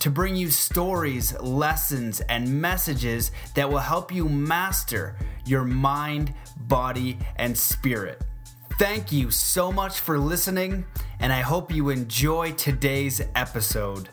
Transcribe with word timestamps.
to 0.00 0.10
bring 0.10 0.36
you 0.36 0.50
stories, 0.50 1.38
lessons, 1.40 2.20
and 2.22 2.60
messages 2.60 3.30
that 3.54 3.68
will 3.68 3.78
help 3.78 4.12
you 4.12 4.28
master 4.28 5.16
your 5.44 5.64
mind, 5.64 6.32
body, 6.56 7.18
and 7.36 7.56
spirit. 7.56 8.22
Thank 8.78 9.10
you 9.10 9.30
so 9.30 9.72
much 9.72 9.98
for 9.98 10.18
listening, 10.18 10.84
and 11.18 11.32
I 11.32 11.40
hope 11.40 11.72
you 11.72 11.88
enjoy 11.88 12.52
today's 12.52 13.20
episode. 13.34 14.08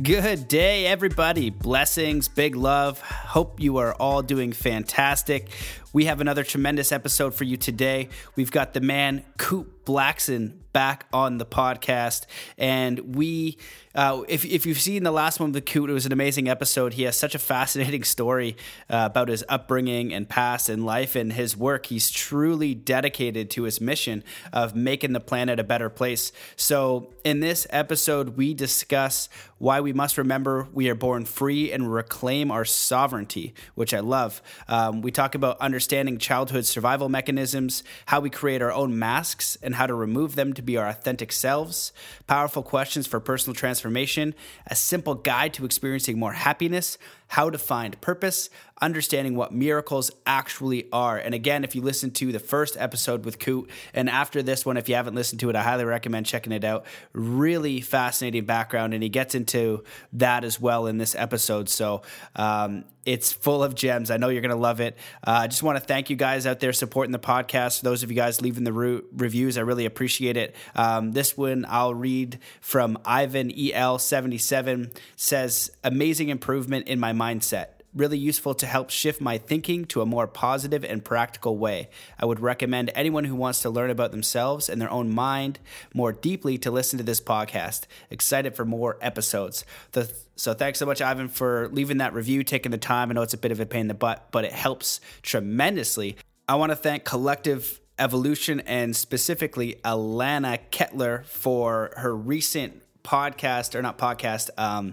Good 0.00 0.46
day, 0.46 0.86
everybody. 0.86 1.50
Blessings, 1.50 2.28
big 2.28 2.54
love. 2.54 3.00
Hope 3.00 3.58
you 3.58 3.78
are 3.78 3.94
all 3.94 4.22
doing 4.22 4.52
fantastic. 4.52 5.50
We 5.98 6.04
have 6.04 6.20
another 6.20 6.44
tremendous 6.44 6.92
episode 6.92 7.34
for 7.34 7.42
you 7.42 7.56
today. 7.56 8.08
We've 8.36 8.52
got 8.52 8.72
the 8.72 8.80
man, 8.80 9.24
Kute 9.36 9.66
Blackson, 9.84 10.52
back 10.72 11.06
on 11.12 11.38
the 11.38 11.44
podcast. 11.44 12.26
And 12.56 13.16
we, 13.16 13.58
uh, 13.96 14.22
if, 14.28 14.44
if 14.44 14.64
you've 14.64 14.80
seen 14.80 15.02
the 15.02 15.10
last 15.10 15.40
one 15.40 15.50
with 15.50 15.64
Kute, 15.64 15.88
it 15.88 15.92
was 15.92 16.06
an 16.06 16.12
amazing 16.12 16.48
episode. 16.48 16.92
He 16.92 17.02
has 17.02 17.16
such 17.16 17.34
a 17.34 17.38
fascinating 17.38 18.04
story 18.04 18.56
uh, 18.88 19.08
about 19.10 19.28
his 19.28 19.42
upbringing 19.48 20.12
and 20.14 20.28
past 20.28 20.68
and 20.68 20.86
life 20.86 21.16
and 21.16 21.32
his 21.32 21.56
work. 21.56 21.86
He's 21.86 22.10
truly 22.10 22.74
dedicated 22.74 23.50
to 23.50 23.64
his 23.64 23.80
mission 23.80 24.22
of 24.52 24.76
making 24.76 25.14
the 25.14 25.20
planet 25.20 25.58
a 25.58 25.64
better 25.64 25.90
place. 25.90 26.30
So, 26.54 27.12
in 27.24 27.40
this 27.40 27.66
episode, 27.70 28.36
we 28.36 28.54
discuss 28.54 29.28
why 29.58 29.80
we 29.80 29.92
must 29.92 30.16
remember 30.16 30.68
we 30.72 30.88
are 30.88 30.94
born 30.94 31.24
free 31.24 31.72
and 31.72 31.92
reclaim 31.92 32.50
our 32.50 32.64
sovereignty, 32.64 33.52
which 33.74 33.92
I 33.92 34.00
love. 34.00 34.40
Um, 34.68 35.02
we 35.02 35.10
talk 35.10 35.34
about 35.34 35.60
understanding 35.60 35.87
childhood 36.18 36.64
survival 36.64 37.08
mechanisms, 37.08 37.82
how 38.06 38.20
we 38.20 38.30
create 38.30 38.62
our 38.62 38.72
own 38.72 38.98
masks, 38.98 39.56
and 39.62 39.74
how 39.74 39.86
to 39.86 39.94
remove 39.94 40.34
them 40.34 40.52
to 40.52 40.62
be 40.62 40.76
our 40.76 40.88
authentic 40.88 41.32
selves, 41.32 41.92
powerful 42.26 42.62
questions 42.62 43.06
for 43.06 43.20
personal 43.20 43.54
transformation, 43.54 44.34
a 44.66 44.76
simple 44.76 45.14
guide 45.14 45.54
to 45.54 45.64
experiencing 45.64 46.18
more 46.18 46.32
happiness, 46.32 46.98
how 47.28 47.50
to 47.50 47.58
find 47.58 48.00
purpose, 48.00 48.50
understanding 48.80 49.36
what 49.36 49.52
miracles 49.52 50.10
actually 50.26 50.88
are. 50.92 51.18
And 51.18 51.34
again, 51.34 51.64
if 51.64 51.74
you 51.74 51.82
listen 51.82 52.10
to 52.12 52.32
the 52.32 52.38
first 52.38 52.76
episode 52.78 53.24
with 53.24 53.38
Kute, 53.38 53.68
and 53.94 54.08
after 54.08 54.42
this 54.42 54.64
one, 54.64 54.76
if 54.76 54.88
you 54.88 54.94
haven't 54.94 55.14
listened 55.14 55.40
to 55.40 55.50
it, 55.50 55.56
I 55.56 55.62
highly 55.62 55.84
recommend 55.84 56.26
checking 56.26 56.52
it 56.52 56.64
out. 56.64 56.86
Really 57.12 57.80
fascinating 57.80 58.44
background, 58.44 58.94
and 58.94 59.02
he 59.02 59.08
gets 59.08 59.34
into 59.34 59.84
that 60.14 60.44
as 60.44 60.60
well 60.60 60.86
in 60.86 60.98
this 60.98 61.14
episode. 61.14 61.68
So, 61.68 62.02
um, 62.34 62.84
it's 63.08 63.32
full 63.32 63.64
of 63.64 63.74
gems. 63.74 64.10
I 64.10 64.18
know 64.18 64.28
you're 64.28 64.42
going 64.42 64.50
to 64.50 64.56
love 64.56 64.80
it. 64.80 64.98
Uh, 65.26 65.30
I 65.30 65.46
just 65.46 65.62
want 65.62 65.78
to 65.78 65.84
thank 65.84 66.10
you 66.10 66.16
guys 66.16 66.46
out 66.46 66.60
there 66.60 66.74
supporting 66.74 67.12
the 67.12 67.18
podcast. 67.18 67.78
For 67.78 67.84
those 67.86 68.02
of 68.02 68.10
you 68.10 68.16
guys 68.16 68.42
leaving 68.42 68.64
the 68.64 68.72
re- 68.72 69.00
reviews, 69.16 69.56
I 69.56 69.62
really 69.62 69.86
appreciate 69.86 70.36
it. 70.36 70.54
Um, 70.74 71.12
this 71.12 71.34
one 71.34 71.64
I'll 71.66 71.94
read 71.94 72.38
from 72.60 72.98
Ivan 73.06 73.50
EL77 73.50 74.94
says, 75.16 75.70
Amazing 75.82 76.28
improvement 76.28 76.86
in 76.86 77.00
my 77.00 77.14
mindset 77.18 77.78
really 77.94 78.18
useful 78.18 78.54
to 78.54 78.66
help 78.66 78.90
shift 78.90 79.20
my 79.20 79.38
thinking 79.38 79.84
to 79.86 80.00
a 80.00 80.06
more 80.06 80.26
positive 80.26 80.84
and 80.84 81.04
practical 81.04 81.56
way. 81.56 81.88
I 82.18 82.26
would 82.26 82.40
recommend 82.40 82.90
anyone 82.94 83.24
who 83.24 83.34
wants 83.34 83.62
to 83.62 83.70
learn 83.70 83.90
about 83.90 84.10
themselves 84.10 84.68
and 84.68 84.80
their 84.80 84.90
own 84.90 85.10
mind 85.10 85.58
more 85.94 86.12
deeply 86.12 86.58
to 86.58 86.70
listen 86.70 86.98
to 86.98 87.04
this 87.04 87.20
podcast. 87.20 87.86
Excited 88.10 88.54
for 88.54 88.64
more 88.64 88.98
episodes. 89.00 89.64
The, 89.92 90.12
so 90.36 90.54
thanks 90.54 90.78
so 90.78 90.86
much, 90.86 91.00
Ivan, 91.00 91.28
for 91.28 91.68
leaving 91.72 91.98
that 91.98 92.14
review, 92.14 92.44
taking 92.44 92.70
the 92.70 92.78
time. 92.78 93.10
I 93.10 93.14
know 93.14 93.22
it's 93.22 93.34
a 93.34 93.38
bit 93.38 93.52
of 93.52 93.60
a 93.60 93.66
pain 93.66 93.82
in 93.82 93.88
the 93.88 93.94
butt, 93.94 94.28
but 94.30 94.44
it 94.44 94.52
helps 94.52 95.00
tremendously. 95.22 96.16
I 96.48 96.54
want 96.56 96.70
to 96.70 96.76
thank 96.76 97.04
Collective 97.04 97.80
Evolution 97.98 98.60
and 98.60 98.94
specifically 98.94 99.80
Alana 99.84 100.58
Kettler 100.70 101.24
for 101.26 101.92
her 101.96 102.14
recent 102.14 102.82
podcast 103.04 103.74
or 103.74 103.82
not 103.82 103.98
podcast 103.98 104.50
um, 104.58 104.92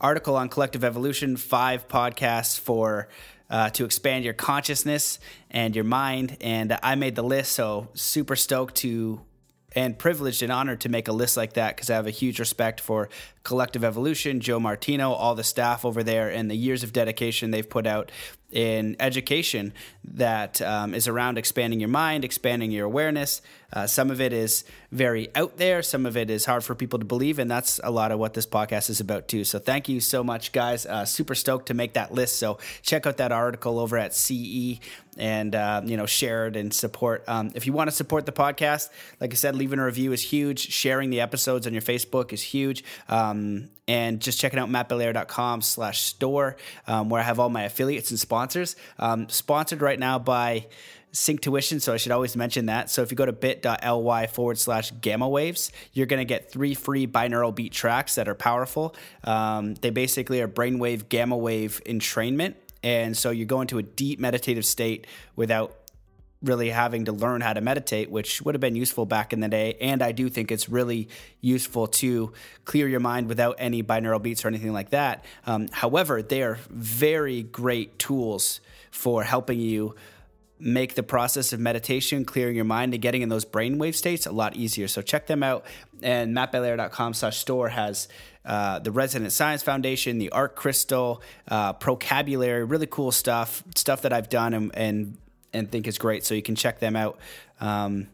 article 0.00 0.36
on 0.36 0.48
collective 0.48 0.84
evolution 0.84 1.36
five 1.36 1.88
podcasts 1.88 2.58
for 2.58 3.08
uh, 3.48 3.70
to 3.70 3.84
expand 3.84 4.24
your 4.24 4.34
consciousness 4.34 5.18
and 5.50 5.74
your 5.74 5.84
mind. 5.84 6.36
And 6.40 6.76
i 6.82 6.94
made 6.94 7.14
the 7.14 7.22
list 7.22 7.52
so 7.52 7.88
super 7.94 8.36
stoked 8.36 8.76
to 8.76 9.20
and 9.76 9.96
privileged 9.98 10.42
and 10.42 10.50
honored 10.50 10.80
to 10.80 10.88
make 10.88 11.06
a 11.06 11.12
list 11.12 11.36
like 11.36 11.52
that 11.52 11.76
because 11.76 11.90
I 11.90 11.94
have 11.94 12.06
a 12.06 12.10
huge 12.10 12.40
respect 12.40 12.80
for 12.80 13.10
Collective 13.46 13.84
Evolution, 13.84 14.40
Joe 14.40 14.58
Martino, 14.58 15.12
all 15.12 15.36
the 15.36 15.44
staff 15.44 15.84
over 15.84 16.02
there, 16.02 16.28
and 16.28 16.50
the 16.50 16.56
years 16.56 16.82
of 16.82 16.92
dedication 16.92 17.52
they've 17.52 17.70
put 17.70 17.86
out 17.86 18.10
in 18.50 18.96
education 19.00 19.72
that 20.04 20.62
um, 20.62 20.94
is 20.94 21.06
around 21.06 21.36
expanding 21.36 21.80
your 21.80 21.88
mind, 21.88 22.24
expanding 22.24 22.70
your 22.70 22.86
awareness. 22.86 23.42
Uh, 23.72 23.86
some 23.86 24.10
of 24.10 24.20
it 24.20 24.32
is 24.32 24.64
very 24.92 25.28
out 25.34 25.56
there, 25.58 25.82
some 25.82 26.06
of 26.06 26.16
it 26.16 26.30
is 26.30 26.44
hard 26.44 26.64
for 26.64 26.74
people 26.74 26.98
to 26.98 27.04
believe, 27.04 27.38
and 27.38 27.50
that's 27.50 27.80
a 27.82 27.90
lot 27.90 28.12
of 28.12 28.18
what 28.18 28.34
this 28.34 28.46
podcast 28.46 28.88
is 28.88 29.00
about 29.00 29.26
too. 29.26 29.44
So 29.44 29.58
thank 29.58 29.88
you 29.88 30.00
so 30.00 30.22
much, 30.22 30.52
guys. 30.52 30.86
Uh, 30.86 31.04
super 31.04 31.34
stoked 31.34 31.66
to 31.66 31.74
make 31.74 31.94
that 31.94 32.14
list. 32.14 32.38
So 32.38 32.58
check 32.82 33.06
out 33.06 33.16
that 33.16 33.32
article 33.32 33.78
over 33.80 33.98
at 33.98 34.14
CE 34.14 34.78
and 35.18 35.54
uh, 35.54 35.82
you 35.84 35.96
know 35.96 36.06
share 36.06 36.46
it 36.46 36.56
and 36.56 36.72
support. 36.72 37.24
Um, 37.26 37.50
if 37.54 37.66
you 37.66 37.72
want 37.72 37.90
to 37.90 37.96
support 37.96 38.26
the 38.26 38.32
podcast, 38.32 38.90
like 39.20 39.32
I 39.32 39.36
said, 39.36 39.56
leaving 39.56 39.80
a 39.80 39.84
review 39.84 40.12
is 40.12 40.22
huge. 40.22 40.70
Sharing 40.70 41.10
the 41.10 41.20
episodes 41.20 41.66
on 41.66 41.72
your 41.72 41.82
Facebook 41.82 42.32
is 42.32 42.42
huge. 42.42 42.84
Um, 43.08 43.35
and 43.88 44.20
just 44.20 44.40
checking 44.40 44.58
out 44.58 44.68
mattbelair.com 44.68 45.62
slash 45.62 46.02
store 46.02 46.56
um, 46.86 47.08
where 47.08 47.20
I 47.20 47.24
have 47.24 47.38
all 47.38 47.48
my 47.48 47.64
affiliates 47.64 48.10
and 48.10 48.18
sponsors. 48.18 48.76
Um, 48.98 49.28
sponsored 49.28 49.82
right 49.82 49.98
now 49.98 50.18
by 50.18 50.66
Synctuition, 51.12 51.80
so 51.80 51.94
I 51.94 51.96
should 51.96 52.12
always 52.12 52.36
mention 52.36 52.66
that. 52.66 52.90
So 52.90 53.02
if 53.02 53.10
you 53.10 53.16
go 53.16 53.24
to 53.24 53.32
bit.ly 53.32 54.26
forward 54.26 54.58
slash 54.58 54.92
gamma 55.00 55.28
waves, 55.28 55.72
you're 55.92 56.06
going 56.06 56.20
to 56.20 56.26
get 56.26 56.50
three 56.50 56.74
free 56.74 57.06
binaural 57.06 57.54
beat 57.54 57.72
tracks 57.72 58.16
that 58.16 58.28
are 58.28 58.34
powerful. 58.34 58.94
Um, 59.24 59.74
they 59.76 59.90
basically 59.90 60.42
are 60.42 60.48
brainwave, 60.48 61.08
gamma 61.08 61.36
wave 61.36 61.80
entrainment. 61.86 62.54
And 62.82 63.16
so 63.16 63.30
you 63.30 63.46
go 63.46 63.62
into 63.62 63.78
a 63.78 63.82
deep 63.82 64.20
meditative 64.20 64.66
state 64.66 65.06
without 65.34 65.74
really 66.42 66.70
having 66.70 67.06
to 67.06 67.12
learn 67.12 67.40
how 67.40 67.52
to 67.52 67.60
meditate, 67.60 68.10
which 68.10 68.42
would 68.42 68.54
have 68.54 68.60
been 68.60 68.76
useful 68.76 69.06
back 69.06 69.32
in 69.32 69.40
the 69.40 69.48
day. 69.48 69.76
And 69.80 70.02
I 70.02 70.12
do 70.12 70.28
think 70.28 70.52
it's 70.52 70.68
really 70.68 71.08
useful 71.40 71.86
to 71.86 72.32
clear 72.64 72.88
your 72.88 73.00
mind 73.00 73.28
without 73.28 73.56
any 73.58 73.82
binaural 73.82 74.22
beats 74.22 74.44
or 74.44 74.48
anything 74.48 74.72
like 74.72 74.90
that. 74.90 75.24
Um, 75.46 75.68
however, 75.72 76.22
they 76.22 76.42
are 76.42 76.58
very 76.68 77.42
great 77.42 77.98
tools 77.98 78.60
for 78.90 79.22
helping 79.24 79.60
you 79.60 79.94
make 80.58 80.94
the 80.94 81.02
process 81.02 81.52
of 81.52 81.60
meditation, 81.60 82.24
clearing 82.24 82.56
your 82.56 82.64
mind, 82.64 82.94
and 82.94 83.02
getting 83.02 83.22
in 83.22 83.28
those 83.28 83.44
brainwave 83.44 83.94
states 83.94 84.26
a 84.26 84.32
lot 84.32 84.56
easier. 84.56 84.88
So 84.88 85.02
check 85.02 85.26
them 85.26 85.42
out. 85.42 85.66
And 86.02 86.34
mattbelair.com 86.34 87.14
slash 87.14 87.38
store 87.38 87.68
has 87.68 88.08
uh, 88.44 88.78
the 88.78 88.90
Resonance 88.90 89.34
Science 89.34 89.62
Foundation, 89.62 90.18
the 90.18 90.30
Art 90.30 90.56
Crystal, 90.56 91.20
uh, 91.48 91.74
Procabulary, 91.74 92.64
really 92.64 92.86
cool 92.86 93.12
stuff, 93.12 93.62
stuff 93.74 94.02
that 94.02 94.12
I've 94.12 94.28
done 94.28 94.54
and, 94.54 94.70
and 94.74 95.18
and 95.56 95.70
think 95.70 95.86
is 95.86 95.98
great. 95.98 96.24
So 96.24 96.34
you 96.34 96.42
can 96.42 96.54
check 96.54 96.78
them 96.78 96.96
out. 96.96 97.18
Um, 97.60 98.08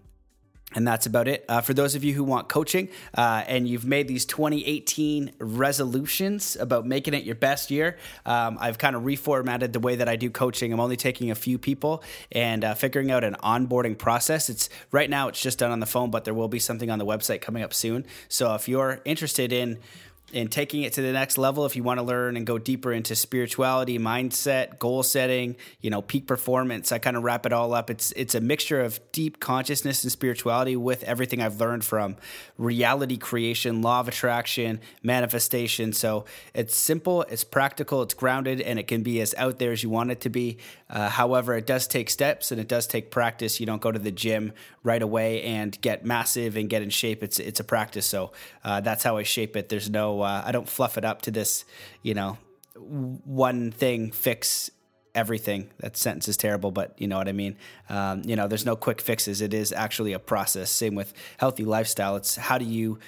and 0.75 0.87
that's 0.87 1.07
about 1.07 1.29
it. 1.29 1.45
Uh, 1.49 1.61
for 1.61 1.75
those 1.75 1.95
of 1.95 2.05
you 2.05 2.15
who 2.15 2.25
want 2.25 2.49
coaching 2.49 2.89
uh, 3.15 3.45
and 3.47 3.69
you've 3.69 3.85
made 3.85 4.09
these 4.09 4.25
2018 4.25 5.33
resolutions 5.39 6.57
about 6.57 6.87
making 6.87 7.15
it 7.15 7.25
your 7.25 7.35
best 7.35 7.71
year, 7.71 7.99
um, 8.25 8.57
I've 8.61 8.79
kind 8.79 8.97
of 8.97 9.03
reformatted 9.03 9.73
the 9.73 9.81
way 9.81 9.97
that 9.97 10.09
I 10.09 10.17
do 10.17 10.31
coaching. 10.31 10.73
I'm 10.73 10.81
only 10.81 10.97
taking 10.97 11.31
a 11.31 11.35
few 11.35 11.59
people 11.59 12.03
and 12.31 12.65
uh, 12.65 12.75
figuring 12.75 13.11
out 13.11 13.25
an 13.25 13.37
onboarding 13.43 13.99
process. 13.99 14.49
It's 14.49 14.69
right 14.91 15.11
now 15.11 15.29
it's 15.29 15.43
just 15.43 15.59
done 15.59 15.71
on 15.71 15.81
the 15.81 15.87
phone, 15.87 16.11
but 16.11 16.25
there 16.25 16.35
will 16.35 16.49
be 16.49 16.59
something 16.59 16.91
on 16.91 16.99
the 16.99 17.07
website 17.07 17.41
coming 17.41 17.63
up 17.63 17.75
soon. 17.75 18.07
So 18.29 18.55
if 18.55 18.69
you're 18.69 19.01
interested 19.05 19.53
in 19.53 19.79
and 20.33 20.51
taking 20.51 20.83
it 20.83 20.93
to 20.95 21.03
the 21.03 21.13
next 21.13 21.39
level. 21.39 21.67
If 21.67 21.77
you 21.77 21.83
want 21.83 21.99
to 21.99 22.05
learn 22.05 22.37
and 22.37 22.47
go 22.47 22.59
deeper 22.59 22.93
into 22.93 23.15
spirituality 23.15 23.99
mindset 23.99 24.79
goal 24.79 25.03
setting 25.03 25.57
you 25.81 25.91
know 25.91 26.03
peak 26.03 26.27
performance 26.27 26.93
i 26.93 26.99
kind 26.99 27.17
of 27.17 27.23
wrap 27.23 27.47
it 27.47 27.53
all 27.53 27.75
up. 27.75 27.91
It's 27.91 28.13
it's 28.13 28.35
a 28.35 28.41
mixture 28.41 28.81
of 28.81 29.01
deep 29.13 29.41
consciousness 29.41 30.03
and 30.03 30.13
spirituality 30.13 30.77
with 30.77 31.03
everything 31.05 31.41
i've 31.41 31.61
learned 31.61 31.85
from 31.85 32.17
reality 32.59 33.17
creation 33.17 33.83
law 33.83 34.01
of 34.01 34.09
attraction 34.09 34.81
manifestation. 35.03 35.93
So 35.93 36.25
it's 36.55 36.77
simple 36.77 37.23
it's 37.23 37.45
practical 37.45 38.03
it's 38.03 38.15
grounded 38.15 38.61
and 38.61 38.79
it 38.79 38.87
can 38.87 39.03
be 39.03 39.21
as 39.21 39.35
out 39.37 39.59
there 39.59 39.73
as 39.73 39.83
you 39.83 39.91
want 39.91 40.11
it 40.11 40.21
to 40.23 40.31
be. 40.31 40.59
Uh, 40.89 41.09
however 41.09 41.57
it 41.57 41.67
does 41.67 41.87
take 41.87 42.11
steps 42.11 42.53
and 42.53 42.61
it 42.61 42.69
does 42.69 42.87
take 42.87 43.11
practice. 43.11 43.61
You 43.61 43.67
don't 43.67 43.83
go 43.83 43.93
to 43.93 43.99
the 43.99 44.13
gym 44.13 44.53
right 44.83 45.03
away 45.03 45.43
and 45.43 45.81
get 45.81 46.05
massive 46.05 46.57
and 46.57 46.69
get 46.69 46.83
in 46.83 46.91
shape 46.91 47.23
it's 47.23 47.39
it's 47.39 47.61
a 47.61 47.65
practice 47.65 48.07
so 48.07 48.33
uh, 48.65 48.81
that's 48.81 49.03
how 49.03 49.17
i 49.17 49.23
shape 49.23 49.57
it 49.57 49.69
there's 49.69 49.89
no 49.89 50.23
uh, 50.23 50.43
I 50.45 50.53
don't 50.53 50.69
fluff 50.69 50.99
it 50.99 51.05
up 51.05 51.23
to 51.23 51.31
this, 51.31 51.65
you 52.03 52.15
know, 52.15 52.39
one 52.77 53.71
thing 53.71 54.11
fix 54.11 54.71
everything. 55.15 55.71
That 55.81 55.97
sentence 55.97 56.29
is 56.29 56.37
terrible, 56.37 56.71
but 56.71 56.95
you 56.99 57.07
know 57.07 57.19
what 57.19 57.29
I 57.29 57.33
mean. 57.33 57.57
Um, 57.89 58.23
you 58.25 58.37
know, 58.37 58.49
there's 58.49 58.67
no 58.67 58.77
quick 58.77 59.01
fixes. 59.01 59.41
It 59.41 59.55
is 59.55 59.73
actually 59.73 60.13
a 60.13 60.19
process. 60.19 60.71
Same 60.71 60.95
with 60.95 61.13
healthy 61.39 61.65
lifestyle. 61.65 62.17
It's 62.17 62.37
how 62.37 62.59
do 62.59 62.65
you 62.65 62.99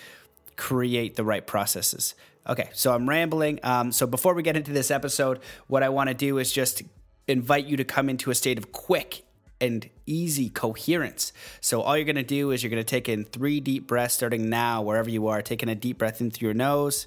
create 0.56 1.16
the 1.16 1.24
right 1.24 1.46
processes. 1.46 2.14
Okay, 2.46 2.68
so 2.74 2.94
I'm 2.94 3.08
rambling. 3.08 3.58
Um, 3.62 3.90
so 3.90 4.06
before 4.06 4.34
we 4.34 4.42
get 4.42 4.56
into 4.56 4.72
this 4.72 4.90
episode, 4.90 5.40
what 5.66 5.82
I 5.82 5.88
want 5.88 6.08
to 6.08 6.14
do 6.14 6.38
is 6.38 6.52
just 6.52 6.82
invite 7.26 7.64
you 7.64 7.78
to 7.78 7.84
come 7.84 8.10
into 8.10 8.30
a 8.30 8.34
state 8.34 8.58
of 8.58 8.70
quick 8.70 9.24
and 9.64 9.88
easy 10.06 10.48
coherence. 10.48 11.32
So 11.60 11.80
all 11.80 11.96
you're 11.96 12.04
going 12.04 12.16
to 12.16 12.22
do 12.22 12.50
is 12.50 12.62
you're 12.62 12.70
going 12.70 12.82
to 12.82 12.88
take 12.88 13.08
in 13.08 13.24
three 13.24 13.60
deep 13.60 13.86
breaths 13.86 14.14
starting 14.14 14.48
now, 14.48 14.82
wherever 14.82 15.10
you 15.10 15.26
are, 15.28 15.42
taking 15.42 15.68
a 15.68 15.74
deep 15.74 15.98
breath 15.98 16.20
in 16.20 16.30
through 16.30 16.48
your 16.48 16.54
nose 16.54 17.06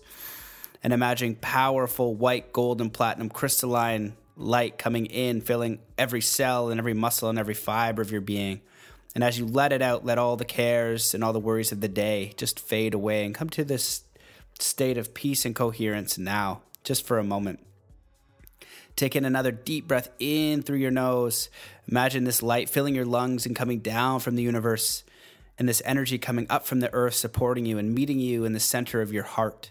and 0.84 0.94
imagining 0.94 1.36
powerful 1.36 2.14
white, 2.14 2.54
gold, 2.54 2.82
and 2.82 2.94
platinum 2.94 3.30
crystalline 3.30 4.16
light 4.36 4.78
coming 4.78 5.06
in, 5.08 5.42
filling 5.42 5.80
every 5.98 6.22
cell 6.22 6.70
and 6.70 6.80
every 6.80 6.94
muscle 6.94 7.30
and 7.30 7.40
every 7.40 7.54
fiber 7.54 8.02
of 8.02 8.12
your 8.12 8.22
being. 8.22 8.62
And 9.16 9.24
as 9.24 9.40
you 9.40 9.46
let 9.46 9.74
it 9.74 9.82
out, 9.82 10.06
let 10.06 10.20
all 10.20 10.38
the 10.38 10.46
cares 10.46 11.14
and 11.14 11.24
all 11.24 11.34
the 11.34 11.40
worries 11.40 11.72
of 11.72 11.82
the 11.82 11.88
day 11.88 12.34
just 12.38 12.60
fade 12.60 12.94
away 12.94 13.26
and 13.26 13.34
come 13.34 13.50
to 13.50 13.64
this 13.64 14.04
state 14.60 14.98
of 14.98 15.14
peace 15.14 15.46
and 15.46 15.56
coherence 15.56 16.18
now, 16.18 16.62
just 16.84 17.06
for 17.06 17.18
a 17.18 17.24
moment. 17.24 17.67
Take 18.98 19.16
in 19.16 19.26
another 19.26 19.52
deep 19.52 19.88
breath 19.88 20.10
in 20.20 20.64
through 20.64 20.80
your 20.80 20.92
nose. 20.92 21.50
Imagine 21.88 22.24
this 22.24 22.42
light 22.42 22.68
filling 22.68 22.96
your 22.96 23.06
lungs 23.06 23.46
and 23.46 23.56
coming 23.56 23.80
down 23.80 24.20
from 24.20 24.36
the 24.36 24.42
universe, 24.42 25.04
and 25.58 25.70
this 25.70 25.84
energy 25.86 26.18
coming 26.18 26.48
up 26.50 26.66
from 26.66 26.80
the 26.80 26.92
earth, 26.94 27.14
supporting 27.14 27.66
you 27.66 27.78
and 27.78 27.94
meeting 27.94 28.20
you 28.20 28.44
in 28.44 28.54
the 28.54 28.60
center 28.60 29.02
of 29.02 29.14
your 29.14 29.24
heart. 29.24 29.70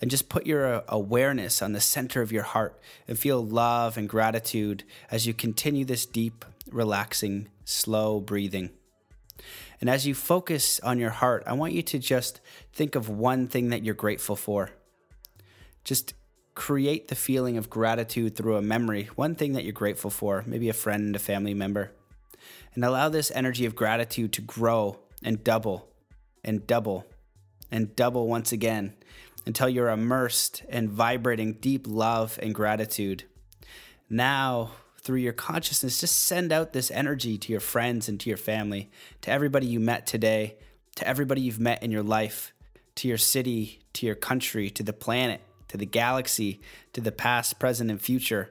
And 0.00 0.10
just 0.10 0.28
put 0.28 0.46
your 0.46 0.66
uh, 0.66 0.82
awareness 0.86 1.62
on 1.62 1.72
the 1.72 1.80
center 1.80 2.20
of 2.20 2.30
your 2.30 2.44
heart 2.44 2.78
and 3.08 3.18
feel 3.18 3.44
love 3.44 3.96
and 3.96 4.08
gratitude 4.08 4.84
as 5.10 5.26
you 5.26 5.34
continue 5.34 5.84
this 5.84 6.06
deep, 6.06 6.44
relaxing, 6.70 7.48
slow 7.64 8.20
breathing. 8.20 8.70
And 9.80 9.88
as 9.88 10.06
you 10.06 10.14
focus 10.14 10.78
on 10.80 10.98
your 10.98 11.10
heart, 11.10 11.42
I 11.46 11.54
want 11.54 11.72
you 11.72 11.82
to 11.82 11.98
just 11.98 12.40
think 12.72 12.94
of 12.94 13.08
one 13.08 13.48
thing 13.48 13.70
that 13.70 13.82
you're 13.82 13.94
grateful 13.94 14.36
for. 14.36 14.70
Just 15.84 16.12
create 16.58 17.06
the 17.06 17.14
feeling 17.14 17.56
of 17.56 17.70
gratitude 17.70 18.34
through 18.34 18.56
a 18.56 18.60
memory, 18.60 19.08
one 19.14 19.36
thing 19.36 19.52
that 19.52 19.62
you're 19.62 19.72
grateful 19.72 20.10
for, 20.10 20.42
maybe 20.44 20.68
a 20.68 20.72
friend, 20.72 21.14
a 21.14 21.18
family 21.20 21.54
member. 21.54 21.92
And 22.74 22.84
allow 22.84 23.08
this 23.08 23.30
energy 23.32 23.64
of 23.64 23.76
gratitude 23.76 24.32
to 24.32 24.40
grow 24.40 24.98
and 25.22 25.44
double 25.44 25.88
and 26.42 26.66
double 26.66 27.06
and 27.70 27.94
double 27.94 28.26
once 28.26 28.50
again 28.50 28.94
until 29.46 29.68
you're 29.68 29.88
immersed 29.88 30.64
and 30.68 30.90
vibrating 30.90 31.52
deep 31.52 31.86
love 31.86 32.40
and 32.42 32.52
gratitude. 32.52 33.22
Now, 34.10 34.72
through 35.00 35.20
your 35.20 35.32
consciousness, 35.32 36.00
just 36.00 36.16
send 36.16 36.50
out 36.50 36.72
this 36.72 36.90
energy 36.90 37.38
to 37.38 37.52
your 37.52 37.60
friends 37.60 38.08
and 38.08 38.18
to 38.18 38.28
your 38.28 38.36
family, 38.36 38.90
to 39.20 39.30
everybody 39.30 39.68
you 39.68 39.78
met 39.78 40.08
today, 40.08 40.56
to 40.96 41.06
everybody 41.06 41.40
you've 41.40 41.60
met 41.60 41.84
in 41.84 41.92
your 41.92 42.02
life, 42.02 42.52
to 42.96 43.06
your 43.06 43.16
city, 43.16 43.78
to 43.92 44.06
your 44.06 44.16
country, 44.16 44.70
to 44.70 44.82
the 44.82 44.92
planet, 44.92 45.40
to 45.68 45.76
the 45.76 45.86
galaxy, 45.86 46.60
to 46.92 47.00
the 47.00 47.12
past, 47.12 47.58
present, 47.58 47.90
and 47.90 48.00
future. 48.00 48.50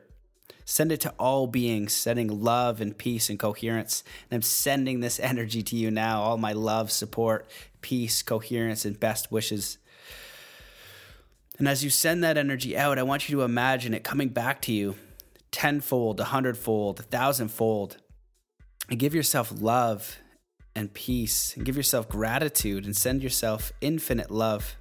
Send 0.65 0.91
it 0.91 0.99
to 1.01 1.13
all 1.17 1.47
beings, 1.47 1.93
sending 1.93 2.43
love 2.43 2.81
and 2.81 2.97
peace 2.97 3.29
and 3.29 3.39
coherence. 3.39 4.03
And 4.29 4.35
I'm 4.35 4.41
sending 4.41 4.99
this 4.99 5.19
energy 5.19 5.63
to 5.63 5.75
you 5.75 5.89
now 5.89 6.21
all 6.21 6.37
my 6.37 6.53
love, 6.53 6.91
support, 6.91 7.49
peace, 7.81 8.21
coherence, 8.21 8.83
and 8.83 8.99
best 8.99 9.31
wishes. 9.31 9.77
And 11.57 11.67
as 11.67 11.83
you 11.83 11.89
send 11.89 12.23
that 12.23 12.37
energy 12.37 12.77
out, 12.77 12.99
I 12.99 13.03
want 13.03 13.29
you 13.29 13.37
to 13.37 13.43
imagine 13.43 13.93
it 13.93 14.03
coming 14.03 14.29
back 14.29 14.61
to 14.63 14.73
you 14.73 14.95
tenfold, 15.51 16.19
a 16.19 16.25
hundredfold, 16.25 16.99
a 16.99 17.03
thousandfold. 17.03 17.97
And 18.89 18.99
give 18.99 19.15
yourself 19.15 19.51
love 19.59 20.19
and 20.75 20.93
peace, 20.93 21.55
and 21.55 21.65
give 21.65 21.75
yourself 21.75 22.07
gratitude, 22.07 22.85
and 22.85 22.95
send 22.95 23.23
yourself 23.23 23.71
infinite 23.81 24.29
love 24.29 24.75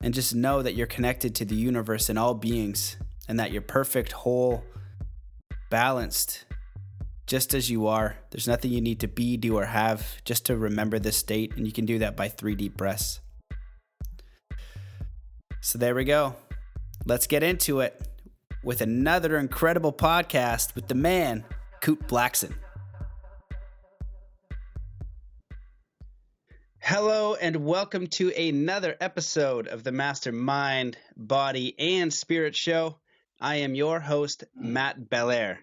and 0.00 0.14
just 0.14 0.34
know 0.34 0.62
that 0.62 0.74
you're 0.74 0.86
connected 0.86 1.34
to 1.34 1.44
the 1.44 1.54
universe 1.54 2.08
and 2.08 2.18
all 2.18 2.34
beings, 2.34 2.96
and 3.28 3.38
that 3.38 3.52
you're 3.52 3.62
perfect, 3.62 4.12
whole, 4.12 4.64
balanced, 5.70 6.44
just 7.26 7.52
as 7.52 7.68
you 7.70 7.86
are. 7.86 8.16
There's 8.30 8.48
nothing 8.48 8.70
you 8.70 8.80
need 8.80 9.00
to 9.00 9.08
be, 9.08 9.36
do, 9.36 9.56
or 9.58 9.66
have 9.66 10.22
just 10.24 10.46
to 10.46 10.56
remember 10.56 10.98
this 10.98 11.16
state, 11.16 11.56
and 11.56 11.66
you 11.66 11.72
can 11.72 11.84
do 11.84 11.98
that 11.98 12.16
by 12.16 12.28
three 12.28 12.54
deep 12.54 12.76
breaths. 12.76 13.20
So 15.60 15.78
there 15.78 15.94
we 15.94 16.04
go. 16.04 16.36
Let's 17.04 17.26
get 17.26 17.42
into 17.42 17.80
it 17.80 18.00
with 18.62 18.80
another 18.80 19.36
incredible 19.36 19.92
podcast 19.92 20.74
with 20.74 20.88
the 20.88 20.94
man, 20.94 21.44
Kute 21.82 22.06
Blackson. 22.08 22.54
Hello, 26.90 27.34
and 27.34 27.66
welcome 27.66 28.06
to 28.06 28.32
another 28.32 28.96
episode 28.98 29.68
of 29.68 29.84
the 29.84 29.92
Mastermind, 29.92 30.96
Body, 31.18 31.78
and 31.78 32.10
Spirit 32.10 32.56
Show. 32.56 32.98
I 33.38 33.56
am 33.56 33.74
your 33.74 34.00
host, 34.00 34.44
Matt 34.56 35.10
Belair. 35.10 35.58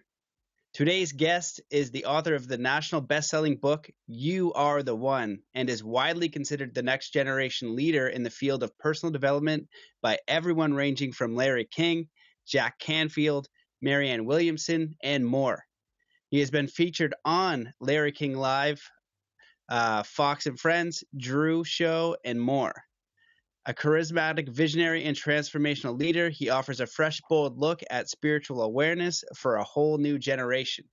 Today's 0.72 1.14
guest 1.14 1.62
is 1.72 1.90
the 1.90 2.06
author 2.06 2.36
of 2.36 2.48
the 2.48 2.60
national 2.60 3.02
best-selling 3.02 3.56
book 3.56 3.90
You 4.06 4.54
Are 4.54 4.84
the 4.84 4.96
One 4.96 5.40
and 5.56 5.68
is 5.68 5.84
widely 5.84 6.30
considered 6.30 6.76
the 6.76 6.84
next 6.84 7.10
generation 7.10 7.76
leader 7.76 8.08
in 8.08 8.22
the 8.22 8.30
field 8.30 8.62
of 8.62 8.78
personal 8.78 9.12
development 9.12 9.68
by 10.04 10.20
everyone 10.28 10.76
ranging 10.76 11.12
from 11.12 11.36
Larry 11.36 11.66
King, 11.66 12.08
Jack 12.46 12.78
Canfield, 12.78 13.48
Marianne 13.82 14.26
Williamson, 14.26 14.94
and 15.02 15.26
more. 15.26 15.64
He 16.30 16.40
has 16.42 16.52
been 16.52 16.68
featured 16.68 17.16
on 17.26 17.74
Larry 17.80 18.12
King 18.12 18.38
Live 18.38 18.88
uh, 19.70 20.04
Fox 20.04 20.46
and 20.46 20.60
Friends, 20.60 21.04
Drew 21.18 21.64
Show, 21.64 22.18
and 22.24 22.40
more. 22.40 22.74
A 23.66 23.74
charismatic, 23.74 24.50
visionary, 24.50 25.06
and 25.06 25.18
transformational 25.18 26.00
leader, 26.00 26.30
he 26.30 26.50
offers 26.50 26.80
a 26.80 26.86
fresh, 26.86 27.20
bold 27.28 27.58
look 27.58 27.82
at 27.90 28.10
spiritual 28.10 28.62
awareness 28.62 29.24
for 29.36 29.56
a 29.56 29.64
whole 29.64 29.98
new 29.98 30.20
generation. 30.20 30.86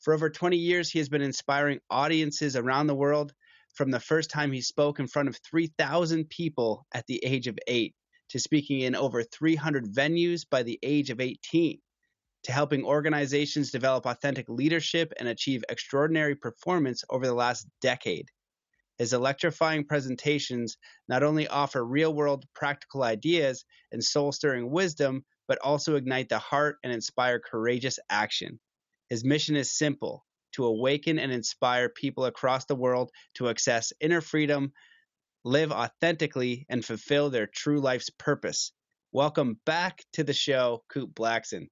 For 0.00 0.12
over 0.12 0.28
20 0.28 0.56
years, 0.56 0.90
he 0.90 0.98
has 0.98 1.08
been 1.08 1.22
inspiring 1.22 1.78
audiences 1.90 2.56
around 2.56 2.88
the 2.88 2.94
world 2.94 3.32
from 3.74 3.90
the 3.90 4.00
first 4.00 4.30
time 4.30 4.50
he 4.50 4.60
spoke 4.60 4.98
in 4.98 5.06
front 5.06 5.28
of 5.28 5.38
3,000 5.48 6.28
people 6.28 6.86
at 6.92 7.06
the 7.06 7.24
age 7.24 7.46
of 7.46 7.58
eight 7.68 7.94
to 8.30 8.40
speaking 8.40 8.80
in 8.80 8.96
over 8.96 9.22
300 9.22 9.86
venues 9.86 10.44
by 10.48 10.62
the 10.62 10.78
age 10.82 11.10
of 11.10 11.20
18 11.20 11.78
to 12.44 12.52
helping 12.52 12.84
organizations 12.84 13.70
develop 13.70 14.06
authentic 14.06 14.48
leadership 14.48 15.12
and 15.18 15.28
achieve 15.28 15.64
extraordinary 15.68 16.34
performance 16.34 17.04
over 17.10 17.26
the 17.26 17.34
last 17.34 17.66
decade. 17.80 18.28
His 18.98 19.12
electrifying 19.12 19.84
presentations 19.84 20.76
not 21.08 21.22
only 21.22 21.48
offer 21.48 21.84
real 21.84 22.14
world 22.14 22.44
practical 22.54 23.02
ideas 23.02 23.64
and 23.90 24.02
soul 24.02 24.32
stirring 24.32 24.70
wisdom, 24.70 25.24
but 25.48 25.58
also 25.58 25.96
ignite 25.96 26.28
the 26.28 26.38
heart 26.38 26.76
and 26.82 26.92
inspire 26.92 27.40
courageous 27.40 27.98
action. 28.10 28.60
His 29.08 29.24
mission 29.24 29.56
is 29.56 29.76
simple 29.76 30.24
to 30.52 30.64
awaken 30.64 31.18
and 31.18 31.32
inspire 31.32 31.88
people 31.88 32.26
across 32.26 32.64
the 32.64 32.76
world 32.76 33.10
to 33.34 33.48
access 33.48 33.92
inner 34.00 34.20
freedom, 34.20 34.72
live 35.44 35.72
authentically, 35.72 36.66
and 36.68 36.84
fulfill 36.84 37.30
their 37.30 37.46
true 37.46 37.80
life's 37.80 38.10
purpose. 38.10 38.72
Welcome 39.10 39.58
back 39.66 40.04
to 40.12 40.24
the 40.24 40.32
show, 40.32 40.84
Kute 40.92 41.12
Blackson. 41.12 41.68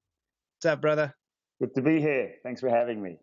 What's 0.63 0.73
up, 0.73 0.81
brother? 0.81 1.15
Good 1.59 1.73
to 1.73 1.81
be 1.81 1.99
here. 1.99 2.35
Thanks 2.43 2.61
for 2.61 2.69
having 2.69 3.01
me. 3.01 3.17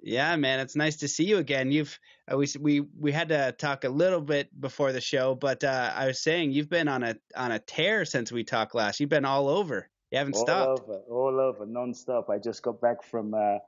Yeah, 0.00 0.34
man, 0.36 0.60
it's 0.60 0.74
nice 0.74 0.96
to 0.96 1.08
see 1.08 1.24
you 1.24 1.36
again. 1.36 1.70
You've 1.70 1.98
uh, 2.32 2.38
we 2.38 2.46
we 2.58 2.80
we 2.98 3.12
had 3.12 3.28
to 3.28 3.52
talk 3.52 3.84
a 3.84 3.90
little 3.90 4.22
bit 4.22 4.48
before 4.58 4.90
the 4.90 5.00
show, 5.02 5.34
but 5.34 5.62
uh, 5.62 5.92
I 5.94 6.06
was 6.06 6.22
saying 6.22 6.52
you've 6.52 6.70
been 6.70 6.88
on 6.88 7.02
a 7.02 7.16
on 7.36 7.52
a 7.52 7.58
tear 7.58 8.06
since 8.06 8.32
we 8.32 8.44
talked 8.44 8.74
last. 8.74 8.98
You've 8.98 9.10
been 9.10 9.26
all 9.26 9.50
over. 9.50 9.90
You 10.10 10.16
haven't 10.16 10.36
all 10.36 10.46
stopped. 10.46 10.88
All 10.88 10.94
over, 10.94 11.00
all 11.10 11.38
over, 11.38 11.66
nonstop. 11.66 12.30
I 12.30 12.38
just 12.38 12.62
got 12.62 12.80
back 12.80 13.02
from 13.02 13.34
uh, 13.34 13.58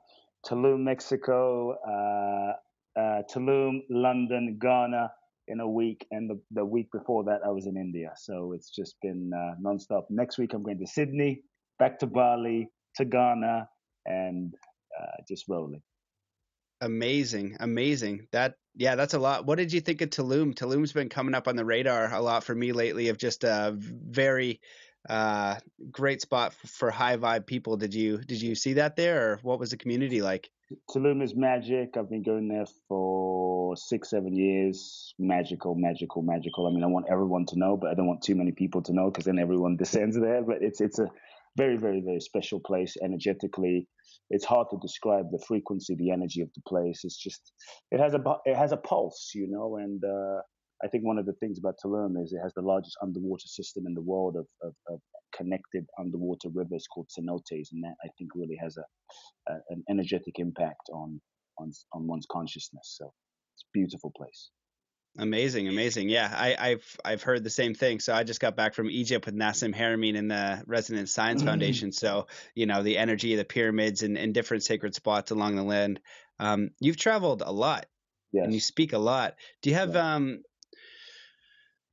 Tulum, 0.43 0.79
Mexico, 0.79 1.77
uh, 1.87 2.99
uh, 2.99 3.21
Tulum, 3.31 3.83
London, 3.91 4.57
Ghana 4.59 5.11
in 5.49 5.59
a 5.59 5.69
week, 5.69 6.07
and 6.09 6.27
the, 6.27 6.41
the 6.49 6.65
week 6.65 6.91
before 6.91 7.23
that 7.25 7.41
I 7.45 7.49
was 7.49 7.67
in 7.67 7.77
India. 7.77 8.13
So 8.17 8.53
it's 8.53 8.71
just 8.71 8.95
been 9.03 9.31
uh, 9.35 9.53
nonstop. 9.61 10.05
Next 10.09 10.39
week 10.39 10.53
I'm 10.55 10.63
going 10.63 10.79
to 10.79 10.87
Sydney, 10.87 11.43
back 11.77 11.99
to 11.99 12.07
Bali, 12.07 12.71
to 12.97 13.05
Ghana 13.05 13.69
and 14.05 14.53
uh, 14.99 15.21
just 15.27 15.45
rolling. 15.47 15.81
Amazing, 16.81 17.57
amazing. 17.59 18.27
That 18.31 18.55
yeah, 18.75 18.95
that's 18.95 19.15
a 19.15 19.19
lot. 19.19 19.45
What 19.45 19.57
did 19.57 19.73
you 19.73 19.81
think 19.81 20.01
of 20.01 20.11
Tulum? 20.11 20.53
Tulum's 20.53 20.93
been 20.93 21.09
coming 21.09 21.33
up 21.33 21.47
on 21.47 21.55
the 21.55 21.65
radar 21.65 22.13
a 22.13 22.21
lot 22.21 22.43
for 22.43 22.53
me 22.53 22.71
lately. 22.71 23.09
Of 23.09 23.17
just 23.17 23.43
a 23.43 23.73
very 23.75 24.61
uh, 25.09 25.55
great 25.91 26.21
spot 26.21 26.53
for 26.53 26.91
high 26.91 27.17
vibe 27.17 27.47
people. 27.47 27.77
Did 27.77 27.93
you 27.93 28.17
did 28.19 28.41
you 28.41 28.53
see 28.53 28.73
that 28.73 28.95
there, 28.95 29.31
or 29.31 29.39
what 29.41 29.59
was 29.59 29.71
the 29.71 29.77
community 29.77 30.21
like? 30.21 30.51
Tulum 30.89 31.23
is 31.23 31.33
magic. 31.33 31.95
I've 31.95 32.09
been 32.09 32.23
going 32.23 32.49
there 32.49 32.65
for 32.87 33.75
six, 33.77 34.09
seven 34.09 34.35
years. 34.35 35.13
Magical, 35.17 35.75
magical, 35.75 36.21
magical. 36.21 36.67
I 36.67 36.71
mean, 36.71 36.83
I 36.83 36.87
want 36.87 37.05
everyone 37.09 37.45
to 37.47 37.57
know, 37.57 37.77
but 37.77 37.89
I 37.89 37.93
don't 37.93 38.07
want 38.07 38.21
too 38.21 38.35
many 38.35 38.51
people 38.51 38.81
to 38.83 38.93
know 38.93 39.09
because 39.09 39.25
then 39.25 39.39
everyone 39.39 39.77
descends 39.77 40.19
there. 40.19 40.43
But 40.43 40.61
it's 40.61 40.81
it's 40.81 40.99
a 40.99 41.09
very, 41.57 41.77
very, 41.77 42.01
very 42.05 42.21
special 42.21 42.61
place 42.65 42.95
energetically. 43.03 43.87
It's 44.29 44.45
hard 44.45 44.67
to 44.71 44.77
describe 44.81 45.25
the 45.31 45.43
frequency, 45.47 45.95
the 45.95 46.11
energy 46.11 46.41
of 46.41 46.49
the 46.55 46.61
place. 46.67 47.01
It's 47.03 47.17
just 47.17 47.51
it 47.91 47.99
has 47.99 48.13
a 48.13 48.21
it 48.45 48.55
has 48.55 48.71
a 48.71 48.77
pulse, 48.77 49.31
you 49.35 49.47
know. 49.49 49.77
And 49.77 50.01
uh, 50.03 50.41
I 50.83 50.87
think 50.87 51.03
one 51.03 51.17
of 51.17 51.25
the 51.25 51.37
things 51.41 51.57
about 51.59 51.75
Tulum 51.83 52.21
is 52.23 52.31
it 52.33 52.43
has 52.43 52.53
the 52.55 52.61
largest 52.61 52.97
underwater 53.01 53.47
system 53.47 53.85
in 53.87 53.95
the 53.95 54.01
world 54.01 54.35
of, 54.37 54.47
of, 54.61 54.73
of 54.89 54.99
connected 55.35 55.85
underwater 55.99 56.49
rivers 56.53 56.85
called 56.93 57.09
cenotes, 57.09 57.71
and 57.71 57.83
that 57.83 57.95
I 58.05 58.09
think 58.17 58.31
really 58.35 58.57
has 58.61 58.77
a, 58.77 59.51
a 59.51 59.55
an 59.69 59.83
energetic 59.89 60.39
impact 60.39 60.89
on 60.93 61.19
on 61.57 61.71
on 61.93 62.07
one's 62.07 62.27
consciousness. 62.31 62.95
So 62.97 63.11
it's 63.55 63.63
a 63.63 63.73
beautiful 63.73 64.11
place. 64.15 64.51
Amazing, 65.19 65.67
amazing. 65.67 66.09
Yeah, 66.09 66.31
I, 66.31 66.69
have 66.69 66.83
I've 67.03 67.23
heard 67.23 67.43
the 67.43 67.49
same 67.49 67.73
thing. 67.73 67.99
So 67.99 68.13
I 68.13 68.23
just 68.23 68.39
got 68.39 68.55
back 68.55 68.75
from 68.75 68.89
Egypt 68.89 69.25
with 69.25 69.35
Nassim 69.35 69.75
Haramein 69.75 70.17
and 70.17 70.29
the 70.29 70.63
Resonance 70.67 71.11
Science 71.11 71.41
mm-hmm. 71.41 71.49
Foundation. 71.49 71.91
So 71.91 72.27
you 72.53 72.67
know 72.67 72.83
the 72.83 72.97
energy 72.97 73.33
of 73.33 73.39
the 73.39 73.45
pyramids 73.45 74.03
and, 74.03 74.17
and 74.17 74.33
different 74.33 74.63
sacred 74.63 74.93
spots 74.93 75.31
along 75.31 75.55
the 75.55 75.63
land. 75.63 75.99
Um, 76.39 76.69
you've 76.79 76.97
traveled 76.97 77.41
a 77.43 77.51
lot, 77.51 77.87
yes. 78.31 78.45
and 78.45 78.53
you 78.53 78.59
speak 78.59 78.93
a 78.93 78.99
lot. 78.99 79.35
Do 79.63 79.71
you 79.71 79.75
have 79.75 79.95
yeah. 79.95 80.15
um, 80.15 80.43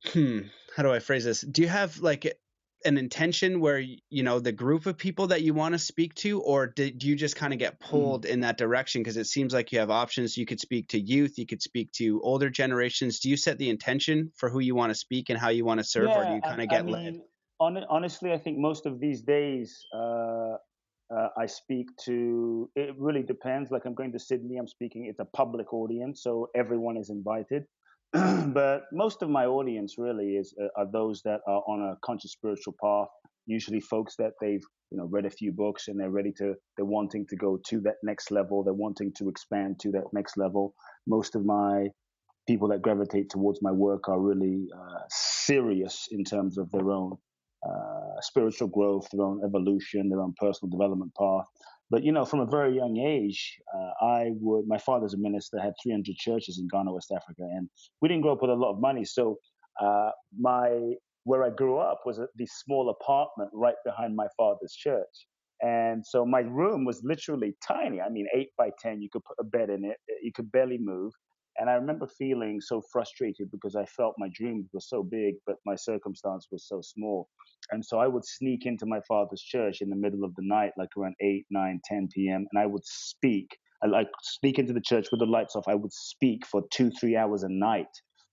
hmm, 0.05 0.39
how 0.75 0.83
do 0.83 0.91
I 0.91 0.99
phrase 0.99 1.25
this? 1.25 1.41
Do 1.41 1.63
you 1.63 1.67
have 1.67 1.99
like 1.99 2.37
an 2.85 2.97
intention 2.97 3.59
where 3.59 3.79
you 3.79 4.23
know 4.23 4.39
the 4.39 4.51
group 4.51 4.85
of 4.85 4.97
people 4.97 5.27
that 5.27 5.41
you 5.41 5.53
want 5.53 5.73
to 5.73 5.79
speak 5.79 6.13
to 6.15 6.41
or 6.41 6.67
did 6.67 7.03
you 7.03 7.15
just 7.15 7.35
kind 7.35 7.53
of 7.53 7.59
get 7.59 7.79
pulled 7.79 8.25
mm. 8.25 8.29
in 8.29 8.39
that 8.41 8.57
direction 8.57 9.01
because 9.01 9.17
it 9.17 9.25
seems 9.25 9.53
like 9.53 9.71
you 9.71 9.79
have 9.79 9.89
options 9.89 10.37
you 10.37 10.45
could 10.45 10.59
speak 10.59 10.87
to 10.87 10.99
youth 10.99 11.37
you 11.37 11.45
could 11.45 11.61
speak 11.61 11.91
to 11.91 12.21
older 12.21 12.49
generations 12.49 13.19
do 13.19 13.29
you 13.29 13.37
set 13.37 13.57
the 13.57 13.69
intention 13.69 14.31
for 14.35 14.49
who 14.49 14.59
you 14.59 14.75
want 14.75 14.89
to 14.89 14.95
speak 14.95 15.29
and 15.29 15.39
how 15.39 15.49
you 15.49 15.65
want 15.65 15.79
to 15.79 15.83
serve 15.83 16.07
yeah, 16.07 16.17
or 16.17 16.25
do 16.25 16.35
you 16.35 16.41
kind 16.41 16.61
of 16.61 16.69
get 16.69 16.79
I 16.79 16.83
mean, 16.83 16.93
led 16.93 17.21
on, 17.59 17.77
honestly 17.89 18.31
i 18.31 18.37
think 18.37 18.57
most 18.57 18.85
of 18.85 18.99
these 18.99 19.21
days 19.21 19.85
uh, 19.93 20.55
uh, 21.15 21.27
I 21.37 21.45
speak 21.45 21.87
to, 22.05 22.67
it 22.75 22.95
really 22.97 23.21
depends. 23.21 23.69
Like 23.69 23.85
I'm 23.85 23.93
going 23.93 24.11
to 24.13 24.19
Sydney, 24.19 24.57
I'm 24.57 24.67
speaking, 24.67 25.05
it's 25.05 25.19
a 25.19 25.25
public 25.25 25.71
audience, 25.71 26.23
so 26.23 26.49
everyone 26.55 26.97
is 26.97 27.11
invited. 27.11 27.65
but 28.53 28.83
most 28.91 29.21
of 29.21 29.29
my 29.29 29.45
audience 29.45 29.95
really 29.97 30.35
is 30.35 30.53
uh, 30.61 30.67
are 30.77 30.89
those 30.91 31.21
that 31.23 31.41
are 31.47 31.63
on 31.67 31.81
a 31.81 31.95
conscious 32.05 32.31
spiritual 32.31 32.75
path. 32.81 33.09
Usually, 33.45 33.79
folks 33.79 34.15
that 34.17 34.33
they've 34.41 34.63
you 34.91 34.97
know 34.97 35.05
read 35.05 35.25
a 35.25 35.29
few 35.29 35.51
books 35.51 35.87
and 35.87 35.99
they're 35.99 36.09
ready 36.11 36.31
to 36.37 36.55
they're 36.77 36.85
wanting 36.85 37.25
to 37.29 37.35
go 37.35 37.59
to 37.67 37.81
that 37.81 37.95
next 38.03 38.31
level. 38.31 38.63
They're 38.63 38.73
wanting 38.73 39.13
to 39.17 39.29
expand 39.29 39.79
to 39.81 39.91
that 39.91 40.05
next 40.13 40.37
level. 40.37 40.73
Most 41.07 41.35
of 41.35 41.45
my 41.45 41.87
people 42.47 42.67
that 42.69 42.81
gravitate 42.81 43.29
towards 43.29 43.61
my 43.61 43.71
work 43.71 44.07
are 44.09 44.19
really 44.19 44.67
uh, 44.75 44.99
serious 45.09 46.07
in 46.11 46.23
terms 46.23 46.57
of 46.57 46.71
their 46.71 46.91
own 46.91 47.17
uh, 47.67 48.21
spiritual 48.21 48.67
growth, 48.67 49.07
their 49.11 49.25
own 49.25 49.41
evolution, 49.43 50.09
their 50.09 50.21
own 50.21 50.33
personal 50.37 50.69
development 50.69 51.11
path. 51.19 51.45
But 51.89 52.03
you 52.03 52.11
know, 52.11 52.25
from 52.25 52.39
a 52.39 52.45
very 52.45 52.75
young 52.75 52.97
age, 52.97 53.57
uh, 53.73 54.05
I 54.05 54.31
would. 54.39 54.67
My 54.67 54.77
father's 54.77 55.13
a 55.13 55.17
minister, 55.17 55.59
had 55.59 55.73
300 55.83 56.15
churches 56.15 56.59
in 56.59 56.67
Ghana, 56.67 56.91
West 56.91 57.11
Africa, 57.11 57.43
and 57.43 57.69
we 58.01 58.09
didn't 58.09 58.23
grow 58.23 58.33
up 58.33 58.41
with 58.41 58.51
a 58.51 58.55
lot 58.55 58.71
of 58.71 58.79
money. 58.79 59.05
So 59.05 59.37
uh, 59.81 60.11
my 60.37 60.95
where 61.25 61.43
I 61.43 61.49
grew 61.49 61.77
up 61.77 62.01
was 62.05 62.19
this 62.35 62.51
small 62.63 62.89
apartment 62.89 63.49
right 63.53 63.75
behind 63.83 64.15
my 64.15 64.27
father's 64.37 64.73
church. 64.73 65.27
And 65.61 66.05
so 66.05 66.25
my 66.25 66.41
room 66.41 66.85
was 66.85 67.01
literally 67.03 67.55
tiny. 67.67 67.99
I 67.99 68.09
mean, 68.09 68.27
eight 68.35 68.49
by 68.57 68.69
10, 68.79 69.01
you 69.01 69.09
could 69.09 69.23
put 69.23 69.37
a 69.39 69.43
bed 69.43 69.69
in 69.69 69.85
it. 69.85 69.97
You 70.21 70.31
could 70.31 70.51
barely 70.51 70.77
move. 70.77 71.11
And 71.57 71.69
I 71.69 71.73
remember 71.73 72.07
feeling 72.07 72.59
so 72.59 72.81
frustrated 72.91 73.49
because 73.51 73.75
I 73.75 73.85
felt 73.85 74.15
my 74.17 74.29
dreams 74.33 74.67
were 74.73 74.81
so 74.81 75.03
big, 75.03 75.35
but 75.45 75.55
my 75.65 75.75
circumstance 75.75 76.47
was 76.51 76.67
so 76.67 76.81
small. 76.81 77.29
And 77.71 77.83
so 77.83 77.99
I 77.99 78.07
would 78.07 78.25
sneak 78.25 78.65
into 78.65 78.85
my 78.85 78.99
father's 79.07 79.41
church 79.41 79.81
in 79.81 79.89
the 79.89 79.95
middle 79.95 80.23
of 80.23 80.35
the 80.35 80.43
night, 80.43 80.71
like 80.77 80.89
around 80.97 81.15
8, 81.21 81.45
9, 81.49 81.81
10 81.85 82.09
p.m., 82.13 82.45
and 82.51 82.61
I 82.61 82.65
would 82.65 82.85
speak. 82.85 83.47
I 83.83 83.87
like 83.87 84.07
speak 84.21 84.59
into 84.59 84.73
the 84.73 84.81
church 84.81 85.07
with 85.11 85.19
the 85.19 85.25
lights 85.25 85.55
off. 85.55 85.67
I 85.67 85.75
would 85.75 85.93
speak 85.93 86.45
for 86.45 86.63
two, 86.71 86.91
three 86.99 87.15
hours 87.15 87.43
a 87.43 87.49
night 87.49 87.87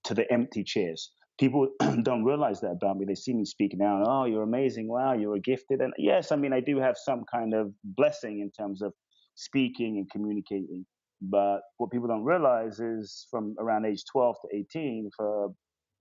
to 0.04 0.14
the 0.14 0.30
empty 0.32 0.64
chairs. 0.64 1.12
People 1.38 1.68
don't 2.02 2.24
realize 2.24 2.60
that 2.60 2.72
about 2.72 2.96
me. 2.98 3.04
They 3.06 3.14
see 3.14 3.34
me 3.34 3.44
speak 3.44 3.72
now. 3.76 4.02
Oh, 4.06 4.24
you're 4.24 4.42
amazing. 4.42 4.88
Wow, 4.88 5.14
you're 5.14 5.38
gifted. 5.38 5.80
And 5.80 5.92
yes, 5.98 6.32
I 6.32 6.36
mean, 6.36 6.52
I 6.52 6.60
do 6.60 6.78
have 6.78 6.96
some 6.96 7.24
kind 7.32 7.54
of 7.54 7.72
blessing 7.84 8.40
in 8.40 8.50
terms 8.50 8.82
of 8.82 8.92
speaking 9.34 9.98
and 9.98 10.10
communicating. 10.10 10.86
But 11.22 11.60
what 11.76 11.90
people 11.90 12.08
don't 12.08 12.24
realize 12.24 12.80
is 12.80 13.26
from 13.30 13.54
around 13.58 13.86
age 13.86 14.02
12 14.10 14.36
to 14.42 14.56
18, 14.56 15.10
for 15.16 15.52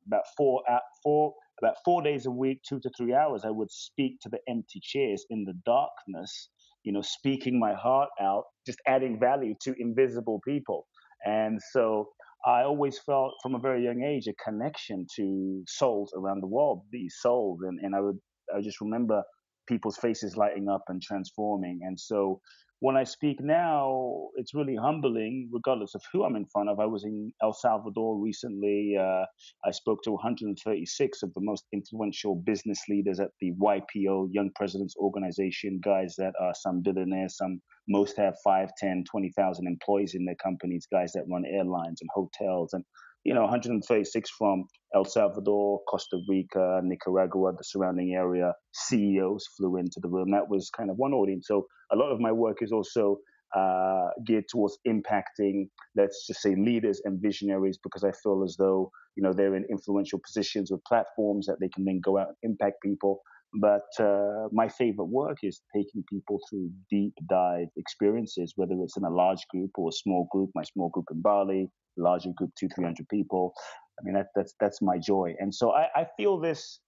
about 0.08 0.24
four, 0.36 0.64
four, 1.04 1.34
about 1.62 1.76
four 1.86 2.02
days 2.02 2.26
a 2.26 2.32
week, 2.32 2.62
two 2.68 2.80
to 2.80 2.90
three 2.98 3.14
hours, 3.14 3.44
I 3.46 3.52
would 3.52 3.72
speak 3.72 4.20
to 4.22 4.30
the 4.30 4.40
empty 4.50 4.80
chairs 4.82 5.24
in 5.30 5.44
the 5.44 5.54
darkness, 5.64 6.50
you 6.84 6.92
know, 6.92 7.04
speaking 7.04 7.60
my 7.60 7.74
heart 7.74 8.10
out, 8.20 8.46
just 8.66 8.80
adding 8.88 9.20
value 9.20 9.54
to 9.62 9.76
invisible 9.78 10.42
people. 10.44 10.88
And 11.24 11.60
so 11.72 12.10
I 12.46 12.64
always 12.64 12.98
felt 12.98 13.34
from 13.44 13.54
a 13.54 13.60
very 13.60 13.84
young 13.84 14.02
age 14.02 14.28
a 14.28 14.34
connection 14.44 15.06
to 15.18 15.64
souls 15.68 16.12
around 16.18 16.42
the 16.42 16.48
world, 16.48 16.82
these 16.92 17.18
souls. 17.22 17.60
And, 17.62 17.80
and 17.82 17.96
I 17.96 18.02
would, 18.02 18.18
I 18.56 18.62
just 18.62 18.82
remember 18.82 19.22
people's 19.68 19.98
faces 19.98 20.36
lighting 20.36 20.68
up 20.68 20.82
and 20.88 21.00
transforming. 21.00 21.82
And 21.84 22.00
so 22.00 22.42
when 22.82 22.98
I 22.98 23.04
speak 23.04 23.40
now, 23.40 24.30
it's 24.38 24.56
really 24.56 24.76
humbling, 24.76 25.50
regardless 25.54 25.94
of 25.94 26.02
who 26.12 26.24
I'm 26.24 26.36
in 26.36 26.48
front 26.48 26.68
of. 26.68 26.80
I 26.80 26.88
was 26.88 27.04
in 27.04 27.32
El 27.44 27.54
Salvador 27.54 28.18
recently. 28.18 28.98
Uh, 29.00 29.24
I 29.64 29.70
spoke 29.70 30.02
to 30.04 30.12
136 30.12 31.22
of 31.22 31.32
the 31.36 31.42
most 31.42 31.66
influential 31.72 32.36
business 32.36 32.82
leaders 32.90 33.20
at 33.20 33.30
the 33.40 33.52
YPO, 33.52 34.30
Young 34.32 34.50
Presidents 34.56 34.96
Organization, 34.98 35.80
guys 35.84 36.16
that 36.18 36.34
are 36.42 36.56
some 36.56 36.82
billionaires, 36.82 37.38
some 37.38 37.62
most 37.88 38.18
have 38.18 38.34
5, 38.44 38.72
10, 38.80 39.04
20,000 39.10 39.68
employees 39.68 40.16
in 40.16 40.26
their 40.26 40.36
companies, 40.42 40.88
guys 40.92 41.12
that 41.12 41.26
run 41.32 41.46
airlines 41.46 42.02
and 42.02 42.10
hotels 42.16 42.74
and 42.74 42.84
you 43.24 43.34
know, 43.34 43.42
136 43.42 44.30
from 44.38 44.66
El 44.96 45.06
Salvador, 45.06 45.82
Costa 45.88 46.18
Rica, 46.28 46.82
Nicaragua, 46.84 47.52
the 47.54 47.64
surrounding 47.64 48.14
area. 48.14 48.54
CEOs 48.74 49.48
flew 49.58 49.78
into 49.78 50.00
the 50.02 50.10
room. 50.10 50.32
That 50.32 50.50
was 50.50 50.70
kind 50.76 50.90
of 50.90 50.98
one 50.98 51.14
audience. 51.14 51.48
So 51.48 51.66
a 51.92 51.96
lot 51.96 52.12
of 52.12 52.20
my 52.20 52.32
work 52.32 52.58
is 52.62 52.72
also 52.72 53.18
uh, 53.56 54.08
geared 54.26 54.46
towards 54.50 54.78
impacting, 54.88 55.68
let's 55.96 56.26
just 56.28 56.42
say, 56.42 56.56
leaders 56.56 57.02
and 57.04 57.22
visionaries, 57.22 57.78
because 57.84 58.04
I 58.04 58.12
feel 58.24 58.44
as 58.44 58.56
though 58.58 58.92
you 59.16 59.24
know 59.24 59.34
they're 59.34 59.56
in 59.56 59.66
influential 59.70 60.20
positions 60.26 60.72
with 60.72 60.82
platforms 60.88 61.46
that 61.48 61.58
they 61.60 61.70
can 61.70 61.86
then 61.86 62.00
go 62.04 62.18
out 62.18 62.28
and 62.30 62.52
impact 62.52 62.78
people. 62.84 63.22
But 63.60 63.88
uh, 64.00 64.48
my 64.54 64.70
favorite 64.70 65.10
work 65.10 65.40
is 65.44 65.62
taking 65.76 66.04
people 66.10 66.40
through 66.50 66.70
deep 66.90 67.14
dive 67.30 67.68
experiences, 67.76 68.54
whether 68.56 68.76
it's 68.82 68.96
in 68.96 69.04
a 69.04 69.10
large 69.10 69.46
group 69.50 69.72
or 69.76 69.90
a 69.90 69.92
small 69.92 70.28
group. 70.32 70.50
My 70.56 70.64
small 70.64 70.90
group 70.90 71.08
in 71.12 71.22
Bali, 71.22 71.68
larger 71.98 72.32
group, 72.36 72.52
two, 72.58 72.70
three 72.74 72.84
hundred 72.84 73.08
people. 73.10 73.54
I 74.00 74.04
mean, 74.04 74.16
that, 74.16 74.28
that's 74.36 74.54
that's 74.60 74.82
my 74.82 74.98
joy, 74.98 75.36
and 75.40 75.54
so 75.54 75.72
I, 75.72 75.88
I 75.96 76.08
feel 76.18 76.40
this 76.40 76.80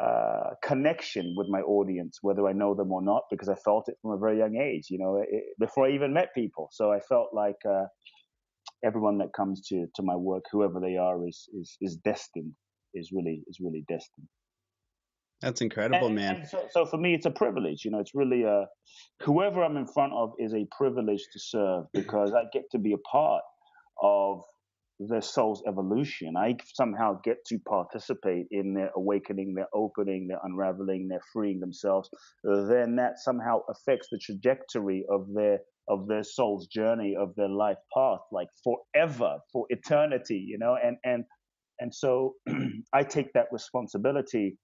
uh, 0.00 0.50
connection 0.62 1.34
with 1.36 1.48
my 1.48 1.60
audience, 1.60 2.18
whether 2.22 2.46
I 2.48 2.52
know 2.52 2.74
them 2.74 2.92
or 2.92 3.02
not, 3.02 3.24
because 3.30 3.48
I 3.48 3.54
felt 3.56 3.88
it 3.88 3.96
from 4.00 4.12
a 4.12 4.18
very 4.18 4.38
young 4.38 4.56
age. 4.56 4.86
You 4.88 4.98
know, 4.98 5.22
it, 5.28 5.44
before 5.58 5.86
I 5.86 5.90
even 5.92 6.12
met 6.12 6.34
people. 6.34 6.68
So 6.72 6.92
I 6.92 7.00
felt 7.00 7.28
like 7.34 7.56
uh, 7.68 7.84
everyone 8.84 9.18
that 9.18 9.32
comes 9.36 9.60
to 9.68 9.86
to 9.94 10.02
my 10.02 10.16
work, 10.16 10.44
whoever 10.50 10.80
they 10.80 10.96
are, 10.96 11.26
is 11.26 11.48
is 11.52 11.76
is 11.80 11.96
destined. 11.96 12.52
Is 12.94 13.10
really 13.12 13.42
is 13.46 13.58
really 13.60 13.84
destined. 13.88 14.26
That's 15.42 15.60
incredible, 15.62 16.06
and, 16.06 16.16
man. 16.16 16.36
And 16.36 16.48
so, 16.48 16.66
so 16.70 16.84
for 16.84 16.98
me, 16.98 17.14
it's 17.14 17.26
a 17.26 17.30
privilege. 17.30 17.84
You 17.84 17.90
know, 17.90 18.00
it's 18.00 18.14
really 18.14 18.42
a 18.42 18.66
whoever 19.22 19.62
I'm 19.62 19.76
in 19.76 19.86
front 19.86 20.12
of 20.12 20.32
is 20.38 20.54
a 20.54 20.66
privilege 20.76 21.22
to 21.32 21.38
serve 21.38 21.84
because 21.92 22.32
I 22.32 22.44
get 22.52 22.64
to 22.72 22.78
be 22.78 22.92
a 22.92 22.98
part 22.98 23.42
of 24.02 24.42
their 25.00 25.22
soul's 25.22 25.62
evolution. 25.66 26.34
I 26.36 26.56
somehow 26.74 27.20
get 27.24 27.38
to 27.46 27.58
participate 27.60 28.46
in 28.50 28.74
their 28.74 28.90
awakening, 28.96 29.54
their 29.54 29.68
opening, 29.74 30.28
their 30.28 30.40
unraveling, 30.42 31.08
their 31.08 31.22
freeing 31.32 31.60
themselves. 31.60 32.10
Then 32.44 32.96
that 32.96 33.18
somehow 33.18 33.60
affects 33.70 34.08
the 34.10 34.18
trajectory 34.18 35.04
of 35.10 35.26
their 35.34 35.60
of 35.88 36.06
their 36.06 36.22
soul's 36.22 36.68
journey, 36.68 37.16
of 37.18 37.34
their 37.36 37.48
life 37.48 37.78
path, 37.94 38.20
like 38.30 38.48
forever, 38.62 39.38
for 39.52 39.66
eternity, 39.70 40.44
you 40.46 40.58
know. 40.58 40.76
And 40.82 40.98
and 41.04 41.24
and 41.80 41.94
so 41.94 42.34
I 42.92 43.02
take 43.02 43.32
that 43.34 43.46
responsibility 43.52 44.58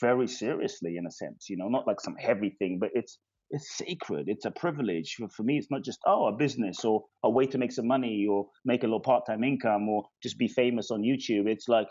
very 0.00 0.26
seriously, 0.26 0.96
in 0.96 1.06
a 1.06 1.10
sense, 1.10 1.46
you 1.50 1.56
know, 1.56 1.68
not 1.68 1.86
like 1.86 2.00
some 2.00 2.16
heavy 2.16 2.56
thing, 2.58 2.78
but 2.80 2.90
it's 2.94 3.18
it's 3.52 3.76
sacred. 3.76 4.28
It's 4.28 4.46
a 4.46 4.50
privilege. 4.50 5.16
For, 5.30 5.42
me, 5.42 5.58
it's 5.58 5.70
not 5.70 5.84
just, 5.84 6.00
oh, 6.06 6.26
a 6.26 6.32
business 6.32 6.84
or 6.84 7.04
a 7.22 7.30
way 7.30 7.46
to 7.46 7.58
make 7.58 7.70
some 7.70 7.86
money 7.86 8.26
or 8.28 8.48
make 8.64 8.82
a 8.82 8.86
little 8.86 9.00
part 9.00 9.26
time 9.26 9.44
income 9.44 9.88
or 9.88 10.04
just 10.22 10.38
be 10.38 10.48
famous 10.48 10.90
on 10.90 11.02
YouTube. 11.02 11.46
It's 11.46 11.68
like 11.68 11.88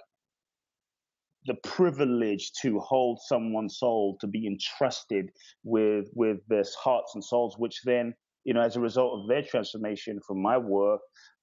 the 1.46 1.56
privilege 1.63 2.51
to 2.62 2.80
hold 2.80 3.20
someone's 3.22 3.77
soul, 3.77 4.18
to 4.22 4.27
be 4.27 4.48
entrusted 4.48 5.30
with 5.63 6.08
with 6.13 6.39
this 6.48 6.75
hearts 6.75 7.13
and 7.15 7.24
souls, 7.24 7.56
which 7.58 7.82
then 7.84 8.13
you 8.43 8.53
know, 8.53 8.62
as 8.62 8.75
a 8.75 8.79
result 8.79 9.19
of 9.19 9.27
their 9.27 9.43
transformation 9.43 10.19
from 10.25 10.41
my 10.41 10.57
work, 10.57 11.01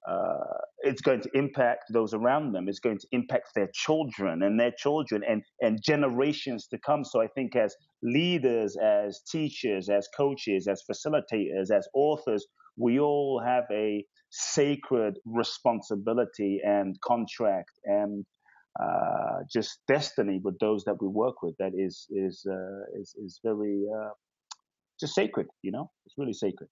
uh, 0.09 0.57
it's 0.79 1.01
going 1.01 1.21
to 1.21 1.29
impact 1.33 1.85
those 1.91 2.13
around 2.13 2.53
them. 2.53 2.67
It's 2.67 2.79
going 2.79 2.97
to 2.99 3.07
impact 3.11 3.49
their 3.55 3.69
children 3.73 4.43
and 4.43 4.59
their 4.59 4.73
children 4.77 5.21
and, 5.27 5.43
and 5.61 5.79
generations 5.83 6.67
to 6.67 6.77
come. 6.85 7.03
So 7.03 7.21
I 7.21 7.27
think 7.27 7.55
as 7.55 7.75
leaders, 8.01 8.77
as 8.81 9.21
teachers, 9.29 9.89
as 9.89 10.07
coaches, 10.15 10.67
as 10.67 10.83
facilitators, 10.89 11.71
as 11.71 11.87
authors, 11.93 12.45
we 12.77 12.99
all 12.99 13.41
have 13.45 13.65
a 13.71 14.05
sacred 14.29 15.17
responsibility 15.25 16.61
and 16.63 16.95
contract 17.01 17.71
and 17.83 18.25
uh, 18.81 19.39
just 19.51 19.79
destiny 19.87 20.39
with 20.43 20.57
those 20.59 20.83
that 20.85 20.95
we 21.01 21.07
work 21.07 21.41
with 21.41 21.55
that 21.57 21.71
is 21.75 22.05
is 22.11 22.45
uh, 22.49 22.99
is, 22.99 23.13
is 23.17 23.39
very 23.43 23.83
uh, 23.93 24.09
just 24.99 25.15
sacred. 25.15 25.47
You 25.63 25.71
know, 25.71 25.91
it's 26.05 26.15
really 26.17 26.33
sacred. 26.33 26.69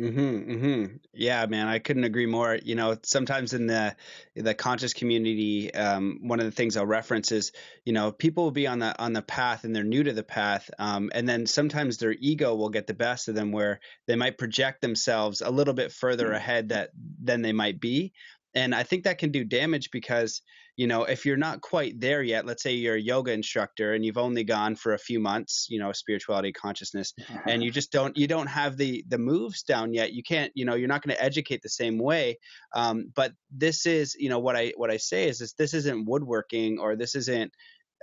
Mm-hmm, 0.00 0.52
mm-hmm. 0.52 0.96
Yeah, 1.12 1.44
man, 1.46 1.68
I 1.68 1.78
couldn't 1.78 2.04
agree 2.04 2.26
more. 2.26 2.58
You 2.62 2.74
know, 2.74 2.96
sometimes 3.04 3.52
in 3.52 3.66
the 3.66 3.94
the 4.34 4.54
conscious 4.54 4.94
community, 4.94 5.72
um, 5.74 6.18
one 6.22 6.40
of 6.40 6.46
the 6.46 6.50
things 6.50 6.76
I'll 6.76 6.86
reference 6.86 7.30
is, 7.30 7.52
you 7.84 7.92
know, 7.92 8.10
people 8.10 8.44
will 8.44 8.52
be 8.52 8.66
on 8.66 8.78
the 8.78 8.98
on 8.98 9.12
the 9.12 9.22
path 9.22 9.64
and 9.64 9.76
they're 9.76 9.84
new 9.84 10.02
to 10.02 10.12
the 10.12 10.22
path, 10.22 10.70
um, 10.78 11.10
and 11.14 11.28
then 11.28 11.46
sometimes 11.46 11.98
their 11.98 12.12
ego 12.18 12.54
will 12.54 12.70
get 12.70 12.86
the 12.86 12.94
best 12.94 13.28
of 13.28 13.34
them, 13.34 13.52
where 13.52 13.80
they 14.06 14.16
might 14.16 14.38
project 14.38 14.80
themselves 14.80 15.42
a 15.42 15.50
little 15.50 15.74
bit 15.74 15.92
further 15.92 16.30
mm. 16.30 16.36
ahead 16.36 16.70
that 16.70 16.90
than 17.22 17.42
they 17.42 17.52
might 17.52 17.78
be, 17.78 18.14
and 18.54 18.74
I 18.74 18.84
think 18.84 19.04
that 19.04 19.18
can 19.18 19.30
do 19.30 19.44
damage 19.44 19.90
because 19.90 20.40
you 20.76 20.86
know 20.86 21.04
if 21.04 21.26
you're 21.26 21.36
not 21.36 21.60
quite 21.60 21.98
there 22.00 22.22
yet 22.22 22.46
let's 22.46 22.62
say 22.62 22.72
you're 22.72 22.96
a 22.96 23.00
yoga 23.00 23.32
instructor 23.32 23.92
and 23.92 24.04
you've 24.04 24.18
only 24.18 24.44
gone 24.44 24.74
for 24.74 24.94
a 24.94 24.98
few 24.98 25.20
months 25.20 25.66
you 25.68 25.78
know 25.78 25.92
spirituality 25.92 26.52
consciousness 26.52 27.12
and 27.46 27.62
you 27.62 27.70
just 27.78 27.92
don't 27.92 28.16
you 28.16 28.26
don't 28.26 28.46
have 28.46 28.76
the 28.76 29.04
the 29.08 29.18
moves 29.18 29.62
down 29.62 29.92
yet 29.92 30.12
you 30.12 30.22
can't 30.22 30.50
you 30.54 30.64
know 30.64 30.74
you're 30.74 30.88
not 30.88 31.02
going 31.02 31.14
to 31.14 31.22
educate 31.22 31.60
the 31.62 31.68
same 31.68 31.98
way 31.98 32.36
um, 32.74 33.10
but 33.14 33.32
this 33.50 33.86
is 33.86 34.14
you 34.18 34.28
know 34.28 34.38
what 34.38 34.56
i 34.56 34.72
what 34.76 34.90
i 34.90 34.96
say 34.96 35.28
is 35.28 35.38
this 35.38 35.52
this 35.54 35.74
isn't 35.74 36.06
woodworking 36.06 36.78
or 36.78 36.96
this 36.96 37.14
isn't 37.14 37.52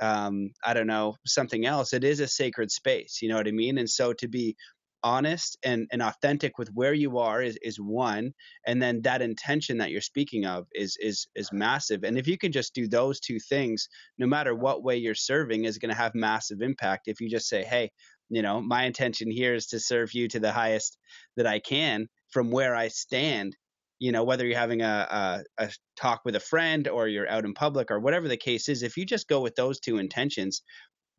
um, 0.02 0.52
I 0.66 0.74
don't 0.74 0.88
know, 0.88 1.16
something 1.26 1.66
else. 1.66 1.92
It 1.92 2.06
is 2.06 2.22
a 2.22 2.28
sacred 2.30 2.72
space, 2.72 3.20
you 3.22 3.28
know 3.28 3.36
what 3.36 3.50
I 3.50 3.52
mean? 3.52 3.78
And 3.78 3.90
so 3.90 4.14
to 4.14 4.30
be 4.30 4.56
honest 5.04 5.58
and, 5.64 5.88
and 5.92 6.02
authentic 6.02 6.58
with 6.58 6.70
where 6.74 6.94
you 6.94 7.18
are 7.18 7.42
is, 7.42 7.58
is 7.62 7.80
one 7.80 8.34
and 8.68 8.82
then 8.82 9.02
that 9.04 9.22
intention 9.22 9.78
that 9.78 9.92
you're 9.92 10.02
speaking 10.02 10.46
of 10.46 10.66
is 10.74 10.98
is 11.00 11.28
is 11.36 11.52
massive 11.52 12.04
and 12.04 12.18
if 12.18 12.28
you 12.28 12.38
can 12.38 12.52
just 12.52 12.74
do 12.74 12.88
those 12.88 13.20
two 13.20 13.40
things 13.40 13.88
no 14.18 14.28
matter 14.28 14.54
what 14.54 14.84
way 14.84 14.98
you're 14.98 15.16
serving 15.16 15.66
is 15.66 15.78
going 15.78 15.90
to 15.90 15.96
have 15.96 16.14
massive 16.16 16.62
impact 16.62 17.08
if 17.08 17.22
you 17.22 17.30
just 17.30 17.48
say 17.48 17.64
hey 17.64 17.90
you 18.30 18.42
know 18.42 18.62
my 18.62 18.84
intention 18.84 19.32
here 19.32 19.54
is 19.54 19.68
to 19.68 19.80
serve 19.80 20.14
you 20.14 20.28
to 20.28 20.40
the 20.40 20.52
highest 20.52 20.98
that 21.38 21.48
i 21.48 21.60
can 21.60 22.08
from 22.30 22.52
where 22.52 22.76
i 22.76 22.88
stand 22.88 23.56
you 24.00 24.12
know 24.12 24.24
whether 24.24 24.46
you're 24.46 24.58
having 24.58 24.82
a, 24.82 25.44
a, 25.58 25.66
a 25.66 25.72
talk 25.98 26.22
with 26.26 26.36
a 26.36 26.40
friend 26.40 26.88
or 26.88 27.08
you're 27.08 27.30
out 27.30 27.46
in 27.46 27.54
public 27.54 27.92
or 27.92 28.00
whatever 28.00 28.28
the 28.28 28.38
case 28.38 28.70
is 28.70 28.84
if 28.84 28.98
you 28.98 29.06
just 29.06 29.28
go 29.28 29.42
with 29.42 29.56
those 29.56 29.80
two 29.80 29.98
intentions 29.98 30.62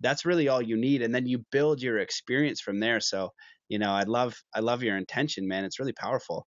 that's 0.01 0.25
really 0.25 0.49
all 0.49 0.63
you 0.63 0.77
need 0.77 1.03
and 1.03 1.15
then 1.15 1.27
you 1.27 1.45
build 1.51 1.81
your 1.81 1.99
experience 1.99 2.61
from 2.61 2.81
there 2.81 3.01
so 3.01 3.31
you 3.69 3.79
know 3.79 3.91
i 3.91 4.03
love 4.03 4.35
i 4.55 4.61
love 4.61 4.83
your 4.83 4.97
intention 4.97 5.47
man 5.47 5.65
it's 5.65 5.79
really 5.79 5.93
powerful 5.93 6.47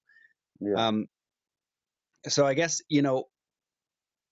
yeah. 0.60 0.88
um 0.88 1.05
so 2.27 2.45
i 2.45 2.53
guess 2.53 2.81
you 2.89 3.01
know 3.01 3.25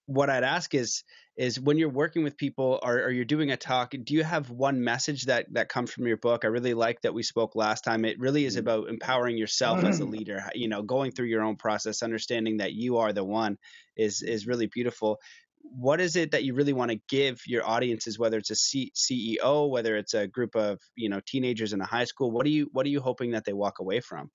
what 0.07 0.29
i'd 0.29 0.43
ask 0.43 0.73
is 0.73 1.03
is 1.37 1.59
when 1.59 1.77
you're 1.77 1.89
working 1.89 2.23
with 2.23 2.35
people 2.37 2.79
or, 2.83 3.03
or 3.03 3.09
you're 3.09 3.23
doing 3.23 3.51
a 3.51 3.57
talk 3.57 3.93
do 4.03 4.13
you 4.13 4.23
have 4.23 4.49
one 4.49 4.83
message 4.83 5.25
that 5.25 5.45
that 5.51 5.69
comes 5.69 5.91
from 5.91 6.05
your 6.05 6.17
book 6.17 6.43
i 6.43 6.47
really 6.47 6.73
like 6.73 6.99
that 7.01 7.13
we 7.13 7.23
spoke 7.23 7.55
last 7.55 7.83
time 7.83 8.03
it 8.03 8.19
really 8.19 8.45
is 8.45 8.55
mm. 8.55 8.59
about 8.59 8.89
empowering 8.89 9.37
yourself 9.37 9.83
as 9.83 9.99
a 9.99 10.05
leader 10.15 10.43
you 10.53 10.67
know 10.67 10.81
going 10.81 11.11
through 11.11 11.27
your 11.27 11.43
own 11.43 11.55
process 11.55 12.03
understanding 12.03 12.57
that 12.57 12.73
you 12.73 12.97
are 12.97 13.13
the 13.13 13.23
one 13.23 13.57
is 13.95 14.21
is 14.21 14.47
really 14.47 14.67
beautiful 14.67 15.17
what 15.63 16.01
is 16.01 16.15
it 16.15 16.31
that 16.31 16.43
you 16.43 16.53
really 16.53 16.73
want 16.73 16.91
to 16.91 16.99
give 17.09 17.41
your 17.45 17.67
audiences 17.67 18.19
whether 18.19 18.37
it's 18.37 18.51
a 18.51 18.55
C- 18.55 18.91
ceo 18.95 19.69
whether 19.69 19.95
it's 19.95 20.13
a 20.13 20.27
group 20.27 20.55
of 20.55 20.79
you 20.95 21.09
know 21.09 21.21
teenagers 21.25 21.73
in 21.73 21.81
a 21.81 21.85
high 21.85 22.05
school 22.05 22.31
what 22.31 22.45
are 22.45 22.49
you 22.49 22.69
what 22.73 22.85
are 22.85 22.89
you 22.89 23.01
hoping 23.01 23.31
that 23.31 23.45
they 23.45 23.53
walk 23.53 23.79
away 23.79 23.99
from 23.99 24.29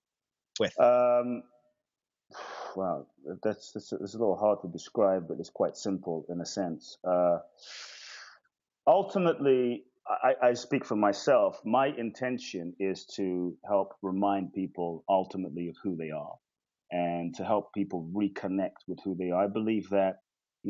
with? 0.58 0.78
Um 0.80 1.42
wow 2.76 3.06
that's, 3.42 3.72
that's 3.72 3.92
it's 3.92 4.14
a 4.14 4.18
little 4.18 4.36
hard 4.36 4.60
to 4.62 4.68
describe 4.68 5.28
but 5.28 5.38
it's 5.38 5.50
quite 5.50 5.76
simple 5.76 6.26
in 6.28 6.40
a 6.40 6.46
sense. 6.46 6.98
Uh, 7.06 7.38
ultimately 8.86 9.84
I, 10.08 10.34
I 10.42 10.54
speak 10.54 10.84
for 10.84 10.94
myself. 10.96 11.60
My 11.64 11.88
intention 11.88 12.74
is 12.78 13.04
to 13.16 13.56
help 13.66 13.94
remind 14.02 14.52
people 14.52 15.04
ultimately 15.08 15.68
of 15.68 15.76
who 15.82 15.96
they 15.96 16.10
are 16.10 16.34
and 16.92 17.34
to 17.34 17.44
help 17.44 17.72
people 17.74 18.08
reconnect 18.14 18.86
with 18.86 19.00
who 19.04 19.16
they 19.16 19.30
are. 19.30 19.44
I 19.44 19.48
believe 19.48 19.88
that 19.90 20.18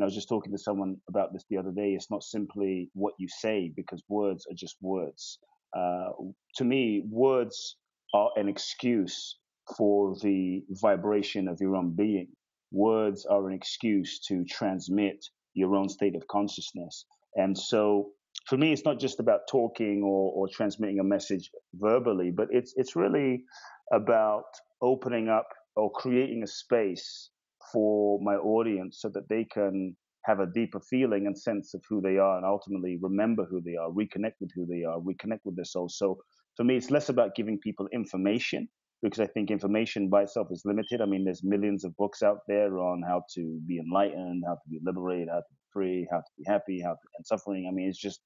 I 0.03 0.05
was 0.05 0.15
just 0.15 0.29
talking 0.29 0.51
to 0.51 0.57
someone 0.57 0.97
about 1.09 1.33
this 1.33 1.43
the 1.49 1.57
other 1.57 1.71
day. 1.71 1.93
It's 1.93 2.11
not 2.11 2.23
simply 2.23 2.89
what 2.93 3.13
you 3.17 3.27
say 3.27 3.71
because 3.75 4.03
words 4.09 4.45
are 4.49 4.55
just 4.55 4.77
words. 4.81 5.39
Uh, 5.75 6.09
to 6.55 6.63
me, 6.63 7.03
words 7.09 7.77
are 8.13 8.29
an 8.35 8.47
excuse 8.47 9.37
for 9.77 10.15
the 10.21 10.63
vibration 10.69 11.47
of 11.47 11.59
your 11.59 11.75
own 11.75 11.95
being. 11.95 12.27
Words 12.71 13.25
are 13.25 13.47
an 13.49 13.53
excuse 13.53 14.19
to 14.27 14.45
transmit 14.45 15.25
your 15.53 15.75
own 15.75 15.89
state 15.89 16.15
of 16.15 16.27
consciousness. 16.27 17.05
And 17.35 17.57
so 17.57 18.11
for 18.47 18.57
me, 18.57 18.71
it's 18.71 18.85
not 18.85 18.99
just 18.99 19.19
about 19.19 19.41
talking 19.49 20.03
or, 20.03 20.31
or 20.31 20.47
transmitting 20.47 20.99
a 20.99 21.03
message 21.03 21.49
verbally, 21.73 22.31
but 22.31 22.47
it's, 22.51 22.73
it's 22.77 22.95
really 22.95 23.43
about 23.91 24.45
opening 24.81 25.27
up 25.27 25.47
or 25.75 25.91
creating 25.91 26.43
a 26.43 26.47
space 26.47 27.29
for 27.71 28.19
my 28.21 28.35
audience 28.35 28.99
so 29.01 29.09
that 29.09 29.29
they 29.29 29.45
can 29.45 29.95
have 30.25 30.39
a 30.39 30.47
deeper 30.53 30.79
feeling 30.79 31.25
and 31.25 31.37
sense 31.37 31.73
of 31.73 31.81
who 31.89 32.01
they 32.01 32.17
are 32.17 32.37
and 32.37 32.45
ultimately 32.45 32.97
remember 33.01 33.45
who 33.49 33.61
they 33.61 33.75
are, 33.75 33.89
reconnect 33.89 34.33
with 34.41 34.51
who 34.55 34.65
they 34.65 34.83
are, 34.83 34.99
reconnect 34.99 35.39
with 35.45 35.55
their 35.55 35.65
soul. 35.65 35.87
So 35.87 36.17
for 36.57 36.63
me, 36.65 36.75
it's 36.75 36.91
less 36.91 37.09
about 37.09 37.35
giving 37.35 37.57
people 37.59 37.87
information 37.93 38.67
because 39.01 39.19
I 39.19 39.27
think 39.27 39.51
information 39.51 40.09
by 40.09 40.23
itself 40.23 40.47
is 40.51 40.63
limited. 40.65 41.01
I 41.01 41.05
mean, 41.05 41.23
there's 41.23 41.43
millions 41.43 41.85
of 41.85 41.95
books 41.97 42.23
out 42.23 42.39
there 42.47 42.79
on 42.79 43.03
how 43.07 43.23
to 43.35 43.59
be 43.67 43.79
enlightened, 43.79 44.43
how 44.45 44.55
to 44.55 44.69
be 44.69 44.79
liberated, 44.83 45.29
how 45.29 45.37
to 45.37 45.45
be 45.49 45.57
free, 45.71 46.07
how 46.11 46.17
to 46.17 46.31
be 46.37 46.43
happy, 46.47 46.81
how 46.83 46.91
to 46.91 47.07
end 47.17 47.25
suffering. 47.25 47.67
I 47.69 47.73
mean, 47.73 47.87
it's 47.87 48.01
just 48.01 48.21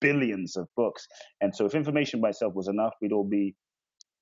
billions 0.00 0.56
of 0.56 0.66
books. 0.76 1.06
And 1.40 1.54
so 1.54 1.64
if 1.64 1.74
information 1.74 2.20
by 2.20 2.30
itself 2.30 2.54
was 2.54 2.68
enough, 2.68 2.94
we'd 3.00 3.12
all 3.12 3.28
be 3.28 3.54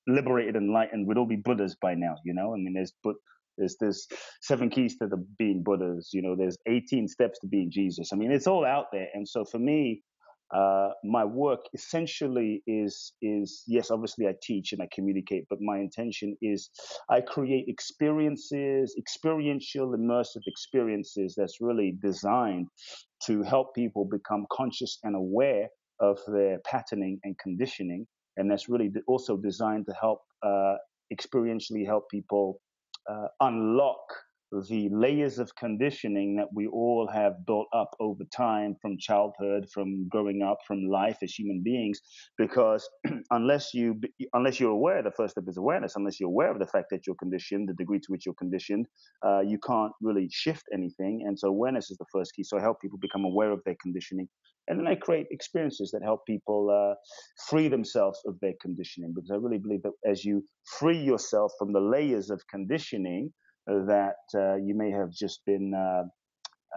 liberated, 0.07 0.57
enlightened. 0.57 1.07
We'd 1.07 1.19
all 1.19 1.27
be 1.27 1.37
Buddhas 1.37 1.75
by 1.81 1.95
now, 1.95 2.17
you 2.25 2.35
know? 2.35 2.53
I 2.53 2.59
mean, 2.59 2.75
there's, 2.75 2.93
but 3.03 3.15
there's 3.59 3.77
there's 3.81 4.07
seven 4.41 4.71
keys 4.71 4.97
to 4.99 5.07
the 5.07 5.25
being 5.39 5.63
Buddhas. 5.63 6.11
You 6.13 6.23
know, 6.23 6.37
there's 6.37 6.57
18 6.67 7.09
steps 7.09 7.39
to 7.41 7.47
being 7.47 7.71
Jesus. 7.71 8.11
I 8.13 8.17
mean, 8.17 8.31
it's 8.31 8.47
all 8.47 8.65
out 8.65 8.87
there. 8.93 9.09
And 9.15 9.29
so 9.29 9.45
for 9.45 9.59
me, 9.59 10.03
uh, 10.55 10.91
my 11.05 11.25
work 11.25 11.61
essentially 11.75 12.63
is 12.67 13.13
is 13.21 13.65
yes, 13.67 13.91
obviously 13.91 14.27
I 14.27 14.35
teach 14.43 14.73
and 14.73 14.81
I 14.81 14.89
communicate, 14.93 15.45
but 15.51 15.61
my 15.61 15.79
intention 15.79 16.37
is 16.41 16.71
I 17.11 17.21
create 17.21 17.67
experiences, 17.69 18.95
experiential, 18.99 19.89
immersive 19.89 20.47
experiences 20.47 21.35
that's 21.37 21.59
really 21.61 21.97
designed 22.01 22.69
to 23.27 23.43
help 23.43 23.75
people 23.75 24.07
become 24.07 24.47
conscious 24.51 24.99
and 25.03 25.17
aware 25.17 25.69
of 26.01 26.19
their 26.29 26.61
patterning 26.65 27.19
and 27.25 27.37
conditioning, 27.39 28.07
and 28.39 28.51
that's 28.51 28.71
really 28.71 28.91
also 29.07 29.37
designed 29.37 29.85
to 29.87 29.95
help 30.01 30.21
uh, 30.43 30.77
experientially 31.13 31.85
help 31.85 32.09
people 32.11 32.61
Uh, 33.09 33.29
unlock 33.41 34.28
the 34.69 34.89
layers 34.91 35.39
of 35.39 35.55
conditioning 35.57 36.37
that 36.37 36.49
we 36.55 36.67
all 36.67 37.09
have 37.13 37.45
built 37.47 37.67
up 37.75 37.95
over 38.01 38.25
time 38.35 38.77
from 38.81 38.99
childhood 38.99 39.67
from 39.73 40.09
growing 40.09 40.43
up 40.43 40.59
from 40.67 40.89
life 40.89 41.19
as 41.23 41.35
human 41.35 41.63
beings 41.63 42.01
because 42.37 42.89
unless 43.31 43.75
you 43.75 44.01
unless 44.33 44.59
you're 44.59 44.71
aware 44.71 45.03
the 45.03 45.11
first 45.11 45.33
step 45.33 45.45
is 45.49 45.57
awareness 45.57 45.97
unless 45.97 46.19
you're 46.19 46.29
aware 46.29 46.51
of 46.51 46.59
the 46.59 46.67
fact 46.67 46.87
that 46.91 47.07
you're 47.07 47.17
conditioned 47.17 47.69
the 47.69 47.75
degree 47.75 47.99
to 47.99 48.11
which 48.11 48.25
you're 48.25 48.35
conditioned 48.35 48.87
uh, 49.27 49.41
you 49.41 49.59
can't 49.59 49.93
really 50.01 50.29
shift 50.31 50.65
anything. 50.73 51.25
And 51.27 51.39
so 51.39 51.49
awareness 51.49 51.91
is 51.91 51.99
the 51.99 52.07
first 52.13 52.35
key. 52.35 52.45
So 52.45 52.59
i 52.59 52.61
help 52.61 52.81
people 52.81 52.99
become 52.99 53.25
aware 53.25 53.51
of 53.51 53.61
their 53.65 53.77
conditioning. 53.83 54.29
And 54.69 54.79
then 54.79 54.87
I 54.87 54.95
create 54.95 55.27
experiences 55.31 55.91
that 55.93 56.03
help 56.03 56.27
people 56.27 56.71
uh, 56.71 56.95
free 57.49 57.69
themselves 57.69 58.21
of 58.27 58.39
their 58.41 58.53
conditioning 58.61 59.13
because 59.15 59.31
I 59.31 59.37
really 59.37 59.59
believe 59.59 59.83
that 59.83 59.93
as 60.07 60.25
you 60.25 60.45
free 60.79 60.99
yourself 60.99 61.53
from 61.59 61.73
the 61.73 61.81
layers 61.81 62.31
of 62.31 62.43
conditioning 62.51 63.33
that 63.69 64.17
uh, 64.35 64.57
you 64.57 64.75
may 64.75 64.91
have 64.91 65.11
just 65.11 65.41
been 65.47 65.73
uh, 65.75 66.05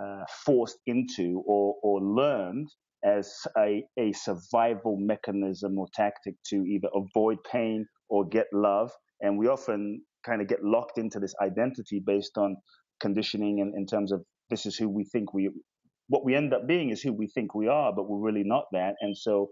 uh, 0.01 0.23
forced 0.45 0.77
into 0.85 1.41
or, 1.45 1.75
or 1.83 2.01
learned 2.01 2.67
as 3.03 3.33
a, 3.57 3.83
a 3.97 4.11
survival 4.13 4.97
mechanism 4.99 5.77
or 5.77 5.87
tactic 5.93 6.35
to 6.47 6.57
either 6.57 6.87
avoid 6.93 7.37
pain 7.49 7.85
or 8.09 8.27
get 8.27 8.45
love. 8.53 8.91
And 9.21 9.37
we 9.37 9.47
often 9.47 10.01
kind 10.25 10.41
of 10.41 10.47
get 10.47 10.63
locked 10.63 10.97
into 10.97 11.19
this 11.19 11.33
identity 11.41 12.01
based 12.05 12.37
on 12.37 12.57
conditioning 12.99 13.59
in, 13.59 13.73
in 13.75 13.85
terms 13.85 14.11
of 14.11 14.23
this 14.49 14.65
is 14.65 14.75
who 14.75 14.89
we 14.89 15.05
think 15.05 15.33
we 15.33 15.49
what 16.07 16.25
we 16.25 16.35
end 16.35 16.53
up 16.53 16.67
being 16.67 16.89
is 16.89 17.01
who 17.01 17.13
we 17.13 17.27
think 17.27 17.55
we 17.55 17.69
are, 17.69 17.93
but 17.95 18.09
we're 18.09 18.19
really 18.19 18.43
not 18.43 18.65
that. 18.73 18.95
And 18.99 19.17
so 19.17 19.47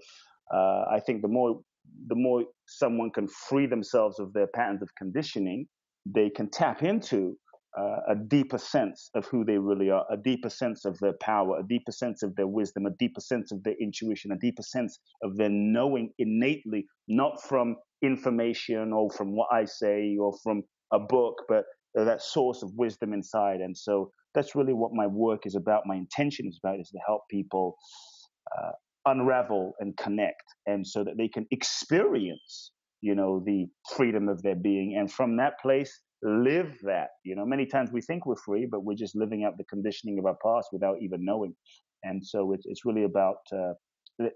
uh, 0.53 0.83
I 0.91 0.99
think 1.05 1.21
the 1.21 1.29
more 1.29 1.61
the 2.07 2.15
more 2.15 2.43
someone 2.67 3.11
can 3.11 3.27
free 3.27 3.65
themselves 3.65 4.19
of 4.19 4.33
their 4.33 4.47
patterns 4.47 4.81
of 4.81 4.89
conditioning, 4.97 5.67
they 6.05 6.29
can 6.29 6.49
tap 6.49 6.83
into 6.83 7.35
uh, 7.77 7.99
a 8.09 8.15
deeper 8.27 8.57
sense 8.57 9.09
of 9.15 9.25
who 9.27 9.45
they 9.45 9.57
really 9.57 9.89
are, 9.89 10.05
a 10.11 10.17
deeper 10.17 10.49
sense 10.49 10.85
of 10.85 10.97
their 10.99 11.13
power, 11.21 11.59
a 11.59 11.67
deeper 11.67 11.91
sense 11.91 12.23
of 12.23 12.35
their 12.35 12.47
wisdom, 12.47 12.85
a 12.85 12.91
deeper 12.97 13.21
sense 13.21 13.51
of 13.51 13.63
their 13.63 13.75
intuition, 13.79 14.31
a 14.31 14.37
deeper 14.39 14.63
sense 14.63 14.99
of 15.23 15.37
their 15.37 15.49
knowing 15.49 16.11
innately, 16.17 16.85
not 17.07 17.41
from 17.43 17.75
information 18.01 18.91
or 18.91 19.09
from 19.11 19.35
what 19.35 19.47
I 19.51 19.65
say 19.65 20.17
or 20.19 20.33
from 20.43 20.63
a 20.91 20.99
book, 20.99 21.35
but 21.47 21.65
that 21.95 22.21
source 22.21 22.63
of 22.63 22.71
wisdom 22.75 23.13
inside. 23.13 23.61
And 23.61 23.77
so 23.77 24.11
that's 24.33 24.55
really 24.55 24.73
what 24.73 24.91
my 24.93 25.07
work 25.07 25.45
is 25.45 25.55
about. 25.55 25.83
My 25.85 25.95
intention 25.95 26.47
is 26.47 26.59
about 26.63 26.79
is 26.79 26.89
to 26.89 26.99
help 27.05 27.21
people 27.29 27.75
uh, 28.57 28.71
unravel 29.05 29.73
and 29.79 29.95
connect, 29.97 30.43
and 30.65 30.85
so 30.85 31.03
that 31.03 31.17
they 31.17 31.27
can 31.27 31.45
experience, 31.51 32.71
you 33.01 33.15
know, 33.15 33.41
the 33.45 33.67
freedom 33.95 34.29
of 34.29 34.41
their 34.41 34.55
being, 34.55 34.95
and 34.97 35.11
from 35.11 35.37
that 35.37 35.53
place 35.61 36.01
live 36.21 36.77
that. 36.83 37.09
You 37.23 37.35
know, 37.35 37.45
many 37.45 37.65
times 37.65 37.91
we 37.91 38.01
think 38.01 38.25
we're 38.25 38.35
free, 38.35 38.67
but 38.69 38.83
we're 38.83 38.95
just 38.95 39.15
living 39.15 39.43
out 39.43 39.57
the 39.57 39.63
conditioning 39.65 40.19
of 40.19 40.25
our 40.25 40.37
past 40.43 40.69
without 40.71 40.97
even 41.01 41.23
knowing. 41.23 41.55
And 42.03 42.25
so 42.25 42.53
it's 42.53 42.65
it's 42.65 42.85
really 42.85 43.03
about 43.03 43.37
uh, 43.53 43.73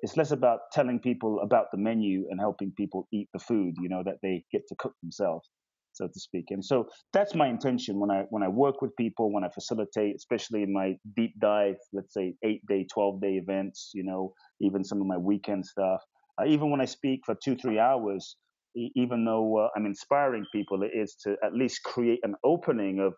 it's 0.01 0.17
less 0.17 0.31
about 0.31 0.59
telling 0.71 0.99
people 0.99 1.39
about 1.43 1.65
the 1.71 1.77
menu 1.77 2.25
and 2.29 2.39
helping 2.39 2.71
people 2.75 3.07
eat 3.11 3.27
the 3.33 3.39
food, 3.39 3.75
you 3.81 3.89
know, 3.89 4.03
that 4.05 4.17
they 4.21 4.43
get 4.51 4.61
to 4.69 4.75
cook 4.79 4.93
themselves, 5.01 5.49
so 5.91 6.07
to 6.07 6.19
speak. 6.19 6.45
And 6.49 6.63
so 6.63 6.87
that's 7.11 7.35
my 7.35 7.47
intention 7.47 7.99
when 7.99 8.11
I 8.11 8.23
when 8.29 8.43
I 8.43 8.47
work 8.47 8.81
with 8.81 8.95
people, 8.95 9.31
when 9.33 9.43
I 9.43 9.49
facilitate, 9.49 10.15
especially 10.15 10.63
in 10.63 10.71
my 10.73 10.95
deep 11.15 11.33
dive, 11.39 11.75
let's 11.91 12.13
say 12.13 12.35
eight 12.45 12.65
day, 12.67 12.85
twelve 12.93 13.21
day 13.21 13.33
events, 13.33 13.91
you 13.93 14.03
know, 14.03 14.33
even 14.61 14.83
some 14.83 15.01
of 15.01 15.07
my 15.07 15.17
weekend 15.17 15.65
stuff. 15.65 16.01
Uh, 16.41 16.45
even 16.45 16.71
when 16.71 16.81
I 16.81 16.85
speak 16.85 17.21
for 17.25 17.35
two 17.43 17.55
three 17.55 17.79
hours, 17.79 18.37
even 18.75 19.25
though 19.25 19.57
uh, 19.57 19.67
I'm 19.75 19.85
inspiring 19.85 20.45
people, 20.51 20.83
it 20.83 20.91
is 20.93 21.15
to 21.23 21.35
at 21.43 21.53
least 21.53 21.83
create 21.83 22.19
an 22.23 22.35
opening 22.43 22.99
of 22.99 23.13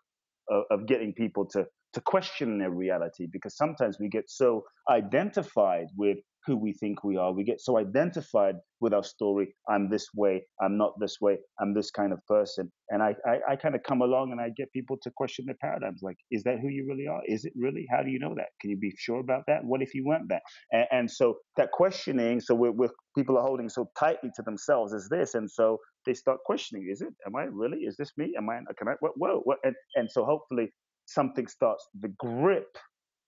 of, 0.48 0.64
of 0.70 0.86
getting 0.86 1.12
people 1.12 1.46
to 1.46 1.66
to 1.94 2.00
question 2.02 2.58
their 2.58 2.70
reality 2.70 3.26
because 3.32 3.56
sometimes 3.56 3.98
we 3.98 4.08
get 4.08 4.24
so 4.28 4.62
identified 4.90 5.86
with 5.96 6.18
who 6.46 6.56
we 6.56 6.72
think 6.72 7.02
we 7.02 7.16
are. 7.16 7.32
We 7.32 7.44
get 7.44 7.60
so 7.60 7.76
identified 7.78 8.56
with 8.80 8.94
our 8.94 9.02
story. 9.02 9.54
I'm 9.68 9.90
this 9.90 10.06
way. 10.14 10.44
I'm 10.60 10.76
not 10.76 10.92
this 11.00 11.16
way. 11.20 11.38
I'm 11.60 11.74
this 11.74 11.90
kind 11.90 12.12
of 12.12 12.20
person. 12.26 12.70
And 12.90 13.02
I, 13.02 13.14
I, 13.26 13.52
I 13.52 13.56
kind 13.56 13.74
of 13.74 13.82
come 13.82 14.02
along 14.02 14.32
and 14.32 14.40
I 14.40 14.50
get 14.56 14.72
people 14.72 14.96
to 15.02 15.10
question 15.10 15.46
their 15.46 15.56
paradigms. 15.60 16.00
Like, 16.02 16.16
is 16.30 16.42
that 16.44 16.60
who 16.60 16.68
you 16.68 16.86
really 16.88 17.06
are? 17.06 17.20
Is 17.26 17.44
it 17.44 17.52
really? 17.56 17.86
How 17.90 18.02
do 18.02 18.10
you 18.10 18.18
know 18.18 18.34
that? 18.36 18.48
Can 18.60 18.70
you 18.70 18.78
be 18.78 18.94
sure 18.96 19.20
about 19.20 19.42
that? 19.48 19.64
What 19.64 19.82
if 19.82 19.94
you 19.94 20.04
weren't 20.04 20.28
that? 20.28 20.42
And, 20.72 20.86
and 20.92 21.10
so 21.10 21.38
that 21.56 21.72
questioning, 21.72 22.40
so 22.40 22.54
we're, 22.54 22.72
we're, 22.72 22.90
people 23.16 23.36
are 23.38 23.44
holding 23.44 23.68
so 23.68 23.90
tightly 23.98 24.30
to 24.36 24.42
themselves 24.42 24.92
is 24.92 25.08
this. 25.08 25.34
And 25.34 25.50
so 25.50 25.78
they 26.04 26.14
start 26.14 26.38
questioning, 26.46 26.88
is 26.90 27.00
it? 27.00 27.12
Am 27.26 27.34
I 27.34 27.44
really? 27.44 27.78
Is 27.78 27.96
this 27.96 28.12
me? 28.16 28.34
Am 28.38 28.48
I? 28.48 28.60
Can 28.78 28.88
I? 28.88 28.94
Whoa! 29.00 29.40
What? 29.44 29.58
And, 29.64 29.74
and 29.96 30.10
so 30.10 30.24
hopefully 30.24 30.70
something 31.06 31.46
starts 31.46 31.88
the 32.00 32.08
grip 32.18 32.68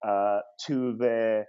uh, 0.07 0.41
to 0.67 0.97
their 0.99 1.47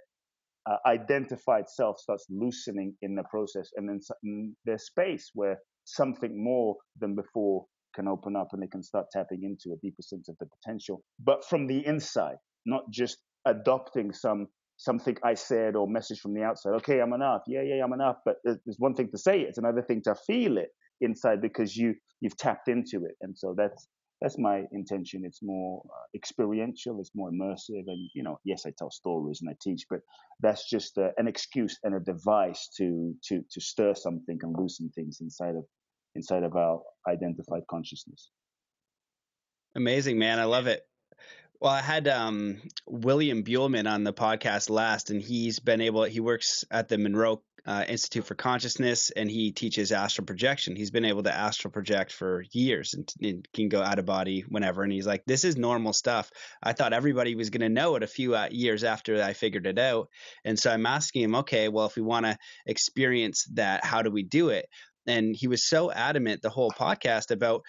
uh, 0.68 0.76
identified 0.86 1.68
self 1.68 1.98
starts 1.98 2.26
loosening 2.30 2.94
in 3.02 3.14
the 3.14 3.24
process, 3.30 3.70
and 3.76 3.88
then 3.88 4.54
there's 4.64 4.86
space 4.86 5.30
where 5.34 5.58
something 5.84 6.42
more 6.42 6.76
than 6.98 7.14
before 7.14 7.66
can 7.94 8.06
open 8.08 8.36
up, 8.36 8.48
and 8.52 8.62
they 8.62 8.68
can 8.68 8.82
start 8.82 9.06
tapping 9.12 9.42
into 9.42 9.74
a 9.74 9.78
deeper 9.82 10.02
sense 10.02 10.28
of 10.28 10.36
the 10.38 10.46
potential, 10.46 11.02
but 11.24 11.44
from 11.44 11.66
the 11.66 11.84
inside, 11.86 12.36
not 12.66 12.82
just 12.90 13.18
adopting 13.46 14.12
some 14.12 14.46
something 14.76 15.16
I 15.22 15.34
said 15.34 15.76
or 15.76 15.86
message 15.86 16.20
from 16.20 16.32
the 16.32 16.42
outside. 16.42 16.72
Okay, 16.76 17.00
I'm 17.00 17.12
enough. 17.12 17.42
Yeah, 17.46 17.60
yeah, 17.62 17.84
I'm 17.84 17.92
enough. 17.92 18.16
But 18.24 18.36
there's 18.44 18.78
one 18.78 18.94
thing 18.94 19.10
to 19.10 19.18
say 19.18 19.40
it; 19.40 19.48
it's 19.48 19.58
another 19.58 19.82
thing 19.82 20.02
to 20.04 20.14
feel 20.26 20.56
it 20.58 20.68
inside 21.00 21.40
because 21.42 21.76
you 21.76 21.94
you've 22.20 22.36
tapped 22.36 22.68
into 22.68 23.04
it, 23.04 23.16
and 23.20 23.36
so 23.36 23.54
that's 23.56 23.88
that's 24.20 24.38
my 24.38 24.64
intention. 24.72 25.22
It's 25.24 25.42
more 25.42 25.82
uh, 25.86 26.04
experiential, 26.14 27.00
it's 27.00 27.12
more 27.14 27.30
immersive, 27.30 27.84
and 27.86 28.10
you 28.14 28.22
know, 28.22 28.38
yes, 28.44 28.66
I 28.66 28.72
tell 28.76 28.90
stories 28.90 29.40
and 29.40 29.50
I 29.50 29.54
teach, 29.60 29.86
but 29.88 30.00
that's 30.40 30.68
just 30.68 30.98
uh, 30.98 31.10
an 31.16 31.26
excuse 31.26 31.78
and 31.82 31.94
a 31.94 32.00
device 32.00 32.68
to 32.76 33.14
to 33.28 33.42
to 33.50 33.60
stir 33.60 33.94
something 33.94 34.38
and 34.42 34.54
loosen 34.58 34.90
things 34.94 35.18
inside 35.20 35.56
of 35.56 35.64
inside 36.14 36.42
of 36.42 36.56
our 36.56 36.82
identified 37.08 37.62
consciousness. 37.70 38.30
Amazing, 39.74 40.18
man! 40.18 40.38
I 40.38 40.44
love 40.44 40.66
it. 40.66 40.82
Well, 41.60 41.72
I 41.72 41.82
had 41.82 42.08
um, 42.08 42.62
William 42.86 43.44
Buhlman 43.44 43.90
on 43.90 44.02
the 44.02 44.14
podcast 44.14 44.70
last, 44.70 45.10
and 45.10 45.20
he's 45.20 45.58
been 45.60 45.82
able. 45.82 46.04
He 46.04 46.20
works 46.20 46.64
at 46.70 46.88
the 46.88 46.96
Monroe 46.96 47.42
uh, 47.66 47.84
Institute 47.88 48.24
for 48.24 48.34
Consciousness, 48.34 49.10
and 49.10 49.30
he 49.30 49.52
teaches 49.52 49.92
astral 49.92 50.26
projection. 50.26 50.76
He's 50.76 50.90
been 50.90 51.04
able 51.04 51.22
to 51.24 51.34
astral 51.34 51.70
project 51.70 52.12
for 52.12 52.44
years 52.52 52.94
and, 52.94 53.12
and 53.22 53.48
can 53.52 53.68
go 53.68 53.82
out 53.82 53.98
of 53.98 54.06
body 54.06 54.44
whenever. 54.48 54.82
And 54.82 54.92
he's 54.92 55.06
like, 55.06 55.24
"This 55.26 55.44
is 55.44 55.56
normal 55.56 55.92
stuff." 55.92 56.30
I 56.62 56.72
thought 56.72 56.92
everybody 56.92 57.34
was 57.34 57.50
going 57.50 57.60
to 57.62 57.68
know 57.68 57.96
it 57.96 58.02
a 58.02 58.08
few 58.08 58.34
uh, 58.34 58.48
years 58.50 58.84
after 58.84 59.22
I 59.22 59.32
figured 59.32 59.66
it 59.66 59.78
out. 59.78 60.08
And 60.44 60.58
so 60.58 60.70
I'm 60.70 60.86
asking 60.86 61.22
him, 61.22 61.34
"Okay, 61.36 61.68
well, 61.68 61.86
if 61.86 61.96
we 61.96 62.02
want 62.02 62.26
to 62.26 62.38
experience 62.66 63.46
that, 63.54 63.84
how 63.84 64.02
do 64.02 64.10
we 64.10 64.22
do 64.22 64.50
it?" 64.50 64.66
And 65.06 65.34
he 65.34 65.48
was 65.48 65.66
so 65.66 65.90
adamant 65.90 66.42
the 66.42 66.50
whole 66.50 66.70
podcast 66.70 67.30
about 67.30 67.62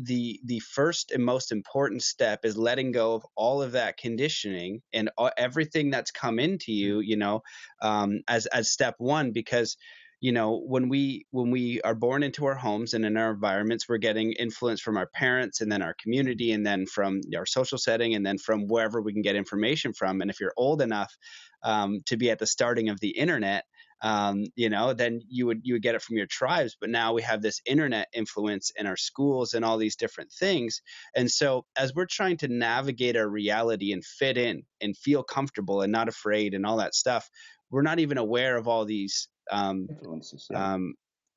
the 0.00 0.40
the 0.44 0.60
first 0.60 1.10
and 1.10 1.24
most 1.24 1.50
important 1.50 2.02
step 2.02 2.44
is 2.44 2.56
letting 2.56 2.92
go 2.92 3.14
of 3.14 3.26
all 3.36 3.62
of 3.62 3.72
that 3.72 3.96
conditioning 3.96 4.80
and 4.92 5.10
everything 5.36 5.90
that's 5.90 6.12
come 6.12 6.38
into 6.38 6.72
you 6.72 7.00
you 7.00 7.16
know 7.16 7.42
um, 7.82 8.20
as 8.28 8.46
as 8.46 8.70
step 8.70 8.94
one 8.98 9.32
because 9.32 9.76
you 10.20 10.32
know 10.32 10.60
when 10.66 10.88
we 10.88 11.26
when 11.30 11.50
we 11.50 11.80
are 11.82 11.94
born 11.94 12.22
into 12.22 12.46
our 12.46 12.54
homes 12.54 12.94
and 12.94 13.04
in 13.04 13.16
our 13.16 13.30
environments 13.32 13.88
we're 13.88 13.98
getting 13.98 14.32
influence 14.32 14.80
from 14.80 14.96
our 14.96 15.08
parents 15.14 15.60
and 15.60 15.70
then 15.70 15.82
our 15.82 15.94
community 16.02 16.52
and 16.52 16.66
then 16.66 16.86
from 16.86 17.20
our 17.36 17.46
social 17.46 17.78
setting 17.78 18.14
and 18.14 18.26
then 18.26 18.38
from 18.38 18.66
wherever 18.66 19.00
we 19.00 19.12
can 19.12 19.22
get 19.22 19.36
information 19.36 19.92
from. 19.92 20.20
And 20.20 20.30
if 20.30 20.40
you're 20.40 20.54
old 20.56 20.82
enough 20.82 21.16
um, 21.62 22.00
to 22.06 22.16
be 22.16 22.30
at 22.30 22.38
the 22.38 22.46
starting 22.46 22.88
of 22.88 22.98
the 23.00 23.10
internet 23.10 23.64
um, 24.02 24.44
you 24.54 24.70
know, 24.70 24.92
then 24.92 25.20
you 25.28 25.46
would 25.46 25.60
you 25.64 25.74
would 25.74 25.82
get 25.82 25.94
it 25.94 26.02
from 26.02 26.16
your 26.16 26.26
tribes. 26.26 26.76
But 26.80 26.90
now 26.90 27.12
we 27.12 27.22
have 27.22 27.42
this 27.42 27.60
internet 27.66 28.08
influence 28.12 28.70
in 28.76 28.86
our 28.86 28.96
schools 28.96 29.54
and 29.54 29.64
all 29.64 29.76
these 29.76 29.96
different 29.96 30.32
things. 30.32 30.82
And 31.16 31.30
so 31.30 31.64
as 31.76 31.94
we're 31.94 32.06
trying 32.06 32.36
to 32.38 32.48
navigate 32.48 33.16
our 33.16 33.28
reality 33.28 33.92
and 33.92 34.04
fit 34.04 34.38
in 34.38 34.62
and 34.80 34.96
feel 34.96 35.22
comfortable 35.22 35.82
and 35.82 35.92
not 35.92 36.08
afraid 36.08 36.54
and 36.54 36.64
all 36.64 36.76
that 36.76 36.94
stuff, 36.94 37.28
we're 37.70 37.82
not 37.82 37.98
even 37.98 38.18
aware 38.18 38.56
of 38.56 38.68
all 38.68 38.84
these 38.84 39.28
um, 39.50 39.86
influences. 39.90 40.46
Yeah. 40.50 40.74
Um, 40.74 40.94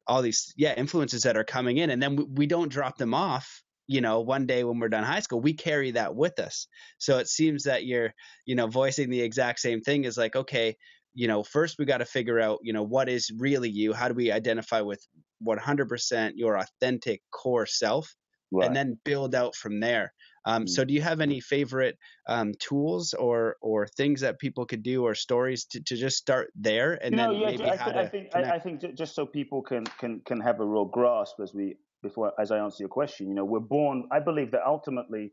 all 0.07 0.21
these 0.21 0.53
yeah 0.57 0.73
influences 0.75 1.23
that 1.23 1.37
are 1.37 1.43
coming 1.43 1.77
in, 1.77 1.89
and 1.89 2.01
then 2.01 2.15
we, 2.15 2.23
we 2.23 2.47
don't 2.47 2.69
drop 2.69 2.97
them 2.97 3.13
off 3.13 3.63
you 3.87 3.99
know 3.99 4.21
one 4.21 4.45
day 4.45 4.63
when 4.63 4.79
we're 4.79 4.89
done 4.89 5.03
high 5.03 5.19
school 5.19 5.41
we 5.41 5.53
carry 5.53 5.91
that 5.91 6.15
with 6.15 6.39
us 6.39 6.67
so 6.97 7.17
it 7.17 7.27
seems 7.27 7.63
that 7.63 7.83
you're 7.83 8.13
you 8.45 8.55
know 8.55 8.67
voicing 8.67 9.09
the 9.09 9.21
exact 9.21 9.59
same 9.59 9.81
thing 9.81 10.05
is 10.05 10.17
like 10.17 10.35
okay 10.35 10.77
you 11.13 11.27
know, 11.27 11.43
first 11.43 11.77
we 11.77 11.85
got 11.85 11.97
to 11.97 12.05
figure 12.05 12.39
out, 12.39 12.59
you 12.61 12.73
know, 12.73 12.83
what 12.83 13.09
is 13.09 13.31
really 13.37 13.69
you? 13.69 13.93
How 13.93 14.07
do 14.07 14.13
we 14.13 14.31
identify 14.31 14.81
with 14.81 15.05
100% 15.45 16.31
your 16.35 16.57
authentic 16.57 17.21
core 17.31 17.65
self? 17.65 18.13
Right. 18.53 18.67
And 18.67 18.75
then 18.75 18.99
build 19.05 19.33
out 19.33 19.55
from 19.55 19.79
there. 19.79 20.13
Um, 20.45 20.63
mm-hmm. 20.63 20.67
So, 20.67 20.83
do 20.83 20.93
you 20.93 21.01
have 21.01 21.21
any 21.21 21.39
favorite 21.39 21.97
um, 22.27 22.53
tools 22.59 23.13
or 23.13 23.55
or 23.61 23.87
things 23.87 24.21
that 24.21 24.39
people 24.39 24.65
could 24.65 24.83
do 24.83 25.03
or 25.03 25.13
stories 25.13 25.65
to, 25.65 25.81
to 25.83 25.95
just 25.95 26.17
start 26.17 26.51
there 26.55 26.93
and 27.01 27.17
then 27.17 27.33
yeah, 27.33 27.45
maybe 27.45 27.63
I, 27.63 27.75
how 27.75 27.91
th- 27.91 27.95
to 27.95 28.01
I 28.01 28.07
think 28.07 28.35
I, 28.35 28.41
I, 28.55 28.59
think 28.59 28.81
just 28.95 29.13
so 29.13 29.25
people 29.25 29.61
can 29.61 29.85
can 29.99 30.21
can 30.25 30.41
have 30.41 30.59
a 30.59 30.65
real 30.65 30.85
grasp 30.85 31.39
as 31.41 31.53
we 31.53 31.75
before 32.01 32.33
as 32.39 32.51
I 32.51 32.57
answer 32.57 32.77
your 32.79 32.89
question. 32.89 33.27
You 33.27 33.35
know, 33.35 33.45
we're 33.45 33.59
born. 33.59 34.07
I 34.11 34.19
believe 34.19 34.51
that 34.51 34.61
ultimately 34.65 35.31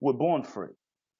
we're 0.00 0.12
born 0.12 0.44
free. 0.44 0.74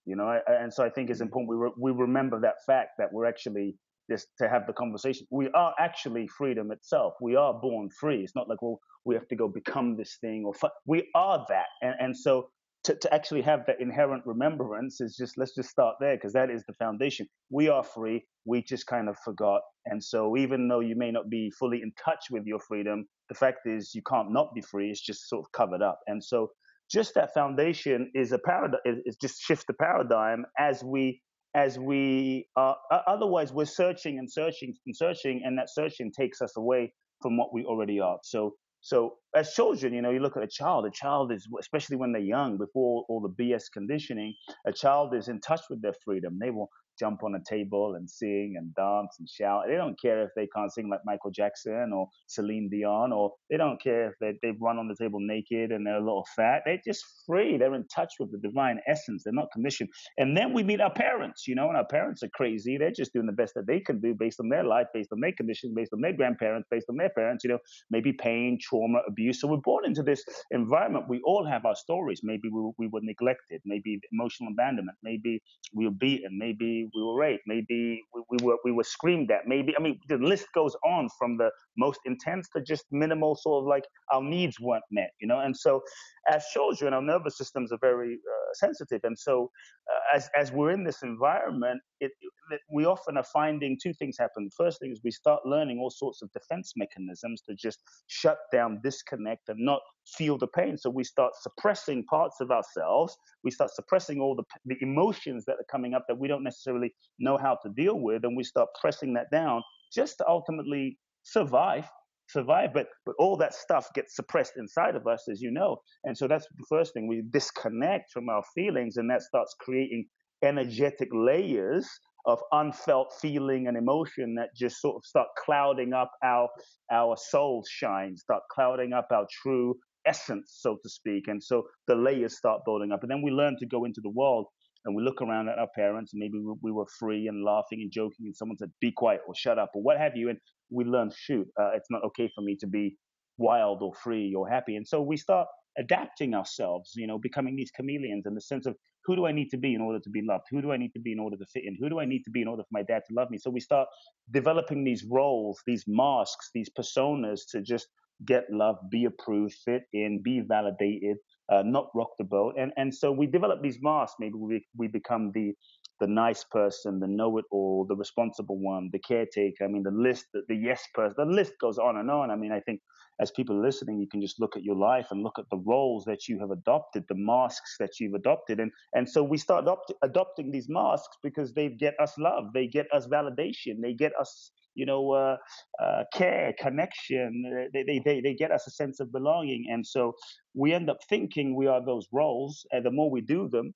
You 0.07 0.17
know, 0.17 0.25
I, 0.29 0.41
and 0.47 0.73
so 0.73 0.85
I 0.85 0.91
think 0.91 1.11
it's 1.11 1.19
mm-hmm. 1.19 1.27
important 1.27 1.51
we 1.51 1.57
re- 1.57 1.79
we 1.79 1.91
remember 1.91 2.41
that 2.41 2.65
fact 2.65 2.93
that 2.99 3.13
we're 3.13 3.27
actually 3.27 3.77
just 4.11 4.29
to 4.39 4.49
have 4.49 4.67
the 4.67 4.73
conversation. 4.73 5.27
We 5.31 5.49
are 5.55 5.75
actually 5.79 6.29
freedom 6.29 6.71
itself. 6.71 7.15
We 7.21 7.37
are 7.37 7.55
born 7.55 7.91
free. 7.91 8.23
It's 8.23 8.35
not 8.35 8.49
like 8.49 8.63
well 8.63 8.81
we 9.05 9.15
have 9.15 9.29
to 9.29 9.37
go 9.37 9.49
become 9.49 9.97
this 9.97 10.17
thing 10.21 10.45
or 10.45 10.55
we 10.87 11.09
are 11.15 11.45
that. 11.49 11.67
And 11.83 11.95
and 12.01 12.17
so 12.17 12.49
to, 12.85 12.95
to 12.95 13.15
actually 13.15 13.41
have 13.43 13.65
that 13.67 13.81
inherent 13.81 14.23
remembrance 14.27 15.01
is 15.01 15.17
just 15.17 15.39
let's 15.39 15.55
just 15.55 15.71
start 15.71 15.97
there 16.01 16.17
because 16.17 16.35
that 16.35 16.51
is 16.51 16.65
the 16.67 16.75
foundation. 16.75 17.27
We 17.51 17.69
are 17.69 17.83
free. 17.83 18.25
We 18.45 18.63
just 18.63 18.87
kind 18.87 19.09
of 19.09 19.17
forgot. 19.25 19.63
And 19.87 20.03
so 20.03 20.37
even 20.37 20.69
though 20.69 20.81
you 20.81 20.95
may 20.97 21.11
not 21.11 21.31
be 21.31 21.51
fully 21.59 21.81
in 21.83 21.93
touch 22.03 22.27
with 22.31 22.45
your 22.45 22.61
freedom, 22.61 23.07
the 23.29 23.35
fact 23.35 23.61
is 23.67 23.95
you 23.95 24.03
can't 24.07 24.33
not 24.33 24.55
be 24.55 24.61
free. 24.61 24.91
It's 24.91 25.01
just 25.01 25.29
sort 25.29 25.47
of 25.47 25.53
covered 25.53 25.83
up. 25.83 26.01
And 26.07 26.23
so 26.23 26.51
just 26.91 27.15
that 27.15 27.33
foundation 27.33 28.11
is 28.15 28.33
a 28.33 28.39
paradigm. 28.39 28.81
It 28.85 29.17
just 29.21 29.41
shifts 29.41 29.65
the 29.67 29.75
paradigm 29.75 30.45
as 30.59 30.85
we 30.85 31.23
as 31.55 31.79
we 31.79 32.47
uh, 32.57 32.75
are 32.91 33.03
otherwise 33.07 33.53
we're 33.53 33.65
searching 33.65 34.19
and 34.19 34.31
searching 34.31 34.75
and 34.87 34.97
searching 34.97 35.43
and 35.45 35.57
that 35.59 35.69
searching 35.71 36.11
takes 36.13 36.41
us 36.43 36.57
away 36.57 36.93
from 37.23 37.37
what 37.37 37.55
we 37.55 37.65
already 37.65 38.01
are 38.01 38.19
so 38.23 38.55
so 38.85 39.15
as 39.35 39.55
children, 39.55 39.95
you 39.95 40.03
know, 40.03 40.11
you 40.11 40.21
look 40.21 40.37
at 40.37 40.43
a 40.43 40.47
child. 40.47 40.85
A 40.85 40.91
child 40.91 41.33
is, 41.33 41.49
especially 41.59 41.97
when 41.97 42.13
they're 42.13 42.21
young, 42.21 42.59
before 42.59 43.07
all 43.09 43.19
the 43.19 43.31
BS 43.31 43.63
conditioning, 43.73 44.35
a 44.67 44.73
child 44.75 45.15
is 45.15 45.29
in 45.29 45.41
touch 45.41 45.63
with 45.71 45.81
their 45.81 45.95
freedom. 46.05 46.39
They 46.39 46.51
will 46.51 46.69
jump 46.99 47.23
on 47.23 47.35
a 47.35 47.41
table 47.49 47.95
and 47.95 48.09
sing 48.09 48.55
and 48.57 48.75
dance 48.75 49.17
and 49.19 49.29
shout. 49.29 49.65
They 49.69 49.77
don't 49.77 50.01
care 50.01 50.23
if 50.23 50.31
they 50.37 50.47
can't 50.55 50.73
sing 50.73 50.89
like 50.89 51.01
Michael 51.05 51.31
Jackson 51.31 51.93
or 51.95 52.09
Celine 52.27 52.69
Dion, 52.71 53.13
or 53.13 53.33
they 53.51 53.57
don't 53.57 53.81
care 53.83 54.09
if 54.09 54.15
they, 54.21 54.33
they 54.43 54.57
run 54.61 54.79
on 54.79 54.89
the 54.89 54.97
table 54.97 55.19
naked 55.21 55.71
and 55.71 55.87
they're 55.87 55.97
a 55.97 56.05
little 56.05 56.27
fat. 56.37 56.63
They're 56.65 56.81
just 56.87 57.05
free. 57.27 57.59
They're 57.59 57.75
in 57.75 57.87
touch 57.95 58.13
with 58.19 58.31
the 58.33 58.39
divine 58.39 58.81
essence. 58.87 59.23
They're 59.25 59.33
not 59.33 59.49
conditioned. 59.53 59.91
And 60.19 60.37
then 60.37 60.53
we 60.53 60.63
meet 60.63 60.81
our 60.81 60.93
parents, 60.93 61.47
you 61.47 61.55
know, 61.55 61.69
and 61.69 61.77
our 61.77 61.87
parents 61.87 62.23
are 62.23 62.31
crazy. 62.35 62.77
They're 62.79 62.91
just 62.91 63.13
doing 63.13 63.27
the 63.27 63.33
best 63.33 63.55
that 63.55 63.67
they 63.67 63.81
can 63.81 64.01
do 64.01 64.15
based 64.19 64.41
on 64.41 64.49
their 64.49 64.65
life, 64.65 64.87
based 64.95 65.11
on 65.13 65.21
their 65.21 65.33
conditions, 65.33 65.73
based 65.75 65.93
on 65.93 66.01
their 66.01 66.13
grandparents, 66.13 66.69
based 66.71 66.87
on 66.89 66.97
their 66.97 67.11
parents, 67.11 67.45
you 67.45 67.51
know, 67.51 67.59
maybe 67.91 68.13
pain, 68.13 68.59
trauma, 68.61 69.01
abuse. 69.09 69.41
So 69.41 69.49
we're 69.49 69.57
born 69.59 69.85
into 69.85 70.03
this 70.03 70.25
environment. 70.51 71.07
We 71.09 71.21
all 71.25 71.47
have 71.47 71.65
our 71.65 71.75
stories. 71.75 72.21
Maybe 72.23 72.49
we, 72.53 72.71
we 72.79 72.89
were 72.89 73.01
neglected, 73.03 73.61
maybe 73.65 74.01
emotional 74.13 74.53
abandonment, 74.53 74.99
maybe 75.03 75.43
we 75.75 75.87
were 75.87 75.93
beaten, 75.93 76.39
maybe 76.39 76.84
we 76.95 77.03
were 77.03 77.17
raped, 77.17 77.43
maybe 77.47 78.03
we, 78.15 78.23
we, 78.31 78.45
were 78.45 78.57
we 78.65 78.73
were 78.73 78.85
screamed 78.85 79.31
at, 79.31 79.47
maybe 79.47 79.75
I 79.79 79.83
mean 79.83 79.99
the 80.09 80.19
list 80.19 80.47
goes 80.55 80.77
on 80.85 81.09
from 81.19 81.37
the 81.37 81.51
most 81.77 82.01
intense 82.05 82.49
to 82.55 82.63
just 82.63 82.85
minimal 82.91 83.35
sort 83.35 83.63
of 83.63 83.69
like 83.69 83.85
our 84.13 84.23
needs 84.23 84.59
weren't 84.61 84.85
met, 84.91 85.11
you 85.21 85.27
know. 85.27 85.41
And 85.41 85.57
so, 85.57 85.83
as 86.31 86.45
children, 86.53 86.95
our 86.95 87.03
nervous 87.03 87.37
systems 87.37 87.73
are 87.73 87.79
very 87.81 88.15
uh, 88.15 88.55
sensitive, 88.55 89.01
and 89.05 89.19
so 89.19 89.51
uh, 89.91 90.17
as 90.17 90.29
as 90.37 90.53
we're 90.53 90.71
in 90.71 90.85
this 90.85 91.03
environment, 91.03 91.81
it, 92.01 92.13
it, 92.51 92.61
we 92.71 92.85
often 92.85 93.17
are 93.17 93.27
finding 93.33 93.79
two 93.83 93.93
things 93.95 94.17
happen. 94.19 94.49
First 94.57 94.81
thing 94.81 94.93
is 94.93 95.01
we 95.05 95.11
start 95.11 95.41
learning 95.45 95.79
all 95.81 95.91
sorts 95.91 96.23
of 96.23 96.31
defense 96.33 96.73
mechanisms 96.77 97.43
to 97.49 97.55
just 97.55 97.81
shut 98.07 98.39
down, 98.53 98.81
disconnect, 98.83 99.49
and 99.49 99.59
not 99.59 99.81
feel 100.17 100.39
the 100.39 100.47
pain. 100.47 100.77
So 100.77 100.91
we 100.91 101.05
start 101.05 101.33
suppressing 101.41 102.05
parts 102.05 102.37
of 102.41 102.51
ourselves. 102.51 103.17
We 103.43 103.51
start 103.51 103.71
suppressing 103.75 104.21
all 104.21 104.35
the 104.35 104.45
the 104.65 104.77
emotions 104.81 105.45
that 105.47 105.55
are 105.55 105.67
coming 105.71 105.95
up 105.95 106.05
that 106.09 106.19
we 106.19 106.29
don't 106.29 106.45
necessarily 106.45 106.74
know 107.19 107.37
how 107.37 107.59
to 107.63 107.71
deal 107.71 107.99
with, 107.99 108.25
and 108.25 108.37
we 108.37 108.45
start 108.45 108.69
pressing 108.81 109.15
that 109.15 109.31
down 109.31 109.63
just 109.93 110.19
to 110.19 110.29
ultimately 110.29 110.99
survive 111.23 111.89
survive 112.29 112.71
but 112.73 112.87
but 113.05 113.15
all 113.19 113.37
that 113.37 113.55
stuff 113.55 113.89
gets 113.95 114.17
suppressed 114.17 114.55
inside 114.57 114.97
of 114.97 115.07
us 115.07 115.29
as 115.31 115.41
you 115.41 115.51
know. 115.51 115.77
And 116.05 116.17
so 116.17 116.27
that's 116.27 116.47
the 116.57 116.65
first 116.69 116.95
thing 116.95 117.07
we 117.07 117.23
disconnect 117.31 118.11
from 118.13 118.29
our 118.29 118.43
feelings 118.55 118.97
and 118.97 119.11
that 119.11 119.23
starts 119.23 119.55
creating 119.61 120.07
energetic 120.43 121.09
layers 121.13 121.89
of 122.27 122.41
unfelt 122.53 123.13
feeling 123.21 123.67
and 123.69 123.77
emotion 123.77 124.35
that 124.37 124.49
just 124.57 124.81
sort 124.81 124.97
of 124.97 125.05
start 125.05 125.29
clouding 125.45 125.93
up 125.93 126.11
our 126.25 126.49
our 126.91 127.17
soul 127.17 127.63
shine 127.71 128.17
start 128.17 128.43
clouding 128.51 128.93
up 128.95 129.07
our 129.13 129.27
true 129.43 129.75
essence 130.07 130.59
so 130.61 130.77
to 130.83 130.89
speak. 130.89 131.29
And 131.29 131.43
so 131.43 131.65
the 131.87 131.95
layers 131.95 132.37
start 132.37 132.63
building 132.65 132.93
up 132.93 133.03
and 133.03 133.11
then 133.11 133.23
we 133.23 133.31
learn 133.31 133.57
to 133.59 133.67
go 133.67 133.85
into 133.85 134.01
the 134.03 134.11
world 134.11 134.47
and 134.85 134.95
we 134.95 135.03
look 135.03 135.23
around 135.23 135.49
at 135.49 135.59
our 135.59 135.69
parents 135.75 136.13
and 136.13 136.21
maybe 136.21 136.39
we, 136.63 136.73
were 136.73 136.87
free 136.99 137.27
and 137.29 137.45
laughing 137.45 137.81
and 137.81 137.91
joking 137.91 138.27
and 138.27 138.37
someone 138.37 138.59
said 138.59 138.71
be 138.81 138.93
quiet 138.93 139.21
or 139.27 139.35
shut 139.35 139.59
up 139.59 139.71
or 139.75 139.83
what 139.83 139.99
have 139.99 140.17
you 140.17 140.29
and 140.29 140.39
we 140.71 140.85
learn 140.85 141.11
shoot 141.17 141.47
uh, 141.61 141.71
it's 141.75 141.91
not 141.91 142.03
okay 142.05 142.31
for 142.35 142.43
me 142.43 142.57
to 142.57 142.67
be 142.67 142.97
wild 143.39 143.83
or 143.83 143.93
free 143.95 144.35
or 144.35 144.49
happy. 144.49 144.77
And 144.77 144.87
so 144.87 145.03
we 145.03 145.17
start 145.17 145.49
adapting 145.77 146.35
ourselves 146.35 146.93
you 146.95 147.07
know 147.07 147.19
becoming 147.19 147.57
these 147.57 147.73
chameleons 147.73 148.27
in 148.27 148.35
the 148.35 148.41
sense 148.41 148.65
of 148.65 148.77
who 149.05 149.17
do 149.17 149.27
i 149.27 149.33
need 149.33 149.49
to 149.51 149.57
be 149.57 149.75
in 149.75 149.81
order 149.81 149.99
to 149.99 150.09
be 150.09 150.23
loved? 150.23 150.45
Who 150.51 150.63
do 150.63 150.71
i 150.71 150.77
need 150.77 150.93
to 150.93 151.01
be 151.01 151.13
in 151.13 151.19
order 151.19 151.37
to 151.37 151.45
fit 151.47 151.65
in? 151.65 151.77
Who 151.81 151.89
do 151.89 151.99
i 151.99 152.05
need 152.05 152.23
to 152.23 152.31
be 152.31 152.43
in 152.43 152.49
order 152.49 152.63
for 152.63 152.69
my 152.71 152.83
dad 152.83 153.03
to 153.09 153.15
love 153.15 153.29
me? 153.31 153.39
So 153.39 153.51
we 153.51 153.61
start 153.61 153.89
developing 154.31 154.85
these 154.85 155.05
roles 155.05 155.61
these 155.67 155.85
masks 155.89 156.51
these 156.55 156.71
personas 156.79 157.41
to 157.51 157.61
just 157.61 157.89
get 158.25 158.45
love 158.51 158.77
be 158.91 159.07
approved 159.07 159.55
fit 159.65 159.83
in 159.93 160.23
be 160.23 160.41
validated 160.41 161.17
uh, 161.51 161.63
not 161.65 161.91
rock 161.95 162.11
the 162.19 162.25
boat. 162.25 162.55
And 162.59 162.73
and 162.77 162.95
so 162.95 163.13
we 163.13 163.27
develop 163.27 163.63
these 163.63 163.79
masks. 163.83 164.17
Maybe 164.19 164.35
we 164.35 164.65
we 164.77 164.89
become 164.89 165.33
the 165.33 165.55
the 166.01 166.07
nice 166.09 166.45
person, 166.45 166.99
the 166.99 167.07
know-it-all, 167.07 167.87
the 167.89 167.97
responsible 167.97 168.59
one, 168.59 168.91
the 168.93 168.99
caretaker. 168.99 169.65
I 169.65 169.69
mean, 169.69 169.85
the 169.85 169.93
list, 169.93 170.27
the, 170.35 170.43
the 170.49 170.57
yes 170.57 170.83
person, 170.93 171.15
the 171.17 171.25
list 171.25 171.53
goes 171.61 171.79
on 171.79 171.97
and 171.99 172.11
on. 172.11 172.31
I 172.31 172.37
mean, 172.37 172.51
I 172.53 172.61
think 172.61 172.81
as 173.21 173.31
people 173.31 173.61
listening, 173.61 173.99
you 173.99 174.09
can 174.09 174.21
just 174.21 174.41
look 174.41 174.57
at 174.57 174.63
your 174.63 174.77
life 174.77 175.09
and 175.11 175.23
look 175.23 175.39
at 175.39 175.49
the 175.51 175.63
roles 175.65 176.05
that 176.05 176.29
you 176.29 176.39
have 176.41 176.51
adopted, 176.51 177.05
the 177.09 177.15
masks 177.17 177.77
that 177.79 178.01
you've 178.01 178.15
adopted, 178.15 178.61
and 178.61 178.71
and 178.95 179.09
so 179.09 179.23
we 179.23 179.39
start 179.39 179.65
adopt, 179.65 179.93
adopting 180.03 180.51
these 180.51 180.69
masks 180.69 181.17
because 181.23 181.53
they 181.55 181.69
get 181.69 181.95
us 182.01 182.15
love, 182.19 182.53
they 182.53 182.67
get 182.67 182.87
us 182.93 183.07
validation, 183.07 183.81
they 183.81 183.95
get 183.95 184.13
us 184.21 184.51
you 184.75 184.87
know, 184.87 185.13
uh, 185.13 185.37
uh, 185.83 186.05
care, 186.13 186.53
connection. 186.59 187.69
They, 187.73 187.83
they, 187.85 188.01
they, 188.05 188.21
they 188.21 188.35
get 188.35 188.51
us 188.51 188.67
a 188.67 188.71
sense 188.71 189.01
of 189.01 189.13
belonging. 189.13 189.67
And 189.71 189.87
so 189.87 190.15
we 190.55 190.73
end 190.73 190.91
up 190.91 190.99
thinking 191.09 191.55
we 191.57 191.67
are 191.67 191.85
those 191.85 192.07
roles. 192.13 192.67
And 192.73 192.85
the 192.85 192.91
more 192.91 193.11
we 193.11 193.21
do 193.21 193.49
them, 193.49 193.73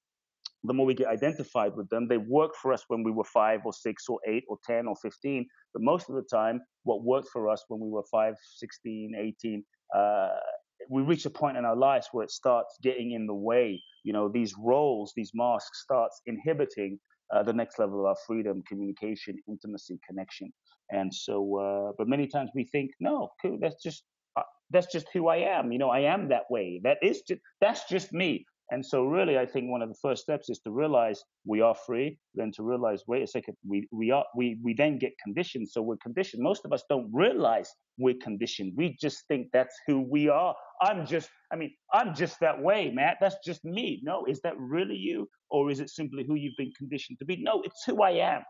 the 0.64 0.75
more 0.75 0.87
we 0.87 0.94
get 0.94 1.09
identified 1.09 1.73
with 1.77 1.88
them. 1.88 2.09
They 2.09 2.18
work 2.18 2.53
for 2.61 2.73
us 2.73 2.85
when 2.88 3.03
we 3.03 3.11
were 3.12 3.25
five 3.25 3.61
or 3.64 3.73
six 3.73 4.05
or 4.09 4.18
eight 4.27 4.44
or 4.49 4.59
10 4.66 4.87
or 4.87 4.97
15. 5.03 5.47
But 5.73 5.83
most 5.83 6.09
of 6.09 6.16
the 6.16 6.25
time, 6.31 6.61
what 6.85 7.05
worked 7.05 7.29
for 7.33 7.49
us 7.49 7.64
when 7.68 7.81
we 7.81 7.88
were 7.88 8.05
five, 8.11 8.35
16, 8.57 9.12
18, 9.16 9.64
uh, 9.97 10.29
we 10.90 11.03
reach 11.03 11.27
a 11.27 11.31
point 11.31 11.57
in 11.57 11.64
our 11.64 11.77
lives 11.77 12.09
where 12.12 12.25
it 12.25 12.31
starts 12.31 12.77
getting 12.83 13.12
in 13.12 13.27
the 13.27 13.35
way. 13.35 13.81
You 14.05 14.12
know, 14.12 14.29
these 14.29 14.55
roles, 14.59 15.12
these 15.16 15.31
masks 15.35 15.83
starts 15.83 16.21
inhibiting 16.27 16.99
uh, 17.35 17.42
the 17.42 17.53
next 17.53 17.79
level 17.79 18.01
of 18.01 18.07
our 18.07 18.16
freedom, 18.27 18.62
communication, 18.66 19.37
intimacy, 19.49 19.99
connection. 20.09 20.53
And 20.90 21.12
so, 21.12 21.59
uh, 21.59 21.92
but 21.99 22.09
many 22.09 22.27
times 22.27 22.51
we 22.55 22.64
think, 22.64 22.90
no, 23.01 23.29
cool, 23.42 23.59
that's 23.61 23.83
just 23.83 24.05
uh, 24.37 24.42
that's 24.71 24.90
just 24.92 25.07
who 25.12 25.29
I 25.29 25.37
am. 25.37 25.73
You 25.73 25.79
know, 25.79 25.90
I 25.90 26.01
am 26.01 26.29
that 26.29 26.44
way. 26.51 26.81
That 26.85 26.99
is 27.03 27.23
just 27.23 27.40
that's 27.61 27.88
just 27.88 28.12
me. 28.12 28.47
And 28.71 28.85
so, 28.85 29.05
really, 29.05 29.39
I 29.39 29.47
think 29.47 29.71
one 29.71 29.81
of 29.81 29.89
the 29.89 29.99
first 30.03 30.23
steps 30.23 30.51
is 30.51 30.59
to 30.61 30.71
realize 30.71 31.23
we 31.47 31.63
are 31.63 31.75
free. 31.75 32.19
Then 32.35 32.53
to 32.57 32.63
realize, 32.63 33.03
wait 33.07 33.23
a 33.23 33.27
second, 33.27 33.57
we 33.67 33.89
we 33.91 34.11
are 34.11 34.25
we 34.37 34.59
we 34.63 34.75
then 34.75 34.99
get 34.99 35.13
conditioned. 35.25 35.69
So 35.69 35.81
we're 35.81 35.97
conditioned. 36.03 36.43
Most 36.43 36.65
of 36.67 36.73
us 36.73 36.85
don't 36.89 37.09
realize 37.13 37.73
we're 37.99 38.19
conditioned. 38.23 38.75
We 38.77 38.97
just 39.01 39.27
think 39.29 39.49
that's 39.53 39.75
who 39.87 40.01
we 40.01 40.29
are. 40.29 40.55
I'm 40.83 41.07
just, 41.07 41.31
I 41.53 41.57
mean, 41.57 41.73
I'm 41.93 42.15
just 42.15 42.39
that 42.41 42.61
way, 42.63 42.91
Matt. 42.91 43.17
That's 43.21 43.37
just 43.45 43.65
me. 43.65 44.01
No, 44.03 44.25
is 44.27 44.41
that 44.43 44.55
really 44.59 44.97
you, 44.97 45.29
or 45.51 45.71
is 45.71 45.81
it 45.81 45.91
simply 45.91 46.25
who 46.27 46.37
you've 46.37 46.57
been 46.57 46.73
conditioned 46.77 47.19
to 47.19 47.25
be? 47.25 47.37
No, 47.37 47.63
it's 47.65 47.83
who 47.87 48.03
I 48.03 48.11
am. 48.11 48.43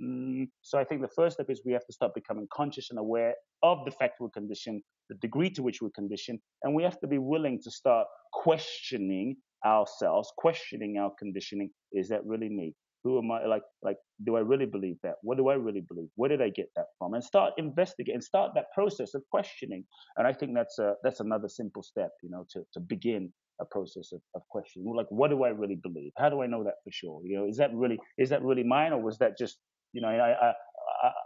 Mm, 0.00 0.48
so 0.62 0.78
I 0.78 0.84
think 0.84 1.00
the 1.00 1.08
first 1.08 1.34
step 1.34 1.46
is 1.48 1.62
we 1.64 1.72
have 1.72 1.86
to 1.86 1.92
start 1.92 2.14
becoming 2.14 2.48
conscious 2.52 2.90
and 2.90 2.98
aware 2.98 3.34
of 3.62 3.84
the 3.84 3.92
fact 3.92 4.20
we're 4.20 4.28
conditioned, 4.30 4.82
the 5.08 5.14
degree 5.16 5.50
to 5.50 5.62
which 5.62 5.80
we're 5.80 5.90
conditioned, 5.90 6.40
and 6.62 6.74
we 6.74 6.82
have 6.82 6.98
to 7.00 7.06
be 7.06 7.18
willing 7.18 7.60
to 7.62 7.70
start 7.70 8.06
questioning 8.32 9.36
ourselves, 9.64 10.32
questioning 10.36 10.98
our 10.98 11.12
conditioning. 11.18 11.70
Is 11.92 12.08
that 12.08 12.24
really 12.24 12.48
me? 12.48 12.74
Who 13.04 13.18
am 13.18 13.30
I? 13.30 13.44
Like, 13.46 13.62
like, 13.82 13.98
do 14.24 14.36
I 14.36 14.40
really 14.40 14.64
believe 14.66 14.96
that? 15.02 15.16
What 15.22 15.36
do 15.36 15.48
I 15.48 15.54
really 15.54 15.82
believe? 15.82 16.08
Where 16.16 16.30
did 16.30 16.40
I 16.40 16.48
get 16.48 16.70
that 16.76 16.86
from? 16.98 17.12
And 17.14 17.22
start 17.22 17.52
investigating, 17.58 18.20
start 18.22 18.52
that 18.54 18.72
process 18.74 19.14
of 19.14 19.22
questioning. 19.30 19.84
And 20.16 20.26
I 20.26 20.32
think 20.32 20.54
that's 20.54 20.78
a 20.78 20.94
that's 21.02 21.20
another 21.20 21.48
simple 21.48 21.82
step, 21.82 22.12
you 22.22 22.30
know, 22.30 22.46
to 22.50 22.64
to 22.72 22.80
begin 22.80 23.32
a 23.60 23.64
process 23.64 24.12
of, 24.12 24.20
of 24.34 24.42
questioning. 24.48 24.92
Like, 24.96 25.06
what 25.10 25.28
do 25.28 25.44
I 25.44 25.50
really 25.50 25.76
believe? 25.76 26.12
How 26.16 26.30
do 26.30 26.40
I 26.42 26.46
know 26.46 26.64
that 26.64 26.74
for 26.82 26.90
sure? 26.90 27.20
You 27.24 27.36
know, 27.38 27.46
is 27.46 27.58
that 27.58 27.74
really 27.74 27.98
is 28.16 28.30
that 28.30 28.42
really 28.42 28.64
mine, 28.64 28.92
or 28.92 29.02
was 29.02 29.18
that 29.18 29.36
just 29.36 29.58
you 29.94 30.00
know, 30.00 30.08
I, 30.08 30.48
I, 30.48 30.52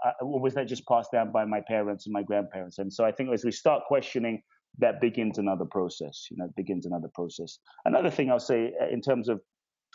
I, 0.05 0.09
I 0.09 0.13
was 0.21 0.55
that 0.55 0.69
just 0.69 0.87
passed 0.87 1.11
down 1.11 1.33
by 1.33 1.45
my 1.45 1.61
parents 1.61 2.07
and 2.07 2.13
my 2.13 2.23
grandparents? 2.23 2.79
And 2.79 2.93
so 2.93 3.05
I 3.05 3.11
think 3.11 3.31
as 3.33 3.45
we 3.45 3.51
start 3.51 3.83
questioning 3.89 4.43
that 4.79 5.01
begins 5.01 5.39
another 5.39 5.65
process. 5.65 6.27
You 6.31 6.37
know, 6.39 6.49
begins 6.57 6.87
another 6.87 7.09
process. 7.15 7.59
Another 7.85 8.11
thing 8.11 8.31
I'll 8.31 8.41
say 8.41 8.73
uh, 8.81 8.89
in 8.89 9.01
terms 9.01 9.29
of 9.29 9.41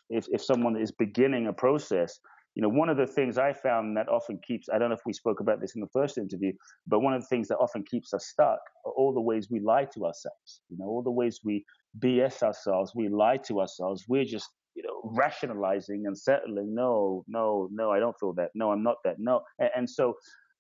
if, 0.10 0.26
if 0.30 0.44
someone 0.44 0.80
is 0.80 0.92
beginning 0.92 1.48
a 1.48 1.54
process, 1.54 2.20
you 2.56 2.62
know, 2.62 2.70
one 2.70 2.90
of 2.90 2.98
the 2.98 3.08
things 3.08 3.38
I 3.38 3.54
found 3.54 3.98
that 3.98 4.08
often 4.10 4.40
keeps, 4.46 4.68
I 4.72 4.78
don't 4.78 4.90
know 4.90 4.96
if 4.96 5.06
we 5.06 5.14
spoke 5.14 5.40
about 5.40 5.60
this 5.60 5.74
in 5.76 5.82
the 5.82 5.88
first 5.92 6.18
interview, 6.18 6.52
but 6.86 7.00
one 7.00 7.14
of 7.14 7.22
the 7.22 7.28
things 7.28 7.48
that 7.48 7.58
often 7.58 7.84
keeps 7.84 8.14
us 8.14 8.28
stuck 8.28 8.60
are 8.86 8.92
all 8.96 9.14
the 9.14 9.22
ways 9.22 9.48
we 9.50 9.60
lie 9.60 9.86
to 9.86 10.06
ourselves, 10.06 10.62
you 10.70 10.78
know, 10.78 10.86
all 10.86 11.02
the 11.02 11.12
ways 11.12 11.40
we 11.44 11.66
BS 12.00 12.44
ourselves, 12.44 12.94
we 12.96 13.10
lie 13.10 13.38
to 13.38 13.60
ourselves. 13.60 14.04
We're 14.08 14.26
just, 14.26 14.50
you 14.76 14.84
know, 14.84 15.12
rationalizing 15.16 16.04
and 16.06 16.18
settling. 16.18 16.76
No, 16.76 17.24
no, 17.28 17.70
no, 17.72 17.92
I 17.92 18.00
don't 18.00 18.16
feel 18.20 18.34
that. 18.34 18.50
No, 18.54 18.72
I'm 18.72 18.84
not 18.84 18.98
that. 19.04 19.16
No. 19.18 19.42
And, 19.58 19.70
and 19.76 19.90
so 19.90 20.14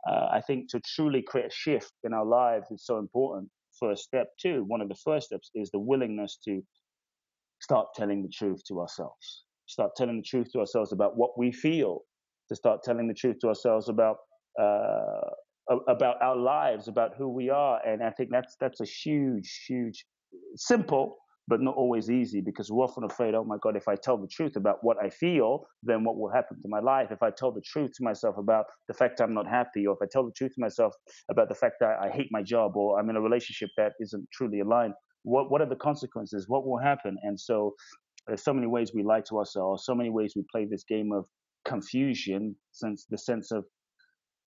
uh, 0.09 0.29
I 0.31 0.41
think 0.41 0.69
to 0.71 0.81
truly 0.95 1.21
create 1.21 1.47
a 1.47 1.53
shift 1.53 1.91
in 2.03 2.13
our 2.13 2.25
lives 2.25 2.71
is 2.71 2.85
so 2.85 2.97
important 2.97 3.49
first 3.83 4.03
step 4.03 4.27
too. 4.41 4.63
One 4.67 4.81
of 4.81 4.89
the 4.89 4.99
first 5.07 5.27
steps 5.27 5.49
is 5.55 5.69
the 5.71 5.79
willingness 5.79 6.37
to 6.45 6.61
start 7.61 7.87
telling 7.95 8.21
the 8.23 8.29
truth 8.29 8.61
to 8.67 8.79
ourselves. 8.79 9.43
Start 9.65 9.91
telling 9.95 10.17
the 10.17 10.23
truth 10.23 10.51
to 10.53 10.59
ourselves 10.59 10.91
about 10.91 11.17
what 11.17 11.31
we 11.37 11.51
feel. 11.51 12.01
To 12.49 12.55
start 12.55 12.83
telling 12.83 13.07
the 13.07 13.13
truth 13.13 13.37
to 13.41 13.47
ourselves 13.47 13.89
about 13.89 14.17
uh, 14.59 15.29
about 15.87 16.21
our 16.21 16.35
lives, 16.35 16.87
about 16.87 17.11
who 17.17 17.29
we 17.29 17.49
are. 17.49 17.79
And 17.87 18.03
I 18.03 18.11
think 18.11 18.29
that's 18.31 18.55
that's 18.59 18.81
a 18.81 18.85
huge, 18.85 19.49
huge, 19.67 20.05
simple 20.55 21.17
but 21.47 21.61
not 21.61 21.75
always 21.75 22.09
easy 22.09 22.41
because 22.41 22.71
we're 22.71 22.83
often 22.83 23.03
afraid, 23.03 23.35
oh 23.35 23.43
my 23.43 23.57
God, 23.61 23.75
if 23.75 23.87
I 23.87 23.95
tell 23.95 24.17
the 24.17 24.27
truth 24.27 24.55
about 24.55 24.77
what 24.81 24.97
I 25.03 25.09
feel, 25.09 25.65
then 25.83 26.03
what 26.03 26.17
will 26.17 26.31
happen 26.31 26.61
to 26.61 26.67
my 26.69 26.79
life? 26.79 27.09
If 27.11 27.21
I 27.21 27.31
tell 27.31 27.51
the 27.51 27.61
truth 27.61 27.91
to 27.97 28.03
myself 28.03 28.37
about 28.37 28.65
the 28.87 28.93
fact 28.93 29.19
I'm 29.19 29.33
not 29.33 29.47
happy, 29.47 29.85
or 29.85 29.93
if 29.93 29.99
I 30.01 30.07
tell 30.09 30.25
the 30.25 30.31
truth 30.31 30.53
to 30.55 30.61
myself 30.61 30.93
about 31.29 31.49
the 31.49 31.55
fact 31.55 31.75
that 31.81 31.97
I 32.01 32.09
hate 32.09 32.29
my 32.31 32.41
job, 32.41 32.77
or 32.77 32.99
I'm 32.99 33.09
in 33.09 33.17
a 33.17 33.21
relationship 33.21 33.69
that 33.77 33.93
isn't 33.99 34.27
truly 34.31 34.61
aligned, 34.61 34.93
what, 35.23 35.51
what 35.51 35.61
are 35.61 35.69
the 35.69 35.75
consequences? 35.75 36.45
What 36.47 36.65
will 36.65 36.79
happen? 36.79 37.17
And 37.23 37.39
so 37.39 37.73
there's 38.27 38.43
so 38.43 38.53
many 38.53 38.67
ways 38.67 38.91
we 38.93 39.03
lie 39.03 39.21
to 39.27 39.37
ourselves, 39.37 39.85
so 39.85 39.95
many 39.95 40.09
ways 40.09 40.33
we 40.35 40.43
play 40.51 40.65
this 40.65 40.83
game 40.85 41.11
of 41.11 41.25
confusion, 41.65 42.55
since 42.71 43.05
the 43.09 43.17
sense 43.17 43.51
of 43.51 43.65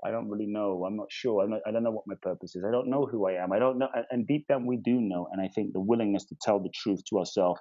I 0.04 0.10
don't 0.10 0.28
really 0.28 0.46
know. 0.46 0.84
I'm 0.86 0.96
not 0.96 1.08
sure. 1.10 1.42
I'm 1.44 1.50
not, 1.50 1.60
I 1.66 1.70
don't 1.72 1.82
know 1.82 1.90
what 1.90 2.06
my 2.06 2.14
purpose 2.22 2.56
is. 2.56 2.64
I 2.66 2.70
don't 2.70 2.88
know 2.88 3.06
who 3.06 3.28
I 3.28 3.32
am. 3.42 3.52
I 3.52 3.58
don't 3.58 3.78
know. 3.78 3.88
And 4.10 4.26
deep 4.26 4.46
down, 4.48 4.66
we 4.66 4.76
do 4.76 5.00
know. 5.00 5.28
And 5.32 5.40
I 5.40 5.48
think 5.48 5.72
the 5.72 5.80
willingness 5.80 6.24
to 6.26 6.36
tell 6.42 6.60
the 6.60 6.70
truth 6.74 7.00
to 7.10 7.18
ourselves 7.18 7.60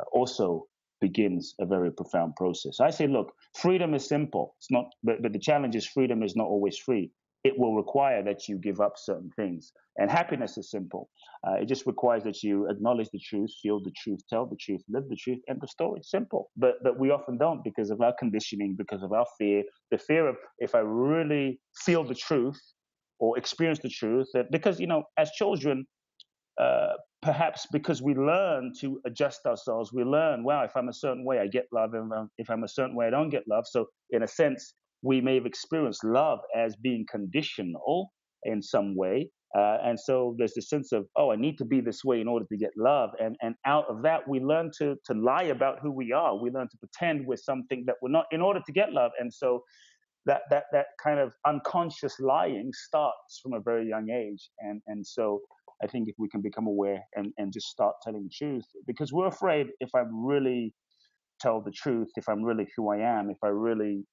uh, 0.00 0.04
also 0.12 0.66
begins 1.00 1.54
a 1.60 1.66
very 1.66 1.92
profound 1.92 2.36
process. 2.36 2.80
I 2.80 2.90
say, 2.90 3.06
look, 3.08 3.32
freedom 3.56 3.94
is 3.94 4.06
simple. 4.08 4.54
It's 4.58 4.70
not, 4.70 4.86
but, 5.02 5.22
but 5.22 5.32
the 5.32 5.38
challenge 5.40 5.76
is 5.76 5.86
freedom 5.86 6.22
is 6.22 6.36
not 6.36 6.46
always 6.46 6.78
free 6.78 7.10
it 7.44 7.58
will 7.58 7.74
require 7.74 8.22
that 8.22 8.48
you 8.48 8.56
give 8.56 8.80
up 8.80 8.94
certain 8.96 9.30
things. 9.34 9.72
And 9.98 10.10
happiness 10.10 10.56
is 10.56 10.70
simple. 10.70 11.10
Uh, 11.46 11.54
it 11.54 11.66
just 11.66 11.86
requires 11.86 12.22
that 12.24 12.42
you 12.42 12.68
acknowledge 12.70 13.08
the 13.12 13.18
truth, 13.18 13.52
feel 13.62 13.80
the 13.82 13.92
truth, 13.96 14.20
tell 14.30 14.46
the 14.46 14.56
truth, 14.56 14.82
live 14.88 15.08
the 15.08 15.16
truth, 15.16 15.40
and 15.48 15.60
the 15.60 15.68
story. 15.68 16.00
Is 16.00 16.10
simple. 16.10 16.50
But 16.56 16.74
but 16.82 16.98
we 16.98 17.10
often 17.10 17.36
don't 17.36 17.62
because 17.64 17.90
of 17.90 18.00
our 18.00 18.14
conditioning, 18.18 18.74
because 18.76 19.02
of 19.02 19.12
our 19.12 19.26
fear. 19.38 19.64
The 19.90 19.98
fear 19.98 20.28
of 20.28 20.36
if 20.58 20.74
I 20.74 20.80
really 20.80 21.60
feel 21.84 22.04
the 22.04 22.14
truth 22.14 22.60
or 23.18 23.36
experience 23.36 23.80
the 23.80 23.90
truth, 23.90 24.28
that 24.34 24.50
because 24.50 24.80
you 24.80 24.86
know, 24.86 25.02
as 25.18 25.30
children, 25.32 25.84
uh, 26.58 26.94
perhaps 27.22 27.66
because 27.72 28.02
we 28.02 28.14
learn 28.14 28.72
to 28.80 29.00
adjust 29.04 29.46
ourselves, 29.46 29.92
we 29.92 30.04
learn, 30.04 30.44
wow, 30.44 30.64
if 30.64 30.76
I'm 30.76 30.88
a 30.88 30.92
certain 30.92 31.24
way, 31.24 31.38
I 31.40 31.46
get 31.48 31.66
love, 31.72 31.94
and 31.94 32.10
if 32.38 32.48
I'm 32.50 32.64
a 32.64 32.68
certain 32.68 32.94
way, 32.94 33.06
I 33.06 33.10
don't 33.10 33.30
get 33.30 33.44
love. 33.48 33.66
So 33.66 33.86
in 34.10 34.22
a 34.22 34.28
sense, 34.28 34.74
we 35.02 35.20
may 35.20 35.34
have 35.34 35.46
experienced 35.46 36.04
love 36.04 36.38
as 36.56 36.76
being 36.76 37.04
conditional 37.10 38.12
in 38.44 38.62
some 38.62 38.96
way. 38.96 39.28
Uh, 39.56 39.76
and 39.84 40.00
so 40.00 40.34
there's 40.38 40.54
this 40.54 40.70
sense 40.70 40.92
of, 40.92 41.06
oh, 41.16 41.30
I 41.30 41.36
need 41.36 41.58
to 41.58 41.64
be 41.64 41.80
this 41.80 42.02
way 42.02 42.20
in 42.20 42.28
order 42.28 42.46
to 42.50 42.56
get 42.56 42.70
love. 42.76 43.10
And, 43.20 43.36
and 43.42 43.54
out 43.66 43.84
of 43.90 44.02
that, 44.02 44.26
we 44.26 44.40
learn 44.40 44.70
to, 44.78 44.96
to 45.06 45.14
lie 45.14 45.44
about 45.44 45.78
who 45.82 45.92
we 45.92 46.10
are. 46.12 46.34
We 46.34 46.50
learn 46.50 46.68
to 46.70 46.78
pretend 46.78 47.26
we're 47.26 47.36
something 47.36 47.84
that 47.86 47.96
we're 48.00 48.10
not 48.10 48.24
in 48.30 48.40
order 48.40 48.60
to 48.64 48.72
get 48.72 48.92
love. 48.92 49.10
And 49.20 49.32
so 49.32 49.62
that, 50.24 50.42
that, 50.50 50.64
that 50.72 50.86
kind 51.02 51.20
of 51.20 51.34
unconscious 51.46 52.18
lying 52.18 52.70
starts 52.72 53.40
from 53.42 53.52
a 53.52 53.60
very 53.60 53.86
young 53.86 54.08
age. 54.08 54.48
And, 54.60 54.80
and 54.86 55.06
so 55.06 55.40
I 55.82 55.86
think 55.86 56.08
if 56.08 56.14
we 56.18 56.28
can 56.28 56.40
become 56.40 56.66
aware 56.66 57.00
and, 57.16 57.32
and 57.36 57.52
just 57.52 57.66
start 57.66 57.96
telling 58.02 58.22
the 58.22 58.30
truth, 58.30 58.64
because 58.86 59.12
we're 59.12 59.26
afraid 59.26 59.66
if 59.80 59.90
I 59.94 60.04
really 60.10 60.74
tell 61.40 61.60
the 61.60 61.72
truth, 61.72 62.08
if 62.16 62.26
I'm 62.26 62.42
really 62.42 62.68
who 62.76 62.90
I 62.90 62.98
am, 62.98 63.28
if 63.28 63.38
I 63.44 63.48
really 63.48 64.04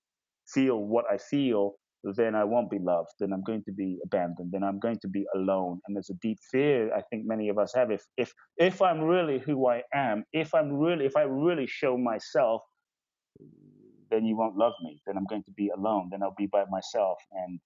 feel 0.53 0.77
what 0.77 1.05
I 1.11 1.17
feel, 1.17 1.75
then 2.03 2.35
I 2.35 2.43
won't 2.43 2.69
be 2.69 2.79
loved. 2.79 3.09
Then 3.19 3.33
I'm 3.33 3.43
going 3.43 3.63
to 3.65 3.71
be 3.71 3.99
abandoned. 4.03 4.51
Then 4.51 4.63
I'm 4.63 4.79
going 4.79 4.99
to 5.01 5.07
be 5.07 5.25
alone. 5.35 5.81
And 5.85 5.95
there's 5.95 6.09
a 6.09 6.19
deep 6.21 6.37
fear 6.51 6.93
I 6.95 7.01
think 7.09 7.23
many 7.25 7.49
of 7.49 7.57
us 7.57 7.73
have. 7.75 7.91
If 7.91 8.03
if 8.17 8.31
if 8.57 8.81
I'm 8.81 9.01
really 9.01 9.39
who 9.39 9.67
I 9.67 9.83
am, 9.93 10.23
if 10.33 10.53
I'm 10.53 10.71
really 10.73 11.05
if 11.05 11.17
I 11.17 11.23
really 11.23 11.67
show 11.67 11.97
myself, 11.97 12.61
then 14.09 14.25
you 14.25 14.37
won't 14.37 14.55
love 14.55 14.73
me. 14.81 15.01
Then 15.05 15.17
I'm 15.17 15.25
going 15.25 15.43
to 15.43 15.51
be 15.51 15.69
alone. 15.75 16.09
Then 16.11 16.23
I'll 16.23 16.35
be 16.37 16.47
by 16.47 16.63
myself. 16.69 17.17
And 17.31 17.59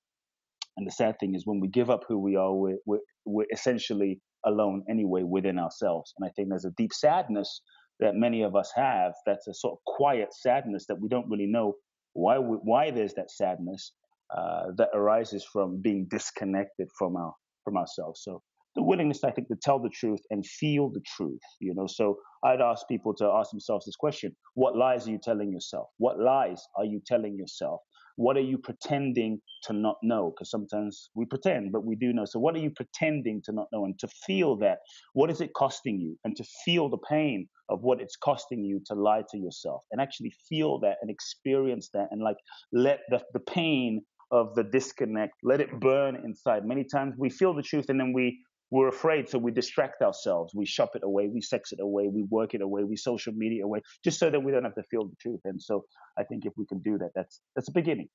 and 0.77 0.87
the 0.87 0.91
sad 0.91 1.19
thing 1.19 1.35
is 1.35 1.45
when 1.45 1.59
we 1.59 1.67
give 1.67 1.89
up 1.89 2.03
who 2.07 2.17
we 2.17 2.35
are, 2.35 2.51
we're, 2.51 2.77
we're, 2.85 2.99
we're 3.25 3.45
essentially 3.53 4.19
alone 4.45 4.83
anyway 4.89 5.23
within 5.23 5.59
ourselves. 5.59 6.13
And 6.17 6.27
I 6.27 6.31
think 6.35 6.49
there's 6.49 6.65
a 6.65 6.71
deep 6.71 6.93
sadness 6.93 7.61
that 7.99 8.15
many 8.15 8.41
of 8.41 8.55
us 8.55 8.71
have. 8.75 9.13
That's 9.25 9.47
a 9.47 9.53
sort 9.53 9.73
of 9.73 9.77
quiet 9.85 10.33
sadness 10.33 10.85
that 10.87 10.99
we 10.99 11.09
don't 11.09 11.29
really 11.29 11.45
know 11.45 11.75
why 12.13 12.39
we, 12.39 12.57
why 12.57 12.91
there's 12.91 13.13
that 13.15 13.31
sadness 13.31 13.93
uh, 14.35 14.71
that 14.77 14.89
arises 14.93 15.45
from 15.51 15.81
being 15.81 16.07
disconnected 16.09 16.89
from 16.97 17.15
our 17.15 17.33
from 17.63 17.77
ourselves. 17.77 18.21
So 18.23 18.41
the 18.75 18.83
willingness, 18.83 19.23
I 19.23 19.31
think, 19.31 19.47
to 19.49 19.55
tell 19.61 19.79
the 19.79 19.89
truth 19.89 20.21
and 20.31 20.45
feel 20.45 20.89
the 20.89 21.01
truth. 21.15 21.41
You 21.59 21.73
know, 21.75 21.87
so 21.87 22.17
I'd 22.43 22.61
ask 22.61 22.87
people 22.87 23.13
to 23.15 23.25
ask 23.25 23.51
themselves 23.51 23.85
this 23.85 23.95
question: 23.95 24.35
What 24.55 24.75
lies 24.75 25.07
are 25.07 25.11
you 25.11 25.19
telling 25.21 25.51
yourself? 25.51 25.87
What 25.97 26.19
lies 26.19 26.61
are 26.77 26.85
you 26.85 27.01
telling 27.05 27.37
yourself? 27.37 27.81
What 28.15 28.37
are 28.37 28.41
you 28.41 28.59
pretending 28.59 29.39
to 29.63 29.73
not 29.73 29.97
know? 30.03 30.31
Because 30.31 30.51
sometimes 30.51 31.09
we 31.15 31.25
pretend, 31.25 31.71
but 31.71 31.83
we 31.83 31.95
do 31.95 32.13
know. 32.13 32.25
So, 32.25 32.39
what 32.39 32.55
are 32.55 32.59
you 32.59 32.71
pretending 32.71 33.41
to 33.45 33.51
not 33.51 33.67
know? 33.71 33.85
And 33.85 33.97
to 33.99 34.07
feel 34.25 34.55
that, 34.57 34.79
what 35.13 35.31
is 35.31 35.41
it 35.41 35.53
costing 35.55 35.99
you? 35.99 36.17
And 36.23 36.35
to 36.35 36.43
feel 36.65 36.89
the 36.89 36.99
pain 37.09 37.47
of 37.69 37.81
what 37.81 38.01
it's 38.01 38.15
costing 38.15 38.63
you 38.63 38.81
to 38.85 38.93
lie 38.93 39.23
to 39.31 39.37
yourself 39.37 39.83
and 39.91 40.01
actually 40.01 40.33
feel 40.49 40.79
that 40.79 40.97
and 41.01 41.09
experience 41.09 41.89
that 41.93 42.07
and 42.11 42.21
like 42.21 42.37
let 42.71 43.01
the, 43.09 43.21
the 43.33 43.39
pain 43.39 44.01
of 44.31 44.55
the 44.55 44.63
disconnect, 44.63 45.35
let 45.43 45.61
it 45.61 45.79
burn 45.79 46.15
inside. 46.25 46.65
Many 46.65 46.83
times 46.83 47.15
we 47.17 47.29
feel 47.29 47.53
the 47.53 47.61
truth 47.61 47.89
and 47.89 47.99
then 47.99 48.13
we 48.13 48.39
we're 48.73 48.87
afraid, 48.87 49.29
so 49.29 49.37
we 49.37 49.51
distract 49.51 50.01
ourselves. 50.01 50.55
We 50.55 50.65
shop 50.65 50.95
it 50.95 51.03
away, 51.03 51.27
we 51.27 51.41
sex 51.41 51.73
it 51.73 51.79
away, 51.79 52.07
we 52.07 52.23
work 52.23 52.55
it 52.55 52.61
away, 52.61 52.83
we 52.83 52.95
social 52.95 53.31
media 53.31 53.65
away, 53.65 53.81
just 54.03 54.17
so 54.17 54.31
that 54.31 54.39
we 54.39 54.51
don't 54.51 54.63
have 54.63 54.73
to 54.73 54.83
feel 54.89 55.05
the 55.05 55.15
truth. 55.17 55.41
And 55.45 55.61
so 55.61 55.85
I 56.17 56.23
think 56.23 56.47
if 56.47 56.53
we 56.57 56.65
can 56.65 56.79
do 56.79 56.97
that, 56.97 57.11
that's 57.13 57.39
that's 57.55 57.67
a 57.67 57.71
beginning. 57.71 58.09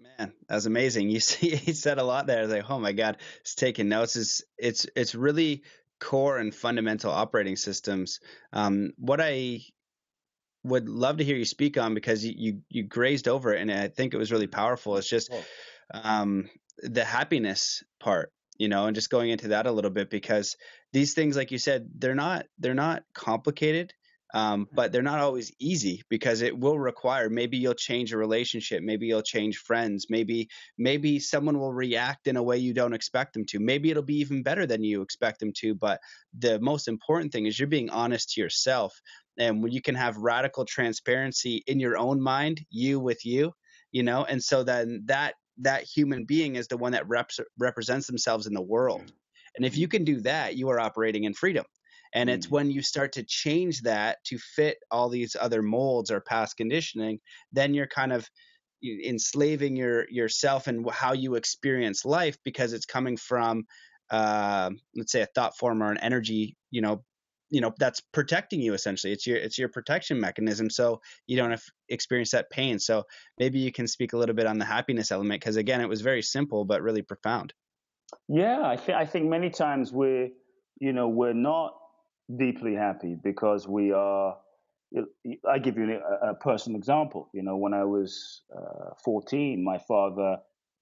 Man, 0.00 0.32
that 0.48 0.54
was 0.56 0.66
amazing. 0.66 1.08
You 1.08 1.20
see, 1.20 1.54
he 1.54 1.72
said 1.72 1.98
a 1.98 2.02
lot 2.02 2.26
there. 2.26 2.38
I 2.38 2.42
was 2.42 2.50
like, 2.50 2.68
oh 2.68 2.80
my 2.80 2.90
god, 2.90 3.18
it's 3.42 3.54
taking 3.54 3.88
notes. 3.88 4.16
It's 4.16 4.42
it's 4.58 4.86
it's 4.96 5.14
really 5.14 5.62
core 6.00 6.38
and 6.38 6.54
fundamental 6.54 7.10
operating 7.10 7.56
systems. 7.56 8.20
Um, 8.52 8.92
what 8.96 9.20
I 9.20 9.60
would 10.64 10.88
love 10.88 11.18
to 11.18 11.24
hear 11.24 11.36
you 11.36 11.44
speak 11.44 11.78
on 11.78 11.94
because 11.94 12.24
you, 12.24 12.34
you, 12.36 12.60
you 12.68 12.82
grazed 12.84 13.28
over 13.28 13.54
it, 13.54 13.60
and 13.60 13.70
I 13.70 13.88
think 13.88 14.12
it 14.12 14.18
was 14.18 14.32
really 14.32 14.46
powerful. 14.46 14.96
It's 14.96 15.08
just 15.08 15.32
um, 15.92 16.50
the 16.82 17.04
happiness 17.04 17.82
part 18.00 18.32
you 18.58 18.68
know, 18.68 18.86
and 18.86 18.94
just 18.94 19.08
going 19.08 19.30
into 19.30 19.48
that 19.48 19.66
a 19.66 19.72
little 19.72 19.90
bit 19.90 20.10
because 20.10 20.56
these 20.92 21.14
things, 21.14 21.36
like 21.36 21.52
you 21.52 21.58
said, 21.58 21.88
they're 21.96 22.14
not 22.14 22.46
they're 22.58 22.74
not 22.74 23.04
complicated, 23.14 23.94
um, 24.34 24.66
mm-hmm. 24.66 24.74
but 24.74 24.92
they're 24.92 25.02
not 25.02 25.20
always 25.20 25.52
easy 25.58 26.02
because 26.08 26.42
it 26.42 26.58
will 26.58 26.78
require 26.78 27.30
maybe 27.30 27.56
you'll 27.56 27.74
change 27.74 28.12
a 28.12 28.18
relationship, 28.18 28.82
maybe 28.82 29.06
you'll 29.06 29.22
change 29.22 29.58
friends, 29.58 30.06
maybe 30.10 30.48
maybe 30.76 31.18
someone 31.18 31.58
will 31.58 31.72
react 31.72 32.26
in 32.26 32.36
a 32.36 32.42
way 32.42 32.58
you 32.58 32.74
don't 32.74 32.92
expect 32.92 33.32
them 33.32 33.44
to. 33.46 33.58
Maybe 33.58 33.90
it'll 33.90 34.02
be 34.02 34.18
even 34.18 34.42
better 34.42 34.66
than 34.66 34.84
you 34.84 35.02
expect 35.02 35.40
them 35.40 35.52
to. 35.58 35.74
But 35.74 36.00
the 36.38 36.60
most 36.60 36.88
important 36.88 37.32
thing 37.32 37.46
is 37.46 37.58
you're 37.58 37.68
being 37.68 37.90
honest 37.90 38.30
to 38.30 38.40
yourself, 38.40 39.00
and 39.38 39.62
when 39.62 39.72
you 39.72 39.80
can 39.80 39.94
have 39.94 40.16
radical 40.16 40.64
transparency 40.64 41.62
in 41.66 41.80
your 41.80 41.96
own 41.96 42.20
mind, 42.20 42.60
you 42.70 43.00
with 43.00 43.24
you, 43.24 43.52
you 43.92 44.02
know, 44.02 44.24
and 44.24 44.42
so 44.42 44.62
then 44.62 45.02
that 45.06 45.34
that 45.60 45.84
human 45.84 46.24
being 46.24 46.56
is 46.56 46.68
the 46.68 46.76
one 46.76 46.92
that 46.92 47.08
reps, 47.08 47.40
represents 47.58 48.06
themselves 48.06 48.46
in 48.46 48.54
the 48.54 48.62
world. 48.62 49.12
And 49.56 49.64
if 49.66 49.76
you 49.76 49.88
can 49.88 50.04
do 50.04 50.20
that, 50.20 50.56
you 50.56 50.68
are 50.68 50.78
operating 50.78 51.24
in 51.24 51.34
freedom. 51.34 51.64
And 52.14 52.30
it's 52.30 52.46
mm. 52.46 52.50
when 52.50 52.70
you 52.70 52.82
start 52.82 53.12
to 53.12 53.22
change 53.22 53.82
that 53.82 54.18
to 54.24 54.38
fit 54.38 54.78
all 54.90 55.08
these 55.08 55.36
other 55.38 55.62
molds 55.62 56.10
or 56.10 56.20
past 56.20 56.56
conditioning, 56.56 57.20
then 57.52 57.74
you're 57.74 57.86
kind 57.86 58.12
of 58.12 58.28
enslaving 58.82 59.76
your 59.76 60.08
yourself 60.08 60.68
and 60.68 60.88
how 60.90 61.12
you 61.12 61.34
experience 61.34 62.04
life 62.04 62.36
because 62.44 62.72
it's 62.72 62.86
coming 62.86 63.16
from 63.16 63.64
uh, 64.10 64.70
let's 64.94 65.12
say 65.12 65.20
a 65.20 65.28
thought 65.34 65.56
form 65.58 65.82
or 65.82 65.90
an 65.90 65.98
energy 65.98 66.56
you 66.70 66.80
know 66.80 67.02
you 67.50 67.60
know 67.60 67.72
that's 67.78 68.00
protecting 68.12 68.60
you 68.60 68.74
essentially. 68.74 69.12
It's 69.12 69.26
your 69.26 69.36
it's 69.36 69.58
your 69.58 69.68
protection 69.68 70.20
mechanism 70.20 70.70
so 70.70 71.00
you 71.26 71.36
don't 71.36 71.50
have 71.50 71.62
experience 71.88 72.30
that 72.32 72.50
pain. 72.50 72.78
So 72.78 73.04
maybe 73.38 73.58
you 73.58 73.72
can 73.72 73.86
speak 73.86 74.12
a 74.12 74.18
little 74.18 74.34
bit 74.34 74.46
on 74.46 74.58
the 74.58 74.64
happiness 74.64 75.10
element 75.10 75.40
because 75.40 75.56
again 75.56 75.80
it 75.80 75.88
was 75.88 76.00
very 76.00 76.22
simple 76.22 76.64
but 76.64 76.82
really 76.82 77.02
profound. 77.02 77.52
Yeah 78.28 78.62
i 78.64 78.76
think 78.76 78.96
i 78.96 79.04
think 79.04 79.26
many 79.26 79.50
times 79.50 79.92
we're 79.92 80.30
you 80.80 80.92
know 80.92 81.08
we're 81.08 81.34
not 81.34 81.74
deeply 82.36 82.74
happy 82.74 83.16
because 83.22 83.66
we 83.66 83.92
are 83.92 84.36
i 85.48 85.58
give 85.58 85.76
you 85.76 85.98
a, 86.22 86.30
a 86.30 86.34
personal 86.34 86.78
example 86.78 87.28
you 87.32 87.42
know 87.42 87.56
when 87.56 87.74
i 87.74 87.84
was 87.84 88.42
uh, 88.56 88.90
14 89.04 89.62
my 89.62 89.78
father 89.86 90.36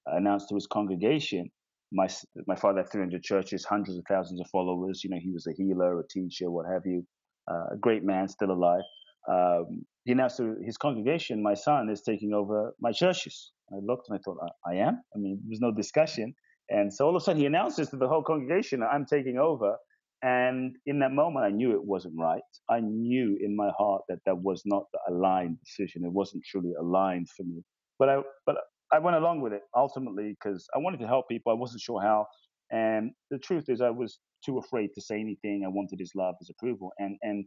announced 0.07 0.49
to 0.49 0.55
his 0.55 0.67
congregation 0.67 1.49
my 1.91 2.07
my 2.47 2.55
father 2.55 2.79
had 2.79 2.91
300 2.91 3.23
churches, 3.23 3.65
hundreds 3.65 3.97
of 3.97 4.03
thousands 4.07 4.41
of 4.41 4.47
followers. 4.51 5.03
You 5.03 5.09
know, 5.09 5.17
he 5.21 5.31
was 5.31 5.47
a 5.47 5.53
healer, 5.53 5.99
a 5.99 6.07
teacher, 6.07 6.51
what 6.51 6.65
have 6.71 6.83
you. 6.85 7.05
Uh, 7.49 7.75
a 7.75 7.77
great 7.79 8.03
man, 8.03 8.27
still 8.27 8.51
alive. 8.51 8.81
Um, 9.29 9.85
he 10.03 10.11
announced 10.11 10.37
to 10.37 10.55
his 10.65 10.77
congregation, 10.77 11.41
"My 11.41 11.53
son 11.53 11.89
is 11.89 12.01
taking 12.01 12.33
over 12.33 12.73
my 12.81 12.91
churches." 12.91 13.51
I 13.71 13.77
looked 13.81 14.09
and 14.09 14.17
I 14.17 14.21
thought, 14.23 14.37
"I, 14.65 14.71
I 14.71 14.75
am." 14.75 15.01
I 15.15 15.17
mean, 15.17 15.39
there 15.43 15.49
was 15.49 15.61
no 15.61 15.71
discussion. 15.71 16.33
And 16.69 16.93
so 16.93 17.05
all 17.05 17.15
of 17.15 17.21
a 17.21 17.23
sudden, 17.23 17.39
he 17.39 17.45
announces 17.45 17.89
to 17.89 17.97
the 17.97 18.07
whole 18.07 18.23
congregation, 18.23 18.83
"I'm 18.83 19.05
taking 19.05 19.37
over." 19.37 19.77
And 20.23 20.75
in 20.85 20.99
that 20.99 21.11
moment, 21.11 21.45
I 21.45 21.49
knew 21.49 21.73
it 21.73 21.83
wasn't 21.83 22.15
right. 22.19 22.41
I 22.69 22.79
knew 22.81 23.37
in 23.41 23.55
my 23.55 23.71
heart 23.77 24.03
that 24.09 24.19
that 24.25 24.37
was 24.37 24.63
not 24.65 24.85
the 24.93 24.99
aligned 25.13 25.59
decision. 25.63 26.03
It 26.05 26.11
wasn't 26.11 26.43
truly 26.45 26.73
aligned 26.79 27.29
for 27.29 27.43
me. 27.43 27.63
But 27.99 28.09
I, 28.09 28.21
but 28.45 28.57
I 28.91 28.99
went 28.99 29.17
along 29.17 29.41
with 29.41 29.53
it 29.53 29.61
ultimately 29.75 30.35
because 30.39 30.67
I 30.75 30.79
wanted 30.79 30.99
to 31.01 31.07
help 31.07 31.29
people. 31.29 31.51
I 31.51 31.55
wasn't 31.55 31.81
sure 31.81 32.01
how. 32.01 32.27
And 32.71 33.11
the 33.31 33.37
truth 33.37 33.65
is, 33.69 33.81
I 33.81 33.91
was 33.91 34.19
too 34.45 34.57
afraid 34.57 34.89
to 34.95 35.01
say 35.01 35.19
anything. 35.19 35.63
I 35.65 35.69
wanted 35.69 35.99
his 35.99 36.13
love, 36.15 36.35
his 36.39 36.49
approval, 36.49 36.91
and 36.99 37.17
and 37.21 37.45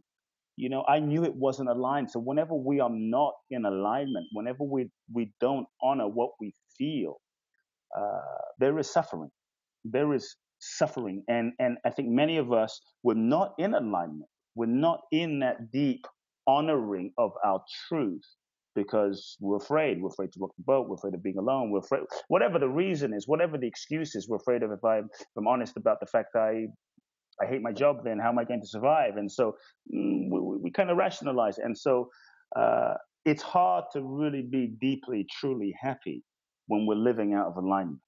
you 0.57 0.69
know, 0.69 0.83
I 0.87 0.99
knew 0.99 1.23
it 1.23 1.35
wasn't 1.35 1.69
aligned. 1.69 2.11
So 2.11 2.19
whenever 2.19 2.53
we 2.55 2.79
are 2.79 2.89
not 2.91 3.33
in 3.51 3.65
alignment, 3.65 4.27
whenever 4.33 4.63
we 4.63 4.89
we 5.13 5.33
don't 5.41 5.67
honor 5.81 6.07
what 6.07 6.31
we 6.39 6.53
feel, 6.77 7.19
uh, 7.97 8.21
there 8.59 8.77
is 8.79 8.91
suffering. 8.91 9.31
There 9.85 10.13
is 10.13 10.35
suffering, 10.61 11.23
and 11.27 11.53
and 11.59 11.77
I 11.85 11.89
think 11.89 12.09
many 12.09 12.37
of 12.37 12.53
us 12.53 12.81
were 13.03 13.15
not 13.15 13.53
in 13.57 13.73
alignment. 13.73 14.29
We're 14.55 14.65
not 14.67 15.01
in 15.11 15.39
that 15.39 15.71
deep 15.71 16.05
honoring 16.47 17.13
of 17.17 17.31
our 17.45 17.61
truth 17.87 18.25
because 18.75 19.37
we're 19.39 19.57
afraid. 19.57 20.01
We're 20.01 20.09
afraid 20.09 20.31
to 20.33 20.39
rock 20.39 20.51
the 20.57 20.63
boat. 20.63 20.87
We're 20.87 20.95
afraid 20.95 21.13
of 21.13 21.23
being 21.23 21.37
alone. 21.37 21.71
We're 21.71 21.79
afraid, 21.79 22.03
whatever 22.29 22.57
the 22.57 22.69
reason 22.69 23.13
is, 23.13 23.27
whatever 23.27 23.57
the 23.57 23.67
excuse 23.67 24.15
is, 24.15 24.29
we're 24.29 24.37
afraid 24.37 24.63
of 24.63 24.71
if, 24.71 24.83
I, 24.83 24.99
if 24.99 25.05
I'm 25.37 25.47
honest 25.47 25.75
about 25.77 25.99
the 25.99 26.05
fact 26.05 26.35
I 26.35 26.67
I 27.41 27.47
hate 27.47 27.61
my 27.61 27.71
job, 27.71 28.03
then 28.03 28.19
how 28.19 28.29
am 28.29 28.39
I 28.39 28.43
going 28.43 28.61
to 28.61 28.67
survive? 28.67 29.17
And 29.17 29.31
so 29.31 29.55
mm, 29.93 30.29
we, 30.29 30.57
we 30.57 30.71
kind 30.71 30.89
of 30.89 30.97
rationalize. 30.97 31.57
And 31.57 31.77
so 31.77 32.09
uh, 32.55 32.95
it's 33.25 33.41
hard 33.41 33.85
to 33.93 34.01
really 34.03 34.41
be 34.41 34.73
deeply, 34.79 35.25
truly 35.39 35.73
happy 35.79 36.23
when 36.67 36.85
we're 36.85 36.95
living 36.95 37.33
out 37.33 37.47
of 37.47 37.57
alignment. 37.57 37.99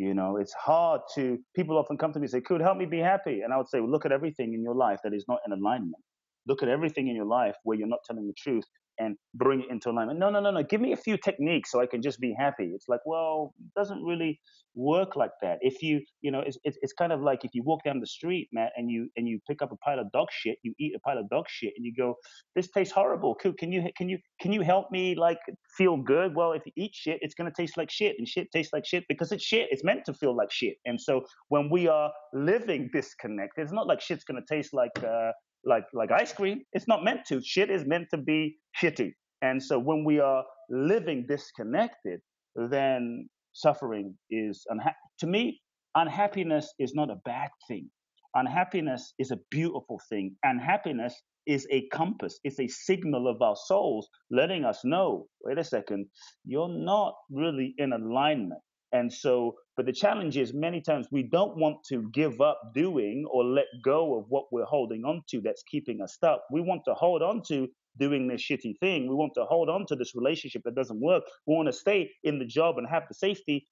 You 0.00 0.14
know, 0.14 0.38
it's 0.38 0.54
hard 0.54 1.02
to, 1.14 1.38
people 1.54 1.76
often 1.76 1.98
come 1.98 2.10
to 2.14 2.18
me 2.18 2.24
and 2.24 2.30
say, 2.30 2.40
Could 2.40 2.62
help 2.62 2.78
me 2.78 2.86
be 2.86 3.00
happy? 3.00 3.42
And 3.42 3.52
I 3.52 3.58
would 3.58 3.68
say, 3.68 3.80
well, 3.80 3.90
look 3.90 4.06
at 4.06 4.12
everything 4.12 4.54
in 4.54 4.62
your 4.62 4.74
life 4.74 4.98
that 5.04 5.12
is 5.12 5.26
not 5.28 5.40
in 5.46 5.52
alignment. 5.52 6.02
Look 6.46 6.62
at 6.62 6.70
everything 6.70 7.08
in 7.08 7.14
your 7.14 7.26
life 7.26 7.54
where 7.64 7.76
you're 7.76 7.86
not 7.86 7.98
telling 8.06 8.26
the 8.26 8.32
truth 8.32 8.64
and 9.00 9.16
bring 9.34 9.60
it 9.60 9.66
into 9.70 9.90
alignment. 9.90 10.18
No, 10.18 10.30
no, 10.30 10.40
no, 10.40 10.50
no. 10.50 10.62
Give 10.62 10.80
me 10.80 10.92
a 10.92 10.96
few 10.96 11.16
techniques 11.16 11.72
so 11.72 11.80
I 11.80 11.86
can 11.86 12.02
just 12.02 12.20
be 12.20 12.34
happy. 12.38 12.70
It's 12.74 12.86
like, 12.88 13.00
well, 13.06 13.54
it 13.58 13.72
doesn't 13.74 14.02
really 14.04 14.38
work 14.74 15.16
like 15.16 15.32
that. 15.42 15.58
If 15.62 15.82
you, 15.82 16.00
you 16.20 16.30
know, 16.30 16.40
it's, 16.40 16.58
it's, 16.64 16.78
it's 16.82 16.92
kind 16.92 17.12
of 17.12 17.20
like 17.22 17.44
if 17.44 17.50
you 17.54 17.62
walk 17.64 17.80
down 17.84 17.98
the 17.98 18.06
street, 18.06 18.48
Matt, 18.52 18.72
and 18.76 18.90
you 18.90 19.08
and 19.16 19.26
you 19.26 19.40
pick 19.48 19.62
up 19.62 19.72
a 19.72 19.76
pile 19.76 19.98
of 19.98 20.12
dog 20.12 20.28
shit, 20.30 20.58
you 20.62 20.74
eat 20.78 20.92
a 20.94 21.00
pile 21.00 21.18
of 21.18 21.28
dog 21.30 21.46
shit, 21.48 21.72
and 21.76 21.84
you 21.84 21.92
go, 21.96 22.14
this 22.54 22.68
tastes 22.70 22.92
horrible. 22.92 23.34
Can 23.34 23.72
you 23.72 23.84
can 23.96 24.08
you 24.08 24.18
can 24.40 24.52
you 24.52 24.60
help 24.60 24.90
me 24.90 25.14
like 25.16 25.38
feel 25.76 25.96
good? 25.96 26.34
Well, 26.36 26.52
if 26.52 26.62
you 26.66 26.72
eat 26.76 26.92
shit, 26.94 27.18
it's 27.22 27.34
gonna 27.34 27.52
taste 27.56 27.76
like 27.76 27.90
shit, 27.90 28.16
and 28.18 28.28
shit 28.28 28.48
tastes 28.52 28.72
like 28.72 28.86
shit 28.86 29.04
because 29.08 29.32
it's 29.32 29.44
shit. 29.44 29.68
It's 29.70 29.82
meant 29.82 30.04
to 30.06 30.14
feel 30.14 30.36
like 30.36 30.52
shit. 30.52 30.76
And 30.84 31.00
so 31.00 31.24
when 31.48 31.70
we 31.70 31.88
are 31.88 32.10
living 32.32 32.90
disconnected, 32.92 33.64
it's 33.64 33.72
not 33.72 33.86
like 33.86 34.00
shit's 34.00 34.24
gonna 34.24 34.40
taste 34.48 34.74
like 34.74 34.92
uh, 35.02 35.32
like 35.64 35.84
like 35.94 36.10
ice 36.12 36.32
cream. 36.32 36.62
It's 36.72 36.88
not 36.88 37.04
meant 37.04 37.26
to. 37.28 37.40
Shit 37.42 37.70
is 37.70 37.86
meant 37.86 38.08
to 38.12 38.18
be 38.18 38.58
shitty. 38.80 39.12
And 39.42 39.62
so 39.62 39.78
when 39.78 40.04
we 40.04 40.20
are 40.20 40.44
living 40.70 41.26
disconnected, 41.28 42.20
then 42.56 43.28
suffering 43.52 44.16
is 44.30 44.64
unha- 44.72 44.94
to 45.20 45.26
me 45.26 45.60
unhappiness 45.96 46.74
is 46.78 46.94
not 46.94 47.10
a 47.10 47.16
bad 47.24 47.50
thing. 47.68 47.90
Unhappiness 48.34 49.14
is 49.18 49.32
a 49.32 49.38
beautiful 49.50 50.00
thing. 50.10 50.36
Unhappiness 50.44 51.14
is 51.46 51.66
a 51.72 51.88
compass. 51.92 52.40
It's 52.44 52.60
a 52.60 52.68
signal 52.68 53.28
of 53.28 53.42
our 53.42 53.56
souls 53.56 54.08
letting 54.30 54.64
us 54.64 54.80
know, 54.84 55.26
wait 55.44 55.58
a 55.58 55.64
second, 55.64 56.06
you're 56.46 56.68
not 56.70 57.14
really 57.30 57.74
in 57.78 57.92
alignment. 57.92 58.60
And 58.92 59.12
so, 59.12 59.54
but 59.76 59.86
the 59.86 59.92
challenge 59.92 60.36
is 60.36 60.52
many 60.52 60.80
times 60.80 61.06
we 61.10 61.22
don't 61.22 61.56
want 61.56 61.78
to 61.88 62.10
give 62.12 62.40
up 62.40 62.60
doing 62.74 63.24
or 63.30 63.44
let 63.44 63.66
go 63.84 64.18
of 64.18 64.24
what 64.28 64.46
we're 64.50 64.64
holding 64.64 65.04
on 65.04 65.22
to 65.30 65.40
that's 65.40 65.62
keeping 65.62 66.00
us 66.00 66.14
stuck. 66.14 66.40
We 66.50 66.60
want 66.60 66.82
to 66.86 66.94
hold 66.94 67.22
on 67.22 67.42
to 67.48 67.68
doing 67.98 68.26
this 68.26 68.42
shitty 68.42 68.78
thing. 68.80 69.08
We 69.08 69.14
want 69.14 69.32
to 69.34 69.44
hold 69.44 69.68
on 69.68 69.86
to 69.86 69.96
this 69.96 70.14
relationship 70.14 70.62
that 70.64 70.74
doesn't 70.74 71.00
work. 71.00 71.22
We 71.46 71.54
want 71.54 71.68
to 71.68 71.72
stay 71.72 72.10
in 72.24 72.38
the 72.38 72.44
job 72.44 72.78
and 72.78 72.86
have 72.88 73.04
the 73.08 73.14
safety, 73.14 73.68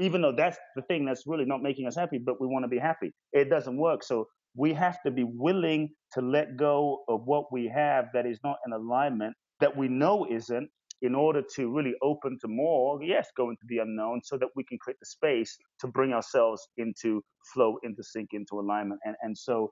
even 0.00 0.20
though 0.22 0.34
that's 0.36 0.58
the 0.76 0.82
thing 0.82 1.04
that's 1.04 1.26
really 1.26 1.44
not 1.44 1.62
making 1.62 1.86
us 1.86 1.96
happy, 1.96 2.18
but 2.18 2.40
we 2.40 2.46
want 2.46 2.64
to 2.64 2.68
be 2.68 2.78
happy. 2.78 3.12
It 3.32 3.48
doesn't 3.48 3.76
work. 3.76 4.02
So 4.02 4.26
we 4.54 4.74
have 4.74 5.02
to 5.04 5.10
be 5.10 5.24
willing 5.24 5.90
to 6.12 6.20
let 6.20 6.56
go 6.56 7.04
of 7.08 7.22
what 7.24 7.52
we 7.52 7.68
have 7.68 8.06
that 8.12 8.26
is 8.26 8.38
not 8.44 8.56
in 8.66 8.72
alignment, 8.72 9.34
that 9.60 9.76
we 9.76 9.88
know 9.88 10.26
isn't, 10.30 10.68
in 11.02 11.14
order 11.14 11.42
to 11.56 11.68
really 11.68 11.94
open 12.00 12.38
to 12.40 12.48
more, 12.48 13.02
yes, 13.02 13.28
go 13.36 13.50
into 13.50 13.62
the 13.68 13.78
unknown 13.78 14.20
so 14.22 14.38
that 14.38 14.48
we 14.56 14.64
can 14.64 14.78
create 14.78 14.98
the 15.00 15.06
space 15.06 15.58
to 15.80 15.86
bring 15.88 16.12
ourselves 16.12 16.66
into 16.78 17.22
flow, 17.52 17.76
into 17.82 18.02
sync, 18.02 18.30
into 18.32 18.58
alignment. 18.60 19.00
And, 19.04 19.16
and 19.22 19.36
so 19.36 19.70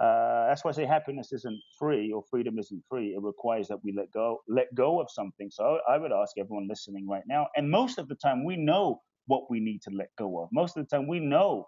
uh, 0.00 0.46
that's 0.48 0.64
why 0.64 0.70
I 0.70 0.72
say 0.72 0.86
happiness 0.86 1.32
isn't 1.32 1.60
free 1.78 2.10
or 2.12 2.22
freedom 2.30 2.58
isn't 2.58 2.82
free. 2.88 3.08
It 3.08 3.22
requires 3.22 3.68
that 3.68 3.78
we 3.84 3.92
let 3.96 4.10
go, 4.12 4.38
let 4.48 4.74
go 4.74 5.00
of 5.00 5.08
something. 5.10 5.50
So 5.50 5.78
I 5.88 5.98
would 5.98 6.12
ask 6.12 6.32
everyone 6.38 6.66
listening 6.68 7.06
right 7.06 7.24
now, 7.26 7.48
and 7.56 7.70
most 7.70 7.98
of 7.98 8.08
the 8.08 8.16
time 8.16 8.44
we 8.44 8.56
know 8.56 9.00
what 9.26 9.50
we 9.50 9.60
need 9.60 9.82
to 9.82 9.90
let 9.90 10.08
go 10.18 10.42
of. 10.42 10.48
Most 10.52 10.76
of 10.76 10.88
the 10.88 10.96
time 10.96 11.06
we 11.06 11.20
know 11.20 11.66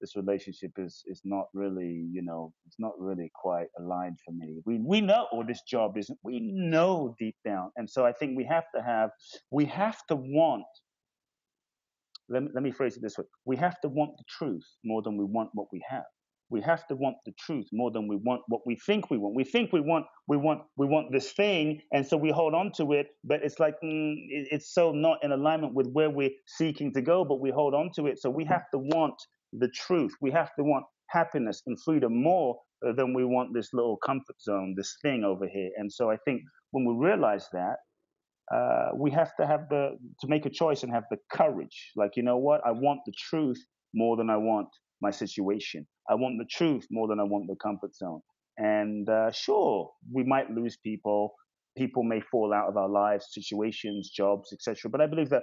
this 0.00 0.16
relationship 0.16 0.72
is 0.78 1.02
is 1.06 1.22
not 1.24 1.46
really 1.54 2.06
you 2.12 2.22
know 2.22 2.52
it's 2.66 2.78
not 2.78 2.92
really 2.98 3.30
quite 3.34 3.68
aligned 3.78 4.18
for 4.24 4.32
me. 4.32 4.60
We 4.64 4.78
we 4.78 5.00
know 5.00 5.26
or 5.32 5.44
this 5.44 5.62
job 5.62 5.96
isn't 5.98 6.18
we 6.22 6.40
know 6.40 7.14
deep 7.18 7.36
down. 7.44 7.70
And 7.76 7.88
so 7.88 8.04
i 8.06 8.12
think 8.12 8.36
we 8.36 8.44
have 8.44 8.64
to 8.74 8.82
have 8.82 9.10
we 9.50 9.64
have 9.66 9.98
to 10.08 10.16
want 10.16 10.64
let 12.28 12.42
me, 12.42 12.50
let 12.54 12.62
me 12.64 12.72
phrase 12.72 12.96
it 12.96 13.02
this 13.02 13.18
way. 13.18 13.24
We 13.44 13.56
have 13.56 13.80
to 13.82 13.88
want 13.88 14.12
the 14.18 14.24
truth 14.28 14.64
more 14.84 15.02
than 15.02 15.16
we 15.16 15.24
want 15.24 15.50
what 15.54 15.68
we 15.72 15.82
have. 15.88 16.04
We 16.48 16.60
have 16.62 16.86
to 16.88 16.94
want 16.96 17.16
the 17.26 17.32
truth 17.40 17.66
more 17.72 17.90
than 17.90 18.06
we 18.06 18.16
want 18.16 18.42
what 18.48 18.62
we 18.66 18.76
think 18.86 19.10
we 19.10 19.18
want. 19.18 19.34
We 19.34 19.44
think 19.44 19.72
we 19.72 19.80
want 19.80 20.06
we 20.28 20.36
want 20.36 20.62
we 20.76 20.86
want 20.86 21.12
this 21.12 21.32
thing 21.32 21.80
and 21.92 22.06
so 22.06 22.16
we 22.16 22.30
hold 22.30 22.54
on 22.54 22.70
to 22.76 22.92
it 22.92 23.08
but 23.24 23.40
it's 23.42 23.58
like 23.58 23.74
mm, 23.82 24.14
it's 24.28 24.72
so 24.72 24.92
not 24.92 25.18
in 25.24 25.32
alignment 25.32 25.74
with 25.74 25.88
where 25.92 26.10
we're 26.10 26.30
seeking 26.46 26.92
to 26.94 27.02
go 27.02 27.24
but 27.24 27.40
we 27.40 27.50
hold 27.50 27.74
on 27.74 27.90
to 27.96 28.06
it. 28.06 28.20
So 28.20 28.30
we 28.30 28.44
have 28.44 28.70
to 28.72 28.78
want 28.78 29.16
the 29.58 29.68
truth. 29.68 30.12
We 30.20 30.30
have 30.32 30.54
to 30.56 30.64
want 30.64 30.84
happiness 31.08 31.62
and 31.66 31.80
freedom 31.82 32.22
more 32.22 32.58
than 32.82 33.14
we 33.14 33.24
want 33.24 33.54
this 33.54 33.72
little 33.72 33.96
comfort 34.04 34.40
zone, 34.40 34.74
this 34.76 34.96
thing 35.02 35.24
over 35.24 35.46
here. 35.48 35.70
And 35.76 35.92
so 35.92 36.10
I 36.10 36.16
think 36.24 36.42
when 36.72 36.84
we 36.84 36.94
realize 37.06 37.48
that, 37.52 37.76
uh, 38.54 38.90
we 38.94 39.10
have 39.10 39.34
to 39.40 39.46
have 39.46 39.68
the 39.70 39.98
to 40.20 40.28
make 40.28 40.46
a 40.46 40.50
choice 40.50 40.82
and 40.84 40.92
have 40.92 41.04
the 41.10 41.18
courage. 41.32 41.92
Like 41.96 42.12
you 42.16 42.22
know 42.22 42.36
what, 42.36 42.60
I 42.64 42.70
want 42.70 43.00
the 43.04 43.12
truth 43.18 43.60
more 43.94 44.16
than 44.16 44.30
I 44.30 44.36
want 44.36 44.68
my 45.02 45.10
situation. 45.10 45.86
I 46.08 46.14
want 46.14 46.36
the 46.38 46.46
truth 46.48 46.86
more 46.90 47.08
than 47.08 47.18
I 47.18 47.24
want 47.24 47.48
the 47.48 47.56
comfort 47.56 47.94
zone. 47.94 48.20
And 48.58 49.08
uh, 49.08 49.32
sure, 49.32 49.90
we 50.12 50.22
might 50.22 50.50
lose 50.50 50.76
people. 50.76 51.34
People 51.76 52.04
may 52.04 52.20
fall 52.20 52.54
out 52.54 52.68
of 52.68 52.76
our 52.76 52.88
lives, 52.88 53.26
situations, 53.30 54.10
jobs, 54.10 54.52
etc. 54.52 54.90
But 54.90 55.00
I 55.00 55.06
believe 55.06 55.28
that 55.30 55.42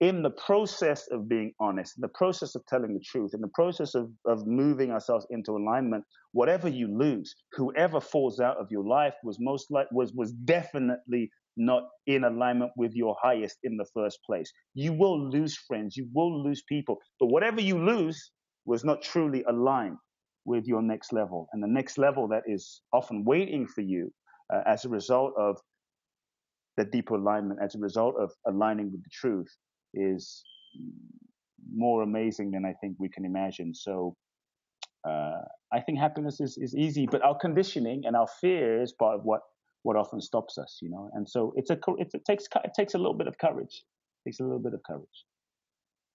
in 0.00 0.22
the 0.22 0.30
process 0.30 1.06
of 1.12 1.28
being 1.28 1.52
honest, 1.60 1.94
the 1.98 2.08
process 2.08 2.54
of 2.54 2.66
telling 2.66 2.94
the 2.94 3.00
truth, 3.00 3.32
in 3.32 3.40
the 3.40 3.48
process 3.54 3.94
of, 3.94 4.10
of 4.26 4.46
moving 4.46 4.90
ourselves 4.90 5.26
into 5.30 5.52
alignment, 5.52 6.04
whatever 6.32 6.68
you 6.68 6.88
lose, 6.88 7.34
whoever 7.52 8.00
falls 8.00 8.40
out 8.40 8.56
of 8.56 8.66
your 8.70 8.84
life 8.84 9.14
was 9.22 9.38
most 9.40 9.70
like 9.70 9.86
was 9.92 10.12
was 10.12 10.32
definitely 10.32 11.30
not 11.56 11.84
in 12.06 12.24
alignment 12.24 12.72
with 12.76 12.92
your 12.94 13.16
highest 13.22 13.58
in 13.62 13.76
the 13.76 13.86
first 13.94 14.18
place. 14.26 14.52
You 14.74 14.92
will 14.92 15.30
lose 15.30 15.56
friends, 15.56 15.96
you 15.96 16.08
will 16.12 16.42
lose 16.42 16.62
people, 16.68 16.98
but 17.20 17.26
whatever 17.26 17.60
you 17.60 17.78
lose 17.78 18.32
was 18.64 18.84
not 18.84 19.02
truly 19.02 19.44
aligned 19.48 19.96
with 20.44 20.66
your 20.66 20.82
next 20.82 21.12
level. 21.12 21.48
And 21.52 21.62
the 21.62 21.68
next 21.68 21.98
level 21.98 22.28
that 22.28 22.42
is 22.46 22.82
often 22.92 23.24
waiting 23.24 23.66
for 23.66 23.82
you 23.82 24.12
uh, 24.52 24.62
as 24.66 24.84
a 24.84 24.88
result 24.88 25.32
of 25.38 25.56
the 26.76 26.84
deeper 26.84 27.14
alignment, 27.14 27.60
as 27.62 27.76
a 27.76 27.78
result 27.78 28.16
of 28.18 28.32
aligning 28.46 28.90
with 28.90 29.02
the 29.02 29.10
truth, 29.12 29.48
is 29.94 30.42
more 31.72 32.02
amazing 32.02 32.50
than 32.50 32.64
I 32.64 32.74
think 32.80 32.96
we 32.98 33.08
can 33.08 33.24
imagine. 33.24 33.74
So 33.74 34.16
uh, 35.08 35.42
I 35.72 35.80
think 35.80 35.98
happiness 35.98 36.40
is, 36.40 36.56
is 36.58 36.74
easy, 36.74 37.06
but 37.10 37.22
our 37.22 37.36
conditioning 37.36 38.02
and 38.06 38.16
our 38.16 38.26
fear 38.40 38.82
is 38.82 38.92
part 38.92 39.16
of 39.16 39.24
what, 39.24 39.40
what 39.82 39.96
often 39.96 40.20
stops 40.20 40.56
us, 40.58 40.78
you 40.80 40.90
know. 40.90 41.10
And 41.14 41.28
so 41.28 41.52
it's 41.56 41.70
a 41.70 41.78
it 41.98 42.10
takes 42.26 42.44
it 42.64 42.70
takes 42.74 42.94
a 42.94 42.98
little 42.98 43.14
bit 43.14 43.26
of 43.26 43.36
courage. 43.38 43.84
It 44.24 44.30
takes 44.30 44.40
a 44.40 44.44
little 44.44 44.58
bit 44.58 44.72
of 44.72 44.80
courage. 44.82 45.24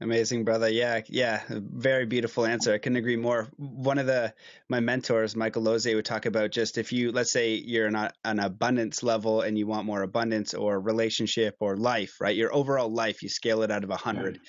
Amazing, 0.01 0.45
brother. 0.45 0.69
Yeah, 0.69 1.01
yeah. 1.09 1.41
Very 1.49 2.05
beautiful 2.05 2.45
answer. 2.45 2.73
I 2.73 2.77
couldn't 2.77 2.95
agree 2.95 3.17
more. 3.17 3.49
One 3.57 3.97
of 3.97 4.05
the 4.05 4.33
my 4.69 4.79
mentors, 4.79 5.35
Michael 5.35 5.63
Loze, 5.63 5.87
would 5.87 6.05
talk 6.05 6.25
about 6.25 6.51
just 6.51 6.77
if 6.77 6.93
you 6.93 7.11
let's 7.11 7.31
say 7.33 7.55
you're 7.55 7.93
on 7.93 8.09
an 8.23 8.39
abundance 8.39 9.03
level 9.03 9.41
and 9.41 9.57
you 9.57 9.67
want 9.67 9.85
more 9.85 10.01
abundance 10.01 10.53
or 10.53 10.79
relationship 10.79 11.57
or 11.59 11.75
life, 11.75 12.15
right? 12.21 12.35
Your 12.35 12.53
overall 12.55 12.89
life, 12.89 13.21
you 13.23 13.27
scale 13.27 13.61
it 13.61 13.71
out 13.71 13.83
of 13.83 13.89
a 13.89 13.97
hundred. 13.97 14.39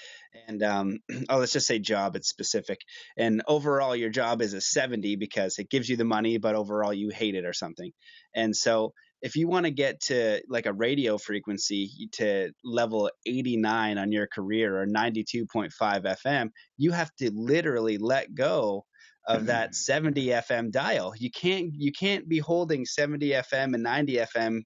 And 0.46 0.62
um, 0.62 0.98
oh, 1.28 1.38
let's 1.38 1.52
just 1.52 1.66
say 1.66 1.80
job, 1.80 2.14
it's 2.14 2.28
specific. 2.28 2.78
And 3.16 3.42
overall, 3.48 3.96
your 3.96 4.10
job 4.10 4.42
is 4.42 4.54
a 4.54 4.60
70 4.60 5.16
because 5.16 5.58
it 5.58 5.68
gives 5.68 5.88
you 5.88 5.96
the 5.96 6.04
money, 6.04 6.38
but 6.38 6.54
overall 6.54 6.94
you 6.94 7.08
hate 7.08 7.34
it 7.34 7.44
or 7.44 7.52
something. 7.52 7.90
And 8.36 8.54
so 8.54 8.92
if 9.22 9.36
you 9.36 9.48
want 9.48 9.66
to 9.66 9.70
get 9.70 10.00
to 10.00 10.40
like 10.48 10.66
a 10.66 10.72
radio 10.72 11.18
frequency 11.18 12.08
to 12.12 12.52
level 12.64 13.10
89 13.26 13.98
on 13.98 14.12
your 14.12 14.26
career 14.26 14.80
or 14.80 14.86
92.5 14.86 15.70
FM, 15.80 16.50
you 16.78 16.92
have 16.92 17.14
to 17.16 17.30
literally 17.34 17.98
let 17.98 18.34
go 18.34 18.84
of 19.26 19.46
that 19.46 19.74
70 19.74 20.26
FM 20.26 20.70
dial. 20.70 21.12
You 21.16 21.30
can't 21.30 21.72
you 21.74 21.92
can't 21.92 22.28
be 22.28 22.38
holding 22.38 22.86
70 22.86 23.30
FM 23.30 23.74
and 23.74 23.82
90 23.82 24.16
FM 24.16 24.62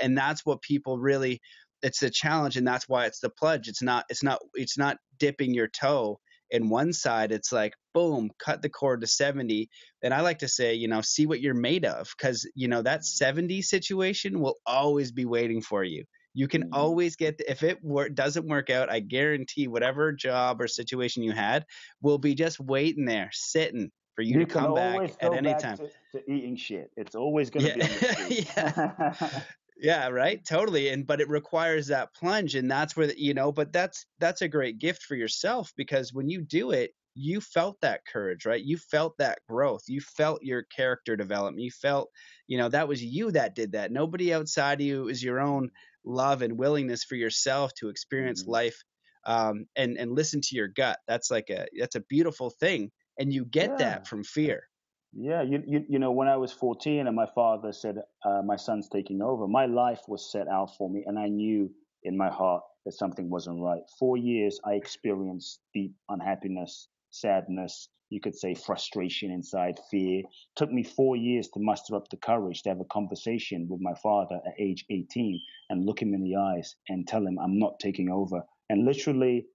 and 0.00 0.16
that's 0.16 0.44
what 0.44 0.62
people 0.62 0.98
really 0.98 1.40
it's 1.82 2.02
a 2.02 2.10
challenge 2.10 2.56
and 2.56 2.66
that's 2.66 2.88
why 2.88 3.06
it's 3.06 3.20
the 3.20 3.30
pledge. 3.30 3.68
It's 3.68 3.82
not 3.82 4.04
it's 4.08 4.22
not 4.22 4.40
it's 4.54 4.78
not 4.78 4.98
dipping 5.18 5.54
your 5.54 5.68
toe 5.68 6.18
in 6.52 6.68
one 6.68 6.92
side 6.92 7.32
it's 7.32 7.50
like 7.50 7.72
boom 7.94 8.30
cut 8.38 8.62
the 8.62 8.68
cord 8.68 9.00
to 9.00 9.06
70 9.06 9.68
and 10.04 10.14
i 10.14 10.20
like 10.20 10.38
to 10.38 10.48
say 10.48 10.74
you 10.74 10.86
know 10.86 11.00
see 11.00 11.26
what 11.26 11.40
you're 11.40 11.54
made 11.54 11.84
of 11.84 12.08
because 12.16 12.48
you 12.54 12.68
know 12.68 12.82
that 12.82 13.04
70 13.04 13.60
situation 13.62 14.38
will 14.38 14.56
always 14.64 15.10
be 15.10 15.24
waiting 15.24 15.60
for 15.60 15.82
you 15.82 16.04
you 16.34 16.46
can 16.48 16.62
Mm-hmm. 16.62 16.74
always 16.74 17.16
get 17.16 17.40
if 17.48 17.62
it 17.62 17.78
wor- 17.82 18.08
doesn't 18.08 18.46
work 18.46 18.70
out 18.70 18.90
i 18.90 19.00
guarantee 19.00 19.66
whatever 19.66 20.12
job 20.12 20.60
or 20.60 20.68
situation 20.68 21.22
you 21.24 21.32
had 21.32 21.64
will 22.00 22.18
be 22.18 22.34
just 22.34 22.60
waiting 22.60 23.04
there 23.06 23.30
sitting 23.32 23.90
for 24.14 24.20
you, 24.22 24.38
to 24.38 24.44
come 24.46 24.74
back 24.74 25.10
at 25.20 25.32
any 25.32 25.54
time 25.54 25.78
To, 25.78 25.88
to 26.18 26.30
eating 26.30 26.54
shit. 26.54 26.90
It's 26.98 27.14
always 27.14 27.48
going 27.48 27.64
to 27.64 27.68
Yeah. 27.70 27.74
be 27.76 27.82
on 27.82 27.88
the 27.88 28.12
street. 28.12 28.48
Yeah. 28.54 29.42
Yeah, 29.82 30.08
right. 30.08 30.44
Totally. 30.44 30.88
And 30.90 31.06
but 31.06 31.20
it 31.20 31.28
requires 31.28 31.88
that 31.88 32.14
plunge 32.14 32.54
and 32.54 32.70
that's 32.70 32.96
where 32.96 33.08
the, 33.08 33.20
you 33.20 33.34
know, 33.34 33.50
but 33.50 33.72
that's 33.72 34.06
that's 34.18 34.40
a 34.40 34.48
great 34.48 34.78
gift 34.78 35.02
for 35.02 35.16
yourself 35.16 35.72
because 35.76 36.12
when 36.12 36.28
you 36.28 36.40
do 36.40 36.70
it, 36.70 36.92
you 37.14 37.40
felt 37.40 37.80
that 37.82 38.06
courage, 38.06 38.46
right? 38.46 38.62
You 38.62 38.78
felt 38.78 39.18
that 39.18 39.40
growth. 39.48 39.82
You 39.88 40.00
felt 40.00 40.42
your 40.42 40.62
character 40.62 41.16
development. 41.16 41.64
You 41.64 41.72
felt, 41.72 42.10
you 42.46 42.58
know, 42.58 42.68
that 42.68 42.86
was 42.88 43.02
you 43.02 43.32
that 43.32 43.56
did 43.56 43.72
that. 43.72 43.90
Nobody 43.92 44.32
outside 44.32 44.80
of 44.80 44.86
you 44.86 45.08
is 45.08 45.22
your 45.22 45.40
own 45.40 45.70
love 46.04 46.42
and 46.42 46.58
willingness 46.58 47.04
for 47.04 47.16
yourself 47.16 47.74
to 47.74 47.88
experience 47.88 48.44
Mhm. 48.44 48.46
life 48.46 48.82
um 49.24 49.66
and 49.76 49.96
and 49.98 50.12
listen 50.12 50.40
to 50.42 50.54
your 50.56 50.68
gut. 50.68 51.00
That's 51.08 51.30
like 51.30 51.50
a 51.50 51.66
that's 51.78 51.96
a 51.96 52.00
beautiful 52.00 52.50
thing 52.50 52.92
and 53.18 53.32
you 53.32 53.44
get 53.44 53.76
Yeah. 53.76 53.78
that 53.78 54.06
from 54.06 54.22
fear. 54.24 54.68
Yeah, 55.14 55.42
you, 55.42 55.62
you 55.66 55.84
you 55.88 55.98
know 55.98 56.12
when 56.12 56.28
I 56.28 56.36
was 56.36 56.52
14 56.52 57.06
and 57.06 57.16
my 57.16 57.26
father 57.26 57.72
said 57.72 57.98
uh, 58.24 58.42
my 58.44 58.56
son's 58.56 58.88
taking 58.88 59.22
over, 59.22 59.48
my 59.48 59.66
life 59.66 60.02
was 60.08 60.30
set 60.30 60.48
out 60.48 60.76
for 60.76 60.88
me, 60.90 61.04
and 61.06 61.18
I 61.18 61.28
knew 61.28 61.70
in 62.04 62.16
my 62.16 62.30
heart 62.30 62.62
that 62.86 62.92
something 62.92 63.30
wasn't 63.30 63.60
right. 63.60 63.82
Four 63.98 64.16
years 64.16 64.60
I 64.64 64.74
experienced 64.74 65.60
deep 65.74 65.94
unhappiness, 66.08 66.88
sadness, 67.10 67.88
you 68.10 68.20
could 68.20 68.36
say 68.36 68.54
frustration 68.54 69.30
inside, 69.30 69.80
fear. 69.90 70.22
Took 70.56 70.70
me 70.70 70.82
four 70.84 71.16
years 71.16 71.48
to 71.48 71.60
muster 71.60 71.96
up 71.96 72.08
the 72.10 72.18
courage 72.18 72.62
to 72.62 72.68
have 72.70 72.80
a 72.80 72.84
conversation 72.92 73.66
with 73.70 73.80
my 73.80 73.94
father 74.02 74.40
at 74.46 74.54
age 74.60 74.84
18 74.90 75.40
and 75.70 75.86
look 75.86 76.02
him 76.02 76.14
in 76.14 76.22
the 76.22 76.36
eyes 76.36 76.76
and 76.88 77.08
tell 77.08 77.26
him 77.26 77.38
I'm 77.38 77.58
not 77.58 77.80
taking 77.80 78.10
over. 78.10 78.42
And 78.70 78.84
literally 78.84 79.46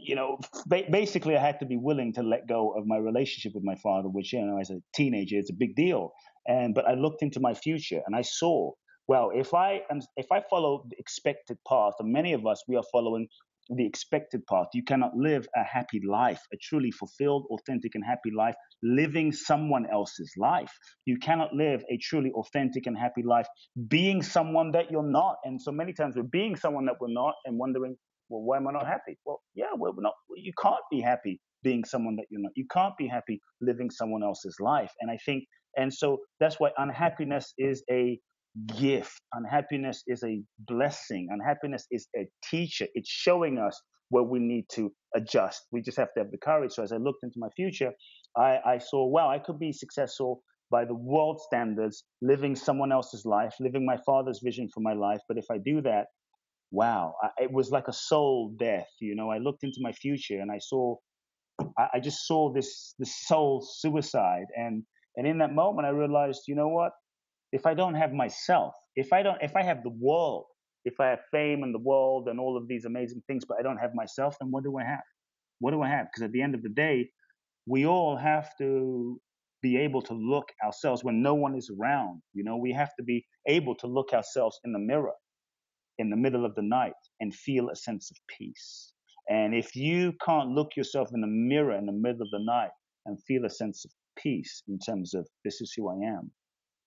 you 0.00 0.14
know, 0.14 0.38
ba- 0.66 0.84
basically, 0.90 1.36
I 1.36 1.40
had 1.40 1.60
to 1.60 1.66
be 1.66 1.76
willing 1.76 2.12
to 2.14 2.22
let 2.22 2.48
go 2.48 2.72
of 2.72 2.86
my 2.86 2.96
relationship 2.96 3.52
with 3.54 3.64
my 3.64 3.76
father, 3.76 4.08
which, 4.08 4.32
you 4.32 4.44
know, 4.44 4.58
as 4.58 4.70
a 4.70 4.80
teenager, 4.94 5.36
it's 5.36 5.50
a 5.50 5.54
big 5.54 5.74
deal. 5.74 6.12
And 6.46 6.74
but 6.74 6.86
I 6.86 6.94
looked 6.94 7.22
into 7.22 7.40
my 7.40 7.54
future 7.54 8.00
and 8.06 8.16
I 8.16 8.22
saw, 8.22 8.72
well, 9.08 9.30
if 9.34 9.54
I 9.54 9.82
am, 9.90 10.00
if 10.16 10.26
I 10.32 10.42
follow 10.48 10.84
the 10.88 10.96
expected 10.98 11.58
path, 11.68 11.94
and 11.98 12.12
many 12.12 12.32
of 12.32 12.46
us 12.46 12.62
we 12.68 12.76
are 12.76 12.84
following 12.92 13.28
the 13.68 13.86
expected 13.86 14.44
path, 14.46 14.66
you 14.74 14.82
cannot 14.82 15.16
live 15.16 15.46
a 15.54 15.62
happy 15.62 16.00
life, 16.06 16.40
a 16.52 16.56
truly 16.60 16.90
fulfilled, 16.90 17.46
authentic, 17.50 17.94
and 17.94 18.04
happy 18.04 18.30
life, 18.36 18.56
living 18.82 19.32
someone 19.32 19.86
else's 19.92 20.32
life. 20.36 20.72
You 21.04 21.16
cannot 21.18 21.54
live 21.54 21.84
a 21.90 21.96
truly 21.98 22.32
authentic 22.32 22.86
and 22.86 22.98
happy 22.98 23.22
life 23.22 23.46
being 23.88 24.22
someone 24.22 24.72
that 24.72 24.90
you're 24.90 25.08
not. 25.08 25.36
And 25.44 25.60
so 25.60 25.70
many 25.70 25.92
times 25.92 26.16
we're 26.16 26.24
being 26.24 26.56
someone 26.56 26.86
that 26.86 26.96
we're 27.00 27.12
not 27.12 27.34
and 27.44 27.56
wondering, 27.58 27.96
well, 28.32 28.42
why 28.42 28.56
am 28.56 28.68
I 28.68 28.72
not 28.72 28.86
happy? 28.86 29.18
Well, 29.24 29.42
yeah, 29.54 29.66
well, 29.76 29.92
we're 29.94 30.02
not. 30.02 30.14
You 30.36 30.52
can't 30.60 30.84
be 30.90 31.00
happy 31.00 31.40
being 31.62 31.84
someone 31.84 32.16
that 32.16 32.26
you're 32.30 32.40
not. 32.40 32.52
You 32.56 32.66
can't 32.72 32.96
be 32.96 33.06
happy 33.06 33.40
living 33.60 33.90
someone 33.90 34.22
else's 34.22 34.56
life. 34.58 34.90
And 35.00 35.10
I 35.10 35.18
think, 35.24 35.44
and 35.76 35.92
so 35.92 36.18
that's 36.40 36.58
why 36.58 36.70
unhappiness 36.78 37.52
is 37.58 37.84
a 37.90 38.18
gift. 38.78 39.20
Unhappiness 39.34 40.02
is 40.06 40.24
a 40.24 40.42
blessing. 40.60 41.28
Unhappiness 41.30 41.86
is 41.90 42.08
a 42.16 42.26
teacher. 42.50 42.86
It's 42.94 43.10
showing 43.10 43.58
us 43.58 43.80
where 44.08 44.22
we 44.24 44.38
need 44.38 44.64
to 44.72 44.92
adjust. 45.14 45.62
We 45.72 45.82
just 45.82 45.98
have 45.98 46.12
to 46.14 46.20
have 46.20 46.30
the 46.30 46.38
courage. 46.38 46.72
So 46.72 46.82
as 46.82 46.92
I 46.92 46.96
looked 46.96 47.22
into 47.22 47.36
my 47.38 47.48
future, 47.56 47.92
I, 48.36 48.58
I 48.64 48.78
saw, 48.78 49.06
wow, 49.06 49.30
I 49.30 49.38
could 49.38 49.58
be 49.58 49.72
successful 49.72 50.42
by 50.70 50.84
the 50.84 50.94
world 50.94 51.40
standards, 51.40 52.04
living 52.22 52.56
someone 52.56 52.92
else's 52.92 53.24
life, 53.26 53.54
living 53.60 53.84
my 53.84 53.98
father's 54.06 54.40
vision 54.42 54.68
for 54.72 54.80
my 54.80 54.94
life. 54.94 55.20
But 55.28 55.38
if 55.38 55.44
I 55.50 55.58
do 55.58 55.82
that, 55.82 56.06
wow, 56.72 57.14
I, 57.22 57.44
it 57.44 57.52
was 57.52 57.70
like 57.70 57.88
a 57.88 57.94
soul 57.94 58.54
death. 58.58 58.88
You 59.00 59.16
know, 59.16 59.30
I 59.30 59.38
looked 59.38 59.64
into 59.64 59.78
my 59.80 59.92
future 59.92 60.40
and 60.40 60.50
I 60.50 60.58
saw, 60.58 60.96
I, 61.78 61.88
I 61.94 62.00
just 62.00 62.26
saw 62.26 62.52
this 62.52 62.94
this 62.98 63.14
soul 63.26 63.62
suicide, 63.62 64.46
and 64.56 64.84
and 65.16 65.26
in 65.26 65.38
that 65.38 65.54
moment 65.54 65.86
I 65.86 65.90
realized, 65.90 66.42
you 66.48 66.56
know 66.56 66.68
what? 66.68 66.92
If 67.52 67.66
I 67.66 67.74
don't 67.74 67.94
have 67.94 68.12
myself, 68.12 68.74
if 68.96 69.12
I 69.12 69.22
don't, 69.22 69.40
if 69.42 69.56
I 69.56 69.62
have 69.62 69.82
the 69.84 69.94
world, 70.00 70.46
if 70.84 71.00
I 71.00 71.08
have 71.08 71.20
fame 71.30 71.62
and 71.62 71.74
the 71.74 71.80
world 71.80 72.28
and 72.28 72.40
all 72.40 72.56
of 72.56 72.68
these 72.68 72.86
amazing 72.86 73.22
things, 73.28 73.44
but 73.46 73.58
I 73.60 73.62
don't 73.62 73.78
have 73.78 73.94
myself, 73.94 74.36
then 74.40 74.50
what 74.50 74.64
do 74.64 74.78
I 74.78 74.84
have? 74.84 75.04
What 75.60 75.72
do 75.72 75.82
I 75.82 75.88
have? 75.88 76.06
Because 76.06 76.24
at 76.24 76.32
the 76.32 76.42
end 76.42 76.54
of 76.54 76.62
the 76.62 76.70
day, 76.70 77.10
we 77.66 77.86
all 77.86 78.16
have 78.16 78.50
to 78.58 79.20
be 79.62 79.76
able 79.78 80.02
to 80.02 80.14
look 80.14 80.46
ourselves 80.64 81.04
when 81.04 81.22
no 81.22 81.34
one 81.34 81.56
is 81.56 81.70
around. 81.70 82.22
You 82.34 82.44
know, 82.44 82.56
we 82.56 82.72
have 82.72 82.90
to 82.98 83.04
be 83.04 83.24
able 83.46 83.76
to 83.76 83.86
look 83.86 84.12
ourselves 84.12 84.58
in 84.64 84.72
the 84.72 84.80
mirror 84.80 85.12
in 86.02 86.10
the 86.10 86.16
middle 86.16 86.44
of 86.44 86.54
the 86.54 86.62
night 86.62 86.92
and 87.20 87.34
feel 87.34 87.70
a 87.70 87.76
sense 87.76 88.10
of 88.10 88.16
peace. 88.38 88.92
And 89.30 89.54
if 89.54 89.74
you 89.74 90.12
can't 90.24 90.50
look 90.50 90.76
yourself 90.76 91.08
in 91.14 91.20
the 91.20 91.26
mirror 91.26 91.78
in 91.78 91.86
the 91.86 91.92
middle 91.92 92.22
of 92.22 92.30
the 92.30 92.44
night 92.44 92.70
and 93.06 93.22
feel 93.22 93.46
a 93.46 93.50
sense 93.50 93.84
of 93.86 93.90
peace 94.18 94.62
in 94.68 94.78
terms 94.78 95.14
of 95.14 95.26
this 95.44 95.60
is 95.60 95.72
who 95.74 95.88
I 95.88 95.94
am, 96.06 96.30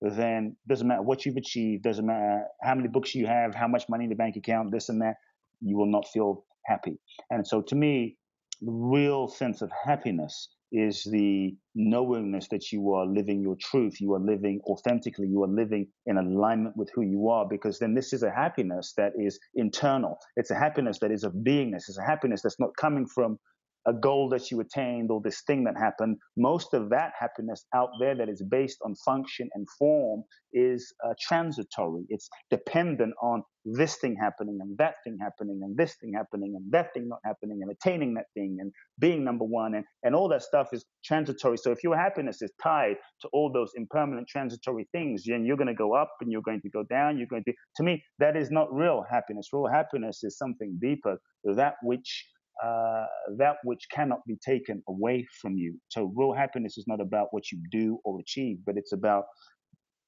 then 0.02 0.56
doesn't 0.68 0.86
matter 0.86 1.02
what 1.02 1.24
you've 1.24 1.36
achieved, 1.36 1.82
doesn't 1.82 2.06
matter 2.06 2.44
how 2.62 2.74
many 2.74 2.88
books 2.88 3.14
you 3.14 3.26
have, 3.26 3.54
how 3.54 3.66
much 3.66 3.84
money 3.88 4.04
in 4.04 4.10
the 4.10 4.16
bank 4.16 4.36
account, 4.36 4.70
this 4.70 4.90
and 4.90 5.00
that, 5.00 5.16
you 5.60 5.76
will 5.76 5.90
not 5.90 6.06
feel 6.12 6.44
happy. 6.66 6.98
And 7.30 7.46
so 7.46 7.62
to 7.62 7.74
me, 7.74 8.18
real 8.62 9.28
sense 9.28 9.62
of 9.62 9.70
happiness 9.84 10.48
is 10.72 11.04
the 11.04 11.54
knowingness 11.74 12.48
that 12.48 12.72
you 12.72 12.92
are 12.92 13.06
living 13.06 13.40
your 13.40 13.56
truth, 13.60 14.00
you 14.00 14.14
are 14.14 14.20
living 14.20 14.60
authentically, 14.66 15.28
you 15.28 15.42
are 15.42 15.48
living 15.48 15.86
in 16.06 16.18
alignment 16.18 16.76
with 16.76 16.90
who 16.94 17.02
you 17.02 17.28
are, 17.28 17.46
because 17.48 17.78
then 17.78 17.94
this 17.94 18.12
is 18.12 18.22
a 18.22 18.30
happiness 18.30 18.92
that 18.96 19.12
is 19.16 19.38
internal. 19.54 20.18
It's 20.36 20.50
a 20.50 20.56
happiness 20.56 20.98
that 21.00 21.12
is 21.12 21.22
of 21.22 21.32
beingness. 21.34 21.88
It's 21.88 21.98
a 21.98 22.04
happiness 22.04 22.42
that's 22.42 22.58
not 22.58 22.70
coming 22.76 23.06
from 23.06 23.38
a 23.86 23.92
goal 23.92 24.28
that 24.30 24.50
you 24.50 24.60
attained 24.60 25.10
or 25.10 25.20
this 25.22 25.42
thing 25.46 25.64
that 25.64 25.76
happened. 25.78 26.16
Most 26.36 26.74
of 26.74 26.90
that 26.90 27.12
happiness 27.18 27.64
out 27.74 27.90
there 28.00 28.14
that 28.16 28.28
is 28.28 28.42
based 28.42 28.78
on 28.84 28.94
function 29.04 29.48
and 29.54 29.66
form 29.78 30.22
is 30.52 30.92
uh, 31.04 31.14
transitory. 31.20 32.04
It's 32.08 32.28
dependent 32.50 33.14
on 33.22 33.42
this 33.64 33.96
thing 33.96 34.16
happening 34.20 34.58
and 34.60 34.78
that 34.78 34.94
thing 35.04 35.18
happening 35.20 35.60
and 35.62 35.76
this 35.76 35.96
thing 36.00 36.12
happening 36.14 36.54
and 36.56 36.64
that 36.72 36.94
thing 36.94 37.08
not 37.08 37.18
happening 37.24 37.60
and 37.62 37.70
attaining 37.70 38.14
that 38.14 38.26
thing 38.34 38.58
and 38.60 38.72
being 38.98 39.24
number 39.24 39.44
one 39.44 39.74
and, 39.74 39.84
and 40.04 40.14
all 40.14 40.28
that 40.28 40.42
stuff 40.42 40.68
is 40.72 40.84
transitory. 41.04 41.56
So 41.56 41.72
if 41.72 41.82
your 41.82 41.96
happiness 41.96 42.42
is 42.42 42.52
tied 42.62 42.96
to 43.22 43.28
all 43.32 43.52
those 43.52 43.72
impermanent 43.74 44.28
transitory 44.28 44.88
things, 44.92 45.24
then 45.26 45.44
you're 45.44 45.56
going 45.56 45.66
to 45.66 45.74
go 45.74 45.94
up 45.94 46.10
and 46.20 46.30
you're 46.30 46.42
going 46.42 46.60
to 46.62 46.70
go 46.70 46.84
down. 46.84 47.18
You're 47.18 47.26
going 47.26 47.44
to, 47.44 47.52
to 47.76 47.82
me, 47.82 48.02
that 48.20 48.36
is 48.36 48.50
not 48.50 48.72
real 48.72 49.04
happiness. 49.10 49.48
Real 49.52 49.66
happiness 49.66 50.22
is 50.22 50.38
something 50.38 50.78
deeper, 50.80 51.18
that 51.44 51.74
which 51.82 52.24
uh, 52.64 53.06
that 53.36 53.56
which 53.64 53.86
cannot 53.92 54.20
be 54.26 54.36
taken 54.44 54.82
away 54.88 55.26
from 55.40 55.56
you. 55.56 55.78
So 55.88 56.12
real 56.14 56.32
happiness 56.32 56.78
is 56.78 56.84
not 56.86 57.00
about 57.00 57.28
what 57.30 57.50
you 57.52 57.60
do 57.70 57.98
or 58.04 58.20
achieve, 58.20 58.58
but 58.64 58.76
it's 58.76 58.92
about 58.92 59.24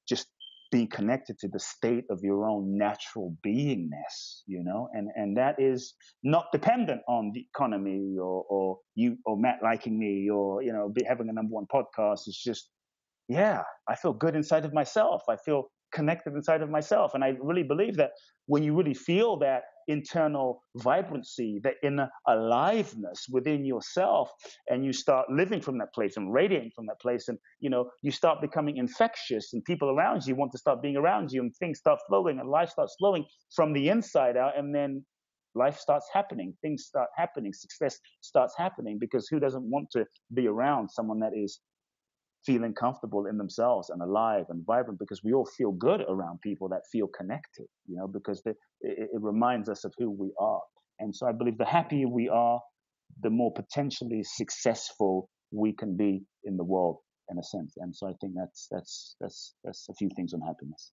just 0.07 0.27
being 0.71 0.87
connected 0.87 1.37
to 1.39 1.47
the 1.47 1.59
state 1.59 2.05
of 2.09 2.19
your 2.21 2.45
own 2.45 2.77
natural 2.77 3.35
beingness, 3.45 4.41
you 4.45 4.63
know, 4.63 4.87
and 4.93 5.09
and 5.15 5.37
that 5.37 5.55
is 5.59 5.93
not 6.23 6.45
dependent 6.51 7.01
on 7.07 7.31
the 7.33 7.45
economy 7.53 8.15
or 8.19 8.45
or 8.49 8.77
you 8.95 9.17
or 9.25 9.37
Matt 9.37 9.59
liking 9.63 9.97
me 9.97 10.29
or 10.29 10.61
you 10.61 10.71
know 10.71 10.89
be, 10.89 11.03
having 11.07 11.29
a 11.29 11.33
number 11.33 11.51
one 11.53 11.65
podcast. 11.73 12.27
It's 12.27 12.41
just 12.43 12.69
yeah, 13.27 13.63
I 13.87 13.95
feel 13.95 14.13
good 14.13 14.35
inside 14.35 14.65
of 14.65 14.73
myself. 14.73 15.23
I 15.29 15.37
feel 15.37 15.71
connected 15.91 16.33
inside 16.33 16.61
of 16.61 16.69
myself, 16.69 17.13
and 17.15 17.23
I 17.23 17.35
really 17.41 17.63
believe 17.63 17.95
that 17.97 18.11
when 18.45 18.63
you 18.63 18.75
really 18.75 18.93
feel 18.93 19.37
that 19.39 19.63
internal 19.89 20.63
vibrancy, 20.77 21.59
that 21.63 21.75
inner 21.83 22.09
aliveness 22.27 23.25
within 23.29 23.65
yourself, 23.65 24.31
and 24.69 24.85
you 24.85 24.93
start 24.93 25.29
living 25.29 25.61
from 25.61 25.77
that 25.79 25.93
place 25.93 26.15
and 26.17 26.33
radiating 26.33 26.71
from 26.75 26.85
that 26.85 27.01
place, 27.01 27.27
and 27.27 27.37
you 27.59 27.69
know 27.69 27.89
you 28.01 28.11
start 28.11 28.39
becoming 28.41 28.77
infectious, 28.77 29.53
and 29.53 29.63
people 29.65 29.89
around 29.89 30.25
you 30.25 30.35
want 30.35 30.51
to 30.51 30.57
start 30.57 30.81
being 30.81 30.95
around 30.95 31.31
you, 31.31 31.41
and 31.41 31.53
things 31.55 31.79
start 31.79 31.99
flowing, 32.07 32.39
and 32.39 32.49
life 32.49 32.69
starts 32.69 32.95
flowing 32.99 33.25
from 33.55 33.73
the 33.73 33.89
inside 33.89 34.37
out, 34.37 34.57
and 34.57 34.73
then 34.73 35.03
life 35.55 35.77
starts 35.77 36.07
happening, 36.13 36.53
things 36.61 36.85
start 36.85 37.09
happening, 37.17 37.51
success 37.51 37.97
starts 38.21 38.53
happening, 38.57 38.97
because 38.99 39.27
who 39.27 39.39
doesn't 39.39 39.69
want 39.69 39.89
to 39.91 40.05
be 40.33 40.47
around 40.47 40.89
someone 40.89 41.19
that 41.19 41.33
is 41.35 41.59
feeling 42.45 42.73
comfortable 42.73 43.25
in 43.25 43.37
themselves 43.37 43.89
and 43.89 44.01
alive 44.01 44.45
and 44.49 44.65
vibrant 44.65 44.99
because 44.99 45.23
we 45.23 45.33
all 45.33 45.45
feel 45.57 45.71
good 45.71 46.01
around 46.07 46.39
people 46.41 46.69
that 46.69 46.81
feel 46.91 47.07
connected, 47.07 47.65
you 47.87 47.97
know, 47.97 48.07
because 48.07 48.41
the, 48.43 48.51
it, 48.81 49.09
it 49.13 49.21
reminds 49.21 49.69
us 49.69 49.83
of 49.83 49.93
who 49.97 50.09
we 50.09 50.31
are. 50.39 50.61
And 50.99 51.15
so 51.15 51.27
I 51.27 51.31
believe 51.31 51.57
the 51.57 51.65
happier 51.65 52.07
we 52.07 52.29
are, 52.29 52.59
the 53.21 53.29
more 53.29 53.53
potentially 53.53 54.23
successful 54.23 55.29
we 55.51 55.73
can 55.73 55.97
be 55.97 56.23
in 56.43 56.57
the 56.57 56.63
world 56.63 56.97
in 57.29 57.37
a 57.37 57.43
sense. 57.43 57.73
And 57.77 57.95
so 57.95 58.07
I 58.07 58.13
think 58.21 58.33
that's 58.35 58.67
that's 58.71 59.15
that's 59.19 59.53
that's 59.63 59.87
a 59.89 59.93
few 59.93 60.09
things 60.15 60.33
on 60.33 60.41
happiness. 60.41 60.91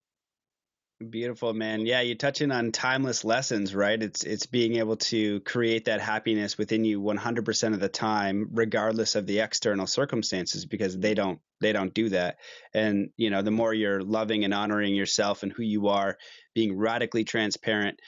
Beautiful, 0.99 1.53
man. 1.53 1.84
Yeah, 1.84 2.01
you're 2.01 2.16
touching 2.16 2.51
on 2.51 2.72
timeless 2.72 3.22
lessons, 3.22 3.74
right? 3.74 4.03
It's 4.03 4.24
it's 4.24 4.47
being 4.47 4.76
able 4.76 4.97
to 4.97 5.40
create 5.40 5.84
that 5.84 6.01
happiness 6.01 6.57
within 6.57 6.86
you 6.86 7.03
100% 7.03 7.74
of 7.74 7.80
the 7.80 7.88
time, 7.90 8.49
regardless 8.53 9.14
of 9.14 9.26
the 9.26 9.40
external 9.40 9.86
circumstances, 9.86 10.64
because 10.64 10.99
they 10.99 11.12
don't 11.12 11.38
they 11.61 11.72
don't 11.72 11.92
do 11.92 12.09
that. 12.09 12.38
And 12.72 13.11
you 13.18 13.28
know, 13.28 13.42
the 13.42 13.51
more 13.51 13.74
you're 13.74 14.01
loving 14.01 14.44
and 14.44 14.55
honoring 14.55 14.94
yourself 14.94 15.42
and 15.42 15.53
who 15.53 15.62
you 15.62 15.88
are, 15.88 16.16
being 16.55 16.78
radically 16.78 17.24
transparent, 17.24 18.01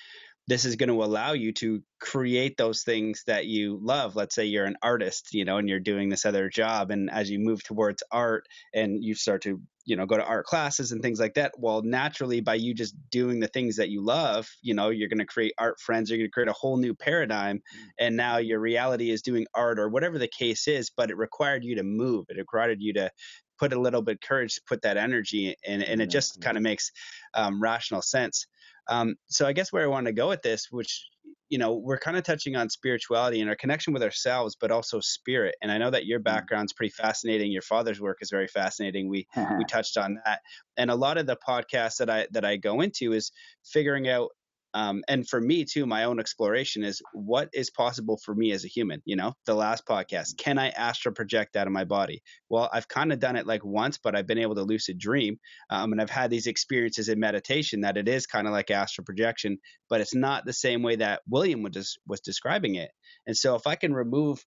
this 0.48 0.64
is 0.64 0.76
going 0.76 0.88
to 0.88 1.04
allow 1.04 1.32
you 1.32 1.52
to 1.52 1.82
create 2.00 2.56
those 2.56 2.82
things 2.82 3.22
that 3.26 3.44
you 3.44 3.78
love. 3.82 4.16
Let's 4.16 4.34
say 4.34 4.46
you're 4.46 4.64
an 4.64 4.78
artist, 4.82 5.34
you 5.34 5.44
know, 5.44 5.58
and 5.58 5.68
you're 5.68 5.78
doing 5.78 6.08
this 6.08 6.24
other 6.24 6.48
job. 6.48 6.90
And 6.90 7.10
as 7.10 7.30
you 7.30 7.38
move 7.38 7.62
towards 7.62 8.02
art 8.10 8.46
and 8.72 9.04
you 9.04 9.14
start 9.14 9.42
to, 9.42 9.60
you 9.84 9.96
know, 9.96 10.06
go 10.06 10.16
to 10.16 10.24
art 10.24 10.46
classes 10.46 10.90
and 10.90 11.02
things 11.02 11.20
like 11.20 11.34
that, 11.34 11.52
well, 11.58 11.82
naturally, 11.82 12.40
by 12.40 12.54
you 12.54 12.72
just 12.72 12.94
doing 13.10 13.40
the 13.40 13.48
things 13.48 13.76
that 13.76 13.90
you 13.90 14.02
love, 14.02 14.48
you 14.62 14.72
know, 14.72 14.88
you're 14.88 15.10
going 15.10 15.18
to 15.18 15.26
create 15.26 15.52
art 15.58 15.78
friends, 15.80 16.08
you're 16.08 16.18
going 16.18 16.28
to 16.28 16.32
create 16.32 16.48
a 16.48 16.54
whole 16.54 16.78
new 16.78 16.94
paradigm. 16.94 17.58
Mm. 17.58 17.88
And 17.98 18.16
now 18.16 18.38
your 18.38 18.58
reality 18.58 19.10
is 19.10 19.20
doing 19.20 19.46
art 19.54 19.78
or 19.78 19.90
whatever 19.90 20.18
the 20.18 20.28
case 20.28 20.66
is, 20.66 20.90
but 20.96 21.10
it 21.10 21.18
required 21.18 21.62
you 21.62 21.76
to 21.76 21.82
move, 21.82 22.24
it 22.30 22.38
required 22.38 22.80
you 22.80 22.94
to 22.94 23.10
put 23.58 23.72
a 23.72 23.80
little 23.80 24.02
bit 24.02 24.14
of 24.14 24.20
courage 24.20 24.54
to 24.54 24.62
put 24.66 24.82
that 24.82 24.96
energy 24.96 25.54
in, 25.64 25.82
and 25.82 26.00
it 26.00 26.08
just 26.08 26.40
kind 26.40 26.56
of 26.56 26.62
makes 26.62 26.92
um, 27.34 27.60
rational 27.60 28.00
sense. 28.00 28.46
Um, 28.88 29.16
so 29.28 29.46
I 29.46 29.52
guess 29.52 29.72
where 29.72 29.84
I 29.84 29.88
want 29.88 30.06
to 30.06 30.12
go 30.12 30.28
with 30.28 30.42
this, 30.42 30.68
which 30.70 31.08
you 31.48 31.58
know, 31.58 31.74
we're 31.74 31.98
kind 31.98 32.16
of 32.16 32.24
touching 32.24 32.56
on 32.56 32.68
spirituality 32.68 33.40
and 33.40 33.48
our 33.48 33.56
connection 33.56 33.92
with 33.92 34.02
ourselves, 34.02 34.56
but 34.60 34.70
also 34.70 35.00
spirit. 35.00 35.54
And 35.62 35.72
I 35.72 35.78
know 35.78 35.90
that 35.90 36.04
your 36.04 36.20
mm. 36.20 36.24
background's 36.24 36.72
pretty 36.72 36.92
fascinating. 36.92 37.50
Your 37.50 37.62
father's 37.62 38.00
work 38.00 38.18
is 38.20 38.30
very 38.30 38.48
fascinating. 38.48 39.08
We 39.08 39.26
we 39.56 39.64
touched 39.68 39.96
on 39.96 40.18
that, 40.24 40.40
and 40.76 40.90
a 40.90 40.94
lot 40.94 41.18
of 41.18 41.26
the 41.26 41.36
podcasts 41.36 41.96
that 41.98 42.10
I 42.10 42.26
that 42.32 42.44
I 42.44 42.56
go 42.56 42.80
into 42.80 43.12
is 43.12 43.32
figuring 43.64 44.08
out 44.08 44.30
um, 44.74 45.02
and 45.08 45.26
for 45.28 45.40
me 45.40 45.64
too, 45.64 45.86
my 45.86 46.04
own 46.04 46.20
exploration 46.20 46.84
is 46.84 47.00
what 47.12 47.48
is 47.52 47.70
possible 47.70 48.18
for 48.24 48.34
me 48.34 48.52
as 48.52 48.64
a 48.64 48.68
human. 48.68 49.00
You 49.04 49.16
know, 49.16 49.32
the 49.46 49.54
last 49.54 49.86
podcast, 49.86 50.36
can 50.36 50.58
I 50.58 50.68
astral 50.70 51.14
project 51.14 51.56
out 51.56 51.66
of 51.66 51.72
my 51.72 51.84
body? 51.84 52.22
Well, 52.48 52.68
I've 52.72 52.88
kind 52.88 53.12
of 53.12 53.18
done 53.18 53.36
it 53.36 53.46
like 53.46 53.64
once, 53.64 53.98
but 53.98 54.14
I've 54.14 54.26
been 54.26 54.38
able 54.38 54.54
to 54.56 54.62
lucid 54.62 54.98
dream, 54.98 55.38
um, 55.70 55.92
and 55.92 56.00
I've 56.00 56.10
had 56.10 56.30
these 56.30 56.46
experiences 56.46 57.08
in 57.08 57.18
meditation 57.18 57.80
that 57.82 57.96
it 57.96 58.08
is 58.08 58.26
kind 58.26 58.46
of 58.46 58.52
like 58.52 58.70
astral 58.70 59.04
projection, 59.04 59.58
but 59.88 60.00
it's 60.00 60.14
not 60.14 60.44
the 60.44 60.52
same 60.52 60.82
way 60.82 60.96
that 60.96 61.22
William 61.28 61.62
was 61.62 61.98
was 62.06 62.20
describing 62.20 62.74
it. 62.74 62.90
And 63.26 63.36
so, 63.36 63.54
if 63.54 63.66
I 63.66 63.74
can 63.74 63.94
remove 63.94 64.44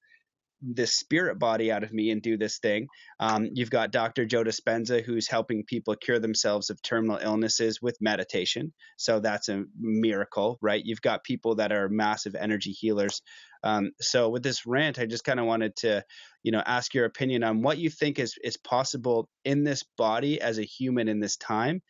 this 0.62 0.94
spirit 0.96 1.40
body 1.40 1.72
out 1.72 1.84
of 1.84 1.94
me 1.94 2.12
and 2.12 2.22
do 2.22 2.38
this 2.38 2.60
thing. 2.60 2.88
Um, 3.20 3.50
you've 3.54 3.72
got 3.72 3.92
Dr. 3.92 4.26
Joe 4.26 4.44
Dispenza, 4.44 5.04
who's 5.04 5.28
helping 5.28 5.64
people 5.66 5.96
cure 5.96 6.20
themselves 6.20 6.70
of 6.70 6.82
terminal 6.82 7.20
illnesses 7.22 7.82
with 7.82 7.98
meditation. 8.02 8.74
So 8.98 9.20
that's 9.20 9.50
a 9.50 9.64
miracle, 9.80 10.58
right? 10.62 10.82
You've 10.84 11.02
got 11.02 11.24
people 11.24 11.56
that 11.56 11.72
are 11.72 11.90
massive 11.90 12.36
energy 12.36 12.72
healers. 12.72 13.22
Um, 13.64 13.92
so 14.00 14.30
with 14.30 14.44
this 14.44 14.66
rant, 14.66 15.00
I 15.00 15.06
just 15.06 15.24
kind 15.24 15.40
of 15.40 15.46
wanted 15.46 15.76
to, 15.78 16.04
you 16.44 16.52
know, 16.52 16.64
ask 16.66 16.94
your 16.94 17.06
opinion 17.06 17.44
on 17.44 17.62
what 17.62 17.78
you 17.78 17.90
think 17.90 18.20
is 18.20 18.36
is 18.44 18.58
possible 18.58 19.30
in 19.46 19.64
this 19.64 19.84
body 19.98 20.42
as 20.42 20.58
a 20.58 20.64
human 20.64 21.08
in 21.08 21.20
this 21.20 21.38
time 21.38 21.82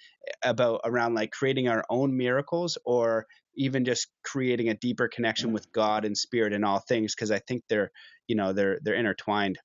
about 0.44 0.82
around 0.86 1.16
like 1.16 1.32
creating 1.32 1.68
our 1.70 1.84
own 1.90 2.16
miracles 2.18 2.78
or 2.86 3.26
even 3.56 3.86
just 3.86 4.08
creating 4.24 4.70
a 4.70 4.74
deeper 4.76 5.08
connection 5.08 5.52
with 5.54 5.72
God 5.72 6.06
and 6.06 6.18
spirit 6.18 6.54
and 6.54 6.66
all 6.66 6.80
things 6.80 7.16
because 7.16 7.32
I 7.32 7.40
think 7.40 7.64
they're 7.70 7.92
you 8.32 8.36
know 8.36 8.54
they're 8.54 8.80
they're 8.82 8.96
intertwined. 8.96 9.60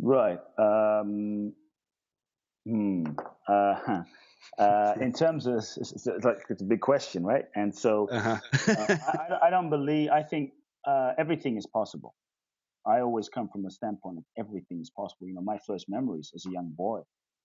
Right. 0.00 0.40
Um, 0.58 1.52
hmm. 2.66 3.04
Uh, 3.48 4.02
uh, 4.58 4.94
in 5.00 5.12
terms 5.12 5.46
of 5.46 5.58
it's, 5.58 5.76
it's, 5.78 6.06
like 6.24 6.38
it's 6.50 6.60
a 6.60 6.64
big 6.64 6.80
question, 6.80 7.22
right? 7.22 7.44
And 7.54 7.72
so 7.72 8.08
uh-huh. 8.10 8.38
uh, 8.68 8.96
I, 9.42 9.46
I, 9.46 9.50
don't 9.50 9.70
believe. 9.70 10.10
I 10.10 10.24
think 10.24 10.50
uh, 10.84 11.12
everything 11.16 11.56
is 11.56 11.66
possible. 11.66 12.14
I 12.84 12.98
always 12.98 13.28
come 13.28 13.48
from 13.48 13.64
a 13.64 13.70
standpoint 13.70 14.18
of 14.18 14.24
everything 14.36 14.80
is 14.80 14.90
possible. 14.90 15.28
You 15.28 15.34
know, 15.34 15.46
my 15.54 15.58
first 15.64 15.86
memories 15.88 16.32
as 16.34 16.46
a 16.46 16.50
young 16.50 16.72
boy, 16.76 17.02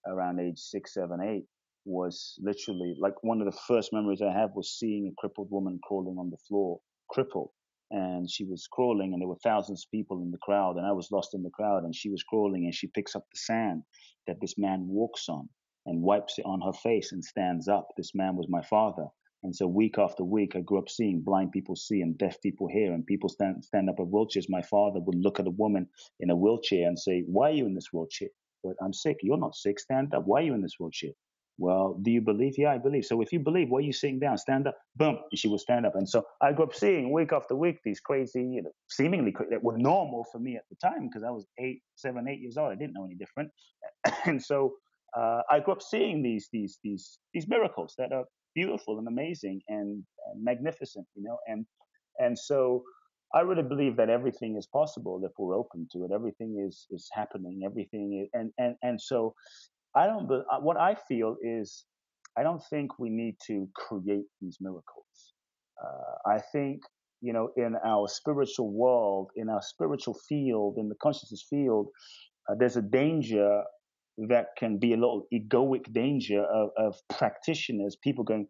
around 0.07 0.39
age 0.39 0.57
six, 0.57 0.95
seven, 0.95 1.21
eight, 1.21 1.45
was 1.85 2.39
literally 2.41 2.95
like 2.99 3.13
one 3.21 3.39
of 3.39 3.45
the 3.45 3.59
first 3.67 3.93
memories 3.93 4.23
I 4.23 4.33
have 4.33 4.49
was 4.55 4.75
seeing 4.79 5.11
a 5.11 5.21
crippled 5.21 5.49
woman 5.51 5.79
crawling 5.83 6.17
on 6.17 6.31
the 6.31 6.37
floor, 6.47 6.79
crippled. 7.07 7.51
And 7.89 8.29
she 8.29 8.43
was 8.43 8.67
crawling, 8.71 9.13
and 9.13 9.21
there 9.21 9.29
were 9.29 9.37
thousands 9.43 9.85
of 9.85 9.91
people 9.91 10.21
in 10.21 10.31
the 10.31 10.37
crowd, 10.39 10.77
and 10.77 10.85
I 10.85 10.91
was 10.91 11.11
lost 11.11 11.33
in 11.33 11.43
the 11.43 11.49
crowd. 11.49 11.83
And 11.83 11.95
she 11.95 12.09
was 12.09 12.23
crawling, 12.23 12.65
and 12.65 12.75
she 12.75 12.87
picks 12.87 13.15
up 13.15 13.23
the 13.31 13.39
sand 13.39 13.83
that 14.27 14.41
this 14.41 14.57
man 14.57 14.87
walks 14.87 15.29
on 15.29 15.47
and 15.85 16.01
wipes 16.01 16.37
it 16.37 16.45
on 16.45 16.61
her 16.61 16.73
face 16.73 17.13
and 17.13 17.23
stands 17.23 17.67
up. 17.67 17.87
This 17.95 18.13
man 18.13 18.35
was 18.35 18.47
my 18.49 18.61
father. 18.61 19.07
And 19.43 19.55
so 19.55 19.67
week 19.67 19.97
after 19.97 20.23
week, 20.23 20.55
I 20.55 20.61
grew 20.61 20.79
up 20.79 20.89
seeing 20.89 21.21
blind 21.21 21.51
people 21.51 21.75
see 21.75 22.01
and 22.01 22.17
deaf 22.17 22.41
people 22.41 22.67
hear, 22.67 22.93
and 22.93 23.05
people 23.05 23.29
stand 23.29 23.63
stand 23.63 23.89
up 23.89 23.99
in 23.99 24.07
wheelchairs. 24.07 24.49
My 24.49 24.63
father 24.63 24.99
would 24.99 25.15
look 25.15 25.39
at 25.39 25.47
a 25.47 25.51
woman 25.51 25.87
in 26.19 26.29
a 26.29 26.35
wheelchair 26.35 26.87
and 26.87 26.99
say, 26.99 27.23
"Why 27.27 27.51
are 27.51 27.53
you 27.53 27.65
in 27.67 27.75
this 27.75 27.93
wheelchair?" 27.93 28.29
But 28.63 28.75
I'm 28.81 28.93
sick. 28.93 29.17
You're 29.21 29.37
not 29.37 29.55
sick. 29.55 29.79
Stand 29.79 30.13
up. 30.13 30.25
Why 30.25 30.41
are 30.41 30.45
you 30.45 30.53
in 30.55 30.61
this 30.61 30.75
wheelchair? 30.79 31.11
Well, 31.57 31.99
do 32.03 32.11
you 32.11 32.21
believe? 32.21 32.55
Yeah, 32.57 32.73
I 32.73 32.79
believe. 32.79 33.05
So 33.05 33.21
if 33.21 33.31
you 33.33 33.39
believe, 33.39 33.69
why 33.69 33.79
are 33.79 33.83
you 33.83 33.93
sitting 33.93 34.19
down? 34.19 34.37
Stand 34.37 34.67
up. 34.67 34.77
Boom. 34.95 35.19
She 35.35 35.47
will 35.47 35.59
stand 35.59 35.85
up. 35.85 35.95
And 35.95 36.07
so 36.07 36.23
I 36.41 36.53
grew 36.53 36.65
up 36.65 36.75
seeing 36.75 37.11
week 37.13 37.33
after 37.33 37.55
week 37.55 37.79
these 37.85 37.99
crazy, 37.99 38.41
you 38.41 38.63
know, 38.63 38.71
seemingly 38.89 39.33
that 39.51 39.63
were 39.63 39.77
normal 39.77 40.25
for 40.31 40.39
me 40.39 40.55
at 40.57 40.63
the 40.69 40.77
time 40.87 41.07
because 41.07 41.23
I 41.23 41.31
was 41.31 41.47
eight, 41.59 41.81
seven, 41.95 42.27
eight 42.27 42.41
years 42.41 42.57
old. 42.57 42.71
I 42.71 42.75
didn't 42.75 42.93
know 42.93 43.05
any 43.05 43.15
different. 43.15 43.51
and 44.25 44.43
so 44.43 44.73
uh, 45.17 45.41
I 45.51 45.59
grew 45.59 45.73
up 45.73 45.81
seeing 45.81 46.21
these 46.23 46.49
these 46.53 46.79
these 46.83 47.19
these 47.33 47.47
miracles 47.47 47.95
that 47.97 48.11
are 48.11 48.25
beautiful 48.55 48.99
and 48.99 49.07
amazing 49.07 49.61
and, 49.69 50.03
and 50.31 50.43
magnificent, 50.43 51.07
you 51.15 51.23
know. 51.23 51.37
And 51.47 51.65
and 52.19 52.37
so 52.37 52.83
I 53.35 53.41
really 53.41 53.63
believe 53.63 53.97
that 53.97 54.09
everything 54.09 54.57
is 54.57 54.67
possible 54.67 55.21
if 55.23 55.31
we're 55.39 55.55
open 55.55 55.87
to 55.93 56.05
it. 56.05 56.11
Everything 56.13 56.63
is 56.67 56.85
is 56.91 57.09
happening. 57.13 57.61
Everything 57.65 58.23
is, 58.23 58.29
and 58.33 58.51
and 58.57 58.75
and 58.83 59.01
so 59.01 59.33
I 59.97 60.05
don't. 60.05 60.31
Uh, 60.31 60.59
what 60.61 60.77
I 60.77 60.95
feel 61.07 61.37
is, 61.41 61.85
I 62.37 62.43
don't 62.43 62.61
think 62.69 62.99
we 62.99 63.09
need 63.09 63.35
to 63.47 63.67
create 63.75 64.27
these 64.41 64.57
miracles. 64.61 65.33
Uh, 65.83 66.29
I 66.35 66.39
think 66.53 66.81
you 67.21 67.33
know, 67.33 67.49
in 67.57 67.75
our 67.83 68.07
spiritual 68.07 68.71
world, 68.71 69.31
in 69.35 69.49
our 69.49 69.61
spiritual 69.61 70.15
field, 70.29 70.75
in 70.77 70.89
the 70.89 70.95
consciousness 71.01 71.45
field, 71.49 71.87
uh, 72.49 72.55
there's 72.59 72.77
a 72.77 72.81
danger 72.81 73.63
that 74.29 74.47
can 74.57 74.77
be 74.77 74.93
a 74.93 74.97
little 74.97 75.27
egoic 75.33 75.91
danger 75.93 76.43
of, 76.43 76.69
of 76.77 76.95
practitioners, 77.09 77.95
people 78.03 78.23
going, 78.23 78.47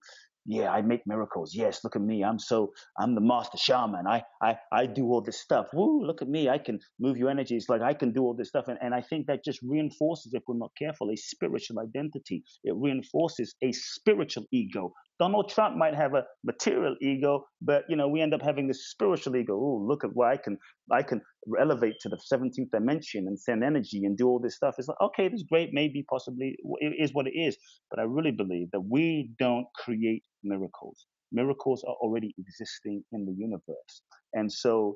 yeah, 0.48 0.72
I 0.72 0.82
make 0.82 1.06
miracles. 1.06 1.54
Yes, 1.54 1.84
look 1.84 1.98
at 1.98 2.02
me. 2.02 2.24
I'm 2.24 2.40
so 2.40 2.72
I'm 2.98 3.16
the 3.16 3.22
master 3.22 3.58
shaman. 3.58 4.08
I 4.08 4.24
I 4.42 4.58
I 4.72 4.86
do 4.88 5.06
all 5.08 5.22
this 5.22 5.42
stuff. 5.42 5.68
Woo, 5.74 6.06
look 6.06 6.22
at 6.22 6.30
me. 6.30 6.50
I 6.50 6.58
can 6.58 6.80
move 7.00 7.18
your 7.18 7.30
energies. 7.30 7.68
Like 7.70 7.82
I 7.82 7.94
can 7.94 8.14
do 8.14 8.24
all 8.24 8.34
this 8.34 8.48
stuff. 8.48 8.70
And, 8.70 8.80
and 8.82 8.96
I 8.96 9.02
think 9.02 9.28
that 9.28 9.44
just 9.44 9.60
reinforces, 9.62 10.34
if 10.34 10.44
we're 10.48 10.58
not 10.58 10.72
careful, 10.80 11.12
a 11.12 11.18
spiritual 11.18 11.80
identity. 11.82 12.46
It 12.64 12.76
reinforces 12.78 13.56
a 13.62 13.74
spiritual 13.74 14.46
ego 14.54 14.94
Donald 15.20 15.50
Trump 15.50 15.76
might 15.76 15.96
have 15.96 16.14
a 16.14 16.24
material 16.44 16.96
ego, 17.02 17.46
but 17.62 17.84
you 17.90 17.96
know 17.96 18.08
we 18.08 18.22
end 18.22 18.34
up 18.34 18.42
having 18.42 18.68
this 18.68 18.90
spiritual 18.90 19.36
ego. 19.36 19.54
Oh, 19.56 19.84
look 19.88 20.04
at 20.04 20.12
what 20.14 20.30
I 20.30 20.38
can 20.38 20.58
I 20.92 21.02
can 21.02 21.22
elevate 21.60 21.96
to 22.02 22.10
the 22.10 22.20
17th 22.32 22.70
dimension 22.72 23.26
and 23.28 23.40
send 23.40 23.64
energy 23.64 24.04
and 24.06 24.18
do 24.18 24.28
all 24.28 24.40
this 24.40 24.56
stuff. 24.56 24.76
It's 24.78 24.88
like 24.88 25.02
okay, 25.02 25.28
this 25.28 25.42
is 25.42 25.48
great, 25.50 25.70
maybe 25.74 26.06
possibly 26.10 26.56
it 26.80 26.94
is 27.00 27.14
what 27.14 27.28
it 27.28 27.34
is, 27.36 27.58
but 27.90 28.00
I 28.00 28.04
really 28.04 28.32
believe 28.32 28.70
that 28.72 28.82
we 28.82 29.32
don't 29.40 29.66
create 29.76 30.24
miracles. 30.44 31.06
Miracles 31.32 31.84
are 31.88 31.96
already 31.96 32.34
existing 32.38 33.04
in 33.12 33.26
the 33.26 33.34
universe, 33.38 34.02
and 34.34 34.52
so 34.52 34.96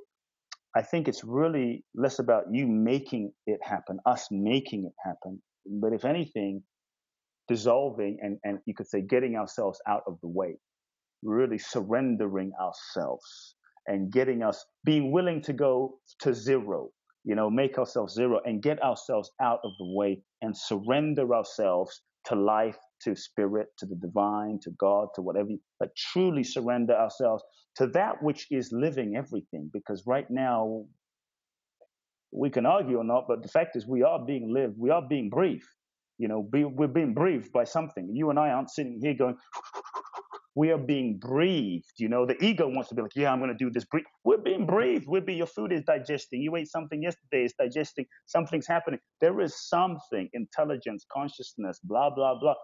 I 0.75 0.81
think 0.81 1.07
it's 1.07 1.23
really 1.23 1.83
less 1.95 2.19
about 2.19 2.45
you 2.51 2.67
making 2.67 3.33
it 3.45 3.59
happen, 3.63 3.99
us 4.05 4.27
making 4.31 4.85
it 4.85 4.93
happen, 5.03 5.41
but 5.65 5.93
if 5.93 6.05
anything, 6.05 6.63
dissolving 7.51 8.17
and, 8.21 8.37
and 8.45 8.59
you 8.65 8.73
could 8.73 8.87
say 8.87 9.01
getting 9.01 9.35
ourselves 9.35 9.77
out 9.85 10.03
of 10.07 10.17
the 10.21 10.27
way, 10.39 10.57
really 11.21 11.57
surrendering 11.57 12.53
ourselves 12.65 13.55
and 13.87 14.09
getting 14.09 14.41
us 14.41 14.65
being 14.85 15.11
willing 15.11 15.41
to 15.41 15.51
go 15.51 15.99
to 16.21 16.33
zero, 16.33 16.89
you 17.25 17.35
know, 17.35 17.49
make 17.49 17.77
ourselves 17.77 18.13
zero 18.13 18.39
and 18.45 18.63
get 18.63 18.81
ourselves 18.81 19.31
out 19.41 19.59
of 19.65 19.71
the 19.79 19.89
way 19.99 20.21
and 20.41 20.55
surrender 20.55 21.35
ourselves 21.35 22.03
to 22.23 22.35
life, 22.35 22.77
to 23.01 23.17
spirit, 23.17 23.67
to 23.77 23.85
the 23.85 23.95
divine, 23.95 24.57
to 24.61 24.71
God, 24.79 25.09
to 25.15 25.21
whatever, 25.21 25.49
but 25.77 25.89
truly 25.97 26.45
surrender 26.45 26.93
ourselves 26.93 27.43
to 27.75 27.87
that 27.87 28.23
which 28.23 28.47
is 28.49 28.71
living 28.71 29.17
everything. 29.17 29.69
Because 29.73 30.03
right 30.07 30.29
now, 30.29 30.85
we 32.31 32.49
can 32.49 32.65
argue 32.65 32.97
or 32.99 33.03
not, 33.03 33.25
but 33.27 33.41
the 33.43 33.49
fact 33.49 33.75
is 33.75 33.85
we 33.85 34.03
are 34.03 34.25
being 34.25 34.53
lived, 34.53 34.75
we 34.77 34.89
are 34.89 35.01
being 35.01 35.29
breathed. 35.29 35.65
You 36.21 36.27
know, 36.27 36.43
be, 36.43 36.65
we're 36.65 36.87
being 36.87 37.15
breathed 37.15 37.51
by 37.51 37.63
something. 37.63 38.07
You 38.13 38.29
and 38.29 38.37
I 38.37 38.51
aren't 38.51 38.69
sitting 38.69 38.99
here 39.01 39.15
going, 39.15 39.35
we 40.55 40.71
are 40.71 40.77
being 40.77 41.17
breathed. 41.17 41.93
You 41.97 42.09
know, 42.09 42.25
the 42.25 42.41
ego 42.43 42.67
wants 42.67 42.89
to 42.89 42.95
be 42.95 43.01
like, 43.01 43.15
yeah, 43.15 43.31
I'm 43.31 43.39
going 43.39 43.51
to 43.51 43.57
do 43.57 43.71
this. 43.71 43.85
We're 44.23 44.37
being 44.37 44.65
breathed. 44.65 45.05
We're 45.07 45.21
being, 45.21 45.37
your 45.37 45.47
food 45.47 45.71
is 45.71 45.81
digesting. 45.83 46.41
You 46.41 46.55
ate 46.57 46.69
something 46.69 47.01
yesterday, 47.01 47.45
it's 47.45 47.53
digesting. 47.59 48.05
Something's 48.27 48.67
happening. 48.67 48.99
There 49.21 49.41
is 49.41 49.55
something, 49.69 50.29
intelligence, 50.33 51.05
consciousness, 51.11 51.79
blah, 51.83 52.09
blah, 52.13 52.39
blah. 52.39 52.55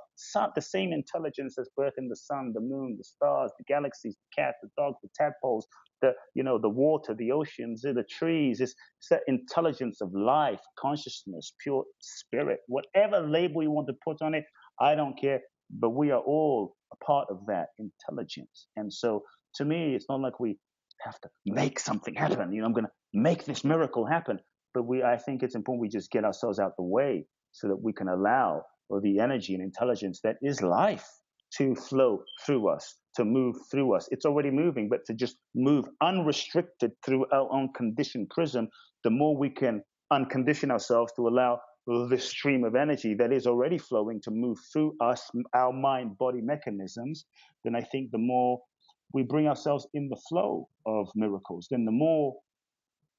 The 0.56 0.62
same 0.62 0.92
intelligence 0.94 1.56
that's 1.58 1.70
birthing 1.80 2.10
the 2.10 2.16
sun, 2.16 2.52
the 2.54 2.62
moon, 2.62 2.96
the 2.98 3.04
stars, 3.04 3.52
the 3.58 3.64
galaxies, 3.66 4.16
the 4.16 4.42
cat, 4.44 4.56
the 4.62 4.70
dog, 4.78 4.96
the 5.04 5.10
tadpoles, 5.16 5.68
the, 6.02 6.14
you 6.36 6.44
know, 6.44 6.60
the 6.60 6.70
water, 6.70 7.16
the 7.16 7.32
oceans, 7.32 7.84
the 7.84 8.04
trees. 8.10 8.62
It's, 8.62 8.76
it's 9.00 9.10
that 9.10 9.22
intelligence 9.28 10.02
of 10.02 10.14
life, 10.14 10.60
consciousness, 10.78 11.54
pure 11.62 11.86
spirit, 12.02 12.60
whatever 12.68 13.22
label 13.22 13.64
you 13.64 13.72
want 13.72 13.88
to 13.88 13.96
put 14.04 14.22
on 14.22 14.36
it. 14.36 14.46
I 14.80 14.96
don't 14.96 15.20
care 15.20 15.42
but 15.70 15.92
we 15.92 16.12
are 16.12 16.22
all 16.22 16.77
a 16.92 17.06
part 17.06 17.28
of 17.30 17.46
that 17.48 17.68
intelligence. 17.80 18.68
And 18.76 18.92
so 18.92 19.24
to 19.56 19.66
me, 19.66 19.96
it's 19.96 20.06
not 20.10 20.22
like 20.22 20.40
we 20.40 20.58
have 21.02 21.20
to 21.22 21.30
make 21.46 21.80
something 21.80 22.16
happen. 22.16 22.52
You 22.52 22.62
know, 22.62 22.68
I'm 22.68 22.74
going 22.74 22.86
to 22.86 22.92
make 23.14 23.46
this 23.46 23.64
miracle 23.64 24.06
happen. 24.06 24.40
But 24.74 24.84
we, 24.84 25.04
I 25.04 25.18
think 25.18 25.44
it's 25.44 25.56
important 25.56 25.82
we 25.82 25.90
just 25.90 26.12
get 26.12 26.24
ourselves 26.24 26.60
out 26.60 26.74
the 26.78 26.84
way 26.84 27.26
so 27.52 27.68
that 27.68 27.82
we 27.82 27.94
can 27.94 28.08
allow 28.08 28.64
or 28.90 29.02
the 29.02 29.20
energy 29.20 29.54
and 29.54 29.64
intelligence 29.64 30.20
that 30.24 30.38
is 30.42 30.62
life 30.62 31.08
to 31.58 31.76
flow 31.76 32.24
through 32.46 32.70
us, 32.70 32.96
to 33.16 33.26
move 33.26 33.56
through 33.72 33.96
us. 33.96 34.08
It's 34.12 34.26
already 34.26 34.52
moving, 34.52 34.90
but 34.90 35.06
to 35.08 35.14
just 35.14 35.38
move 35.56 35.86
unrestricted 36.02 36.92
through 37.06 37.26
our 37.32 37.52
own 37.52 37.70
conditioned 37.76 38.30
prism, 38.30 38.68
the 39.04 39.10
more 39.10 39.36
we 39.36 39.50
can 39.50 39.82
uncondition 40.12 40.72
ourselves 40.72 41.12
to 41.16 41.28
allow 41.28 41.60
this 41.88 42.30
stream 42.30 42.64
of 42.66 42.76
energy 42.76 43.14
that 43.16 43.32
is 43.32 43.48
already 43.48 43.78
flowing 43.78 44.22
to 44.22 44.32
move 44.32 44.58
through 44.74 44.96
us, 45.02 45.30
our 45.54 45.72
mind 45.72 46.18
body 46.18 46.42
mechanisms, 46.42 47.26
then 47.64 47.76
I 47.76 47.82
think 47.82 48.12
the 48.12 48.18
more 48.18 48.60
we 49.14 49.24
bring 49.24 49.48
ourselves 49.48 49.88
in 49.94 50.10
the 50.10 50.20
flow 50.30 50.68
of 50.86 51.10
miracles, 51.16 51.68
then 51.72 51.86
the 51.86 51.92
more 51.92 52.36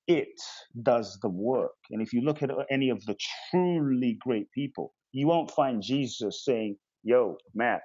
it 0.07 0.29
does 0.83 1.19
the 1.23 1.29
work. 1.29 1.73
And 1.91 2.03
if 2.03 2.13
you 2.13 2.23
look 2.23 2.43
at 2.43 2.51
any 2.71 2.91
of 2.91 3.05
the 3.07 3.17
truly 3.51 4.19
great 4.21 4.51
people, 4.53 4.95
you 5.13 5.27
won't 5.27 5.51
find 5.51 5.83
Jesus 5.83 6.45
saying, 6.45 6.77
Yo, 7.05 7.37
Matt, 7.55 7.81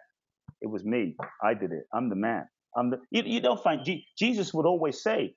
it 0.61 0.67
was 0.67 0.84
me. 0.84 1.15
I 1.43 1.53
did 1.53 1.71
it. 1.71 1.84
I'm 1.93 2.09
the 2.09 2.15
man. 2.15 2.45
I'm 2.77 2.89
the. 2.89 2.97
You, 3.11 3.23
you 3.25 3.39
don't 3.41 3.61
find 3.61 3.81
Jesus 4.17 4.53
would 4.53 4.65
always 4.65 5.03
say, 5.03 5.36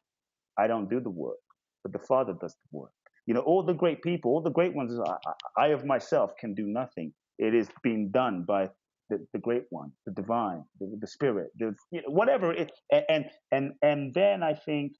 I 0.58 0.66
don't 0.66 0.88
do 0.88 1.00
the 1.00 1.10
work, 1.10 1.38
but 1.82 1.92
the 1.92 2.00
Father 2.00 2.34
does 2.40 2.54
the 2.54 2.78
work. 2.78 2.90
You 3.26 3.34
know, 3.34 3.40
all 3.40 3.62
the 3.62 3.74
great 3.74 4.02
people, 4.02 4.30
all 4.30 4.42
the 4.42 4.50
great 4.50 4.74
ones, 4.74 4.98
I, 4.98 5.16
I 5.56 5.66
of 5.68 5.84
myself 5.84 6.32
can 6.38 6.54
do 6.54 6.66
nothing. 6.66 7.12
It 7.38 7.54
is 7.54 7.68
being 7.82 8.10
done 8.10 8.44
by 8.46 8.70
the, 9.10 9.26
the 9.32 9.38
great 9.38 9.64
one, 9.70 9.92
the 10.04 10.12
divine, 10.12 10.64
the, 10.80 10.96
the 11.00 11.06
spirit, 11.06 11.50
the, 11.58 11.74
you 11.90 12.02
know, 12.02 12.08
whatever 12.08 12.52
it, 12.52 12.72
and, 13.08 13.26
and, 13.52 13.72
and 13.82 14.14
then 14.14 14.42
I 14.42 14.54
think 14.54 14.92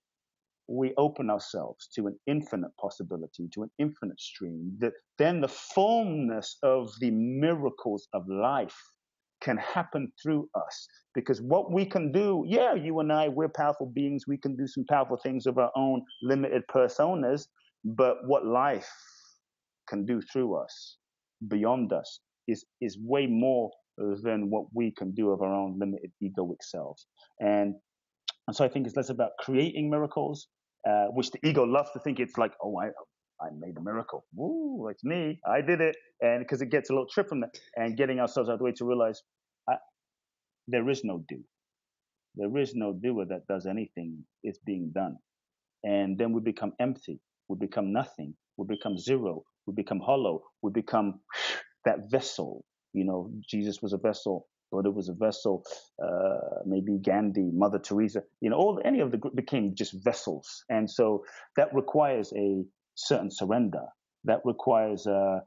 we 0.69 0.93
open 0.97 1.31
ourselves 1.31 1.89
to 1.95 2.09
an 2.09 2.19
infinite 2.27 2.73
possibility, 2.81 3.49
to 3.55 3.63
an 3.63 3.71
infinite 3.79 4.21
stream, 4.21 4.73
that 4.79 4.93
then 5.19 5.41
the 5.41 5.49
fullness 5.49 6.59
of 6.63 6.91
the 7.01 7.11
miracles 7.11 8.09
of 8.13 8.29
life 8.29 8.77
can 9.41 9.57
happen 9.59 10.11
through 10.21 10.49
us. 10.55 10.89
Because 11.15 11.41
what 11.41 11.73
we 11.73 11.85
can 11.85 12.11
do, 12.11 12.45
yeah, 12.47 12.75
you 12.75 12.99
and 13.01 13.13
I, 13.13 13.29
we're 13.29 13.49
powerful 13.49 13.87
beings. 13.87 14.25
We 14.27 14.39
can 14.39 14.57
do 14.57 14.67
some 14.67 14.85
powerful 14.89 15.19
things 15.23 15.47
of 15.47 15.59
our 15.59 15.71
own 15.77 16.03
limited 16.23 16.63
personas. 16.69 17.47
But 17.85 18.17
what 18.27 18.45
life 18.45 18.89
can 19.89 20.05
do 20.05 20.21
through 20.33 20.57
us, 20.57 20.97
beyond 21.49 21.93
us, 21.93 22.21
is, 22.49 22.65
is 22.81 22.99
way 23.01 23.27
more 23.27 23.71
than 23.99 24.51
what 24.51 24.67
we 24.75 24.93
can 24.97 25.13
do 25.15 25.31
of 25.31 25.41
our 25.43 25.55
own 25.55 25.79
limited 25.79 26.11
egoic 26.23 26.63
selves. 26.63 27.07
And, 27.41 27.75
and 28.47 28.57
so 28.57 28.65
I 28.65 28.69
think 28.69 28.87
it's 28.87 28.97
less 28.97 29.11
about 29.11 29.31
creating 29.41 29.91
miracles, 29.91 30.49
uh, 30.89 31.07
which 31.13 31.31
the 31.31 31.39
ego 31.47 31.65
loves 31.65 31.91
to 31.93 32.01
think 32.01 32.21
it's 32.21 32.37
like, 32.37 32.53
oh, 32.63 32.77
I, 32.79 32.87
I 33.45 33.49
made 33.59 33.77
a 33.79 33.83
miracle. 33.83 34.25
Woo, 34.35 34.89
it's 34.89 35.05
me. 35.05 35.41
I 35.47 35.61
did 35.61 35.81
it. 35.81 35.97
And 36.21 36.41
because 36.41 36.63
it 36.63 36.71
gets 36.71 36.91
a 36.91 36.93
little 36.93 37.09
trip 37.09 37.29
from 37.29 37.41
that 37.41 37.51
and 37.77 37.97
getting 37.97 38.21
ourselves 38.21 38.49
out 38.49 38.55
of 38.55 38.59
the 38.59 38.65
way 38.65 38.73
to 38.73 38.85
realize 38.85 39.21
I, 39.69 39.75
there 40.69 40.89
is 40.89 41.03
no 41.05 41.23
do. 41.29 41.39
There 42.37 42.57
is 42.59 42.75
no 42.75 42.93
doer 42.93 43.25
that 43.29 43.47
does 43.49 43.67
anything. 43.67 44.25
It's 44.43 44.59
being 44.65 44.93
done. 44.95 45.17
And 45.85 46.19
then 46.19 46.33
we 46.33 46.41
become 46.41 46.73
empty 46.81 47.21
we 47.49 47.57
become 47.59 47.93
nothing, 47.93 48.35
we 48.57 48.67
become 48.67 48.99
zero, 48.99 49.43
we 49.67 49.75
become 49.75 50.01
hollow, 50.01 50.43
we 50.63 50.71
become 50.73 51.21
that 51.85 52.11
vessel. 52.11 52.65
You 52.93 53.05
know, 53.05 53.31
Jesus 53.49 53.83
was 53.83 53.93
a 53.93 53.99
vessel, 53.99 54.49
Buddha 54.73 54.91
was 54.91 55.09
a 55.09 55.15
vessel, 55.15 55.65
uh, 56.03 56.61
maybe 56.67 56.99
Gandhi, 56.99 57.51
Mother 57.53 57.79
Teresa, 57.79 58.23
you 58.41 58.51
know, 58.51 58.57
all 58.57 58.81
any 58.85 59.01
of 59.01 59.11
the 59.11 59.19
group 59.19 59.37
became 59.37 59.75
just 59.75 59.95
vessels. 60.05 60.65
And 60.71 60.91
so 60.91 61.25
that 61.57 61.75
requires 61.75 62.33
a 62.37 62.65
certain 62.95 63.31
surrender. 63.31 63.85
That 64.25 64.41
requires 64.45 65.07
uh, 65.07 65.41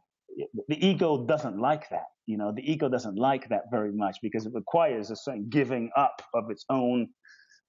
the 0.69 0.87
ego 0.87 1.25
doesn't 1.25 1.59
like 1.59 1.89
that. 1.89 2.05
You 2.27 2.37
know, 2.37 2.53
the 2.55 2.63
ego 2.71 2.89
doesn't 2.89 3.17
like 3.17 3.49
that 3.49 3.63
very 3.71 3.91
much 3.91 4.17
because 4.21 4.45
it 4.45 4.53
requires 4.55 5.11
a 5.11 5.15
certain 5.15 5.49
giving 5.49 5.91
up 5.97 6.21
of 6.33 6.49
its 6.49 6.65
own 6.69 7.09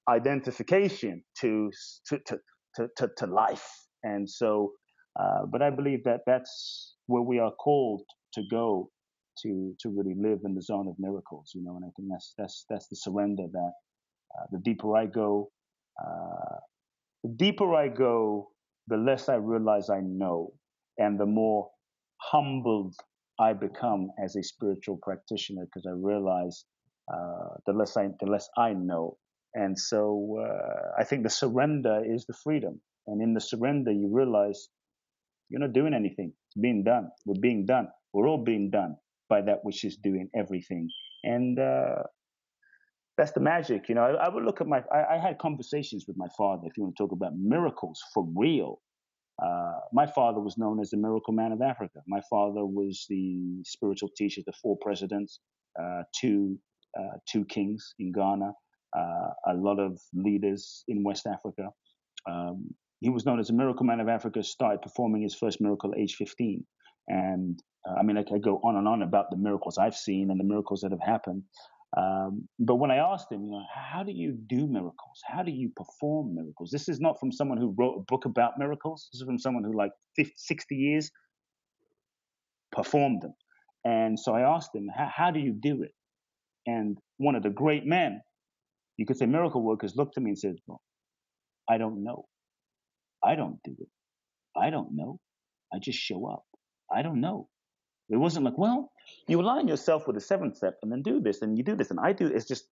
identification 0.09 1.23
to 1.41 1.71
to 2.09 2.19
to 2.27 2.39
to, 2.77 2.89
to, 2.97 3.09
to 3.17 3.27
life 3.27 3.69
and 4.03 4.29
so, 4.29 4.73
uh, 5.19 5.47
but 5.47 5.63
I 5.63 5.71
believe 5.71 6.05
that 6.05 6.21
that's 6.27 6.97
where 7.07 7.23
we 7.23 7.39
are 7.39 7.53
called 7.53 8.03
to 8.35 8.43
go 8.51 8.91
to 9.43 9.75
to 9.81 9.89
really 9.91 10.15
live 10.19 10.41
in 10.45 10.55
the 10.55 10.63
zone 10.63 10.89
of 10.89 10.97
miracles, 10.99 11.53
you 11.55 11.63
know. 11.63 11.77
And 11.77 11.85
I 11.85 11.91
think 11.97 12.09
that's 12.11 12.35
that's 12.39 12.65
that's 12.69 12.89
the 12.89 12.97
surrender 12.97 13.45
that 13.53 13.73
uh, 14.39 14.47
the 14.53 14.59
deeper 14.61 14.97
I 14.97 15.07
go, 15.07 15.51
uh, 16.03 16.57
the 17.25 17.31
deeper 17.31 17.75
I 17.75 17.89
go, 17.89 18.51
the 18.89 18.97
less 18.97 19.29
I 19.29 19.37
realize 19.37 19.91
I 19.91 20.01
know, 20.01 20.53
and 20.99 21.19
the 21.19 21.27
more 21.27 21.71
humbled 22.19 22.95
I 23.39 23.53
become 23.55 24.11
as 24.23 24.37
a 24.37 24.43
spiritual 24.43 24.99
practitioner 25.03 25.65
because 25.67 25.87
I 25.87 25.93
realize 25.93 26.65
uh, 27.13 27.57
the 27.67 27.73
less 27.73 27.97
I 27.97 28.09
the 28.21 28.27
less 28.27 28.49
I 28.57 28.73
know, 28.75 29.19
and 29.55 29.79
so 29.79 30.39
uh, 30.41 31.01
I 31.01 31.05
think 31.05 31.25
the 31.25 31.31
surrender 31.31 32.03
is 32.05 32.27
the 32.27 32.35
freedom. 32.35 32.81
And 33.11 33.21
in 33.21 33.35
the 33.35 33.41
surrender, 33.41 33.91
you 33.91 34.09
realize 34.11 34.69
you're 35.49 35.61
not 35.61 35.73
doing 35.73 35.95
anything. 35.95 36.33
It's 36.47 36.61
being 36.61 36.85
done. 36.85 37.11
We're 37.27 37.41
being 37.41 37.67
done. 37.67 37.89
We're 38.13 38.29
all 38.29 38.43
being 38.43 38.71
done 38.71 38.97
by 39.29 39.43
that 39.43 39.59
which 39.63 39.85
is 39.85 39.97
doing 39.97 40.31
everything. 40.35 40.89
And 41.25 41.59
uh, 41.59 42.03
that's 43.19 43.33
the 43.33 43.41
magic. 43.41 43.89
You 43.89 43.97
know, 43.97 44.03
I, 44.03 44.27
I 44.27 44.29
would 44.29 44.45
look 44.45 44.61
at 44.61 44.69
my, 44.69 44.83
I, 44.93 45.15
I, 45.15 45.19
had 45.19 45.39
conversations 45.39 46.05
with 46.07 46.17
my 46.17 46.29
father, 46.39 46.63
if 46.67 46.77
you 46.77 46.85
want 46.85 46.97
to 46.97 47.03
talk 47.03 47.13
about 47.13 47.33
miracles 47.37 48.01
for 48.15 48.27
real. 48.35 48.81
Uh, 49.43 49.81
my 49.93 50.07
father 50.07 50.41
was 50.41 50.57
known 50.57 50.81
as 50.81 50.91
the 50.91 50.97
miracle 50.97 51.33
man 51.33 51.53
of 51.53 51.63
Africa. 51.63 52.01
My 52.07 52.21
father 52.31 52.65
was 52.65 53.07
the 53.09 53.63
spiritual 53.65 54.11
teacher 54.17 54.43
to 54.43 54.53
four 54.63 54.77
presidents, 54.81 55.41
uh, 55.81 56.03
two, 56.15 56.59
uh, 56.99 57.17
two 57.29 57.45
kings 57.47 57.95
in 57.99 58.13
Ghana, 58.13 58.53
uh, 58.97 59.29
a 59.47 59.55
lot 59.55 59.79
of 59.79 59.99
leaders 60.15 60.85
in 60.89 61.03
West 61.03 61.27
Africa. 61.27 61.69
Um, 62.29 62.75
he 63.01 63.09
was 63.09 63.25
known 63.25 63.41
as 63.41 63.51
a 63.51 63.55
miracle 63.55 63.87
man 63.87 64.01
of 64.01 64.09
Africa, 64.09 64.43
started 64.43 64.83
performing 64.83 65.23
his 65.23 65.35
first 65.35 65.61
miracle 65.61 65.93
at 65.93 65.99
age 65.99 66.17
15. 66.17 66.65
And 67.09 67.59
uh, 67.89 67.95
I 67.99 68.03
mean, 68.03 68.19
I 68.19 68.23
could 68.23 68.43
go 68.43 68.61
on 68.63 68.77
and 68.77 68.87
on 68.87 69.03
about 69.03 69.31
the 69.31 69.37
miracles 69.37 69.79
I've 69.79 69.97
seen 69.97 70.31
and 70.31 70.39
the 70.39 70.45
miracles 70.45 70.83
that 70.83 70.93
have 70.93 71.01
happened. 71.01 71.43
Um, 71.97 72.49
but 72.59 72.77
when 72.77 72.91
I 72.91 72.97
asked 72.97 73.33
him, 73.33 73.45
you 73.45 73.51
know, 73.51 73.65
how 73.75 74.03
do 74.03 74.13
you 74.13 74.39
do 74.47 74.67
miracles? 74.67 75.21
How 75.27 75.43
do 75.43 75.51
you 75.51 75.71
perform 75.75 76.35
miracles? 76.35 76.71
This 76.71 76.89
is 76.89 77.01
not 77.01 77.19
from 77.19 77.33
someone 77.33 77.59
who 77.59 77.75
wrote 77.77 77.97
a 77.97 78.05
book 78.07 78.27
about 78.27 78.59
miracles. 78.59 79.09
This 79.13 79.21
is 79.21 79.27
from 79.27 79.39
someone 79.39 79.65
who, 79.65 79.77
like 79.77 79.91
50, 80.17 80.33
60 80.37 80.77
years, 80.77 81.11
performed 82.71 83.23
them. 83.23 83.35
And 83.85 84.19
so 84.21 84.35
I 84.35 84.43
asked 84.43 84.71
him, 84.75 84.89
how 84.95 85.31
do 85.31 85.41
you 85.41 85.53
do 85.53 85.83
it? 85.83 85.93
And 86.67 86.99
one 87.17 87.35
of 87.35 87.43
the 87.43 87.51
great 87.51 87.87
men, 87.87 88.21
you 88.99 89.07
could 89.07 89.17
say 89.17 89.27
miracle 89.27 89.63
workers, 89.63 89.97
looked 89.97 90.17
at 90.17 90.23
me 90.23 90.31
and 90.31 90.39
said, 90.39 90.57
well, 90.67 90.83
I 91.69 91.79
don't 91.79 92.05
know. 92.05 92.27
I 93.25 93.35
don't 93.35 93.63
do 93.63 93.75
it. 93.79 93.89
I 94.57 94.71
don't 94.71 94.97
know. 94.97 95.19
I 95.73 95.79
just 95.79 95.99
show 95.99 96.27
up. 96.27 96.45
I 96.91 97.03
don't 97.03 97.21
know. 97.21 97.49
It 98.09 98.17
wasn't 98.17 98.45
like, 98.45 98.59
well, 98.59 98.91
you 99.29 99.41
align 99.41 99.69
yourself 99.69 100.07
with 100.07 100.17
the 100.17 100.21
seventh 100.21 100.57
step 100.57 100.79
and 100.83 100.91
then 100.91 101.03
do 101.03 101.21
this 101.21 101.43
and 101.43 101.57
you 101.57 101.63
do 101.63 101.77
this 101.77 101.91
and 101.91 102.01
I 102.01 102.13
do. 102.13 102.27
It's 102.27 102.47
just, 102.47 102.65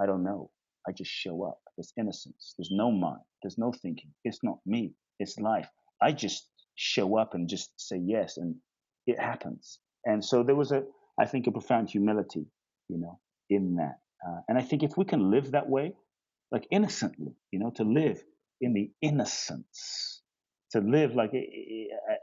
I 0.00 0.06
don't 0.06 0.24
know. 0.24 0.50
I 0.88 0.92
just 0.92 1.10
show 1.10 1.44
up. 1.44 1.58
There's 1.76 1.92
innocence. 1.98 2.54
There's 2.56 2.70
no 2.70 2.90
mind. 2.90 3.20
There's 3.42 3.58
no 3.58 3.72
thinking. 3.72 4.10
It's 4.24 4.42
not 4.42 4.58
me. 4.64 4.92
It's 5.18 5.38
life. 5.38 5.68
I 6.00 6.12
just 6.12 6.48
show 6.76 7.18
up 7.18 7.34
and 7.34 7.48
just 7.48 7.70
say 7.76 8.00
yes 8.02 8.38
and 8.38 8.54
it 9.06 9.20
happens. 9.20 9.78
And 10.06 10.24
so 10.24 10.42
there 10.42 10.56
was 10.56 10.72
a, 10.72 10.82
I 11.18 11.26
think, 11.26 11.46
a 11.46 11.52
profound 11.52 11.90
humility, 11.90 12.46
you 12.88 12.98
know, 12.98 13.18
in 13.50 13.76
that. 13.76 13.98
Uh, 14.26 14.40
and 14.48 14.58
I 14.58 14.62
think 14.62 14.82
if 14.82 14.96
we 14.96 15.04
can 15.04 15.30
live 15.30 15.50
that 15.52 15.68
way, 15.68 15.94
like 16.50 16.66
innocently, 16.70 17.34
you 17.50 17.58
know, 17.58 17.70
to 17.76 17.84
live 17.84 18.22
in 18.64 18.74
the 18.74 18.90
innocence 19.02 20.22
to 20.72 20.80
live 20.80 21.14
like 21.16 21.32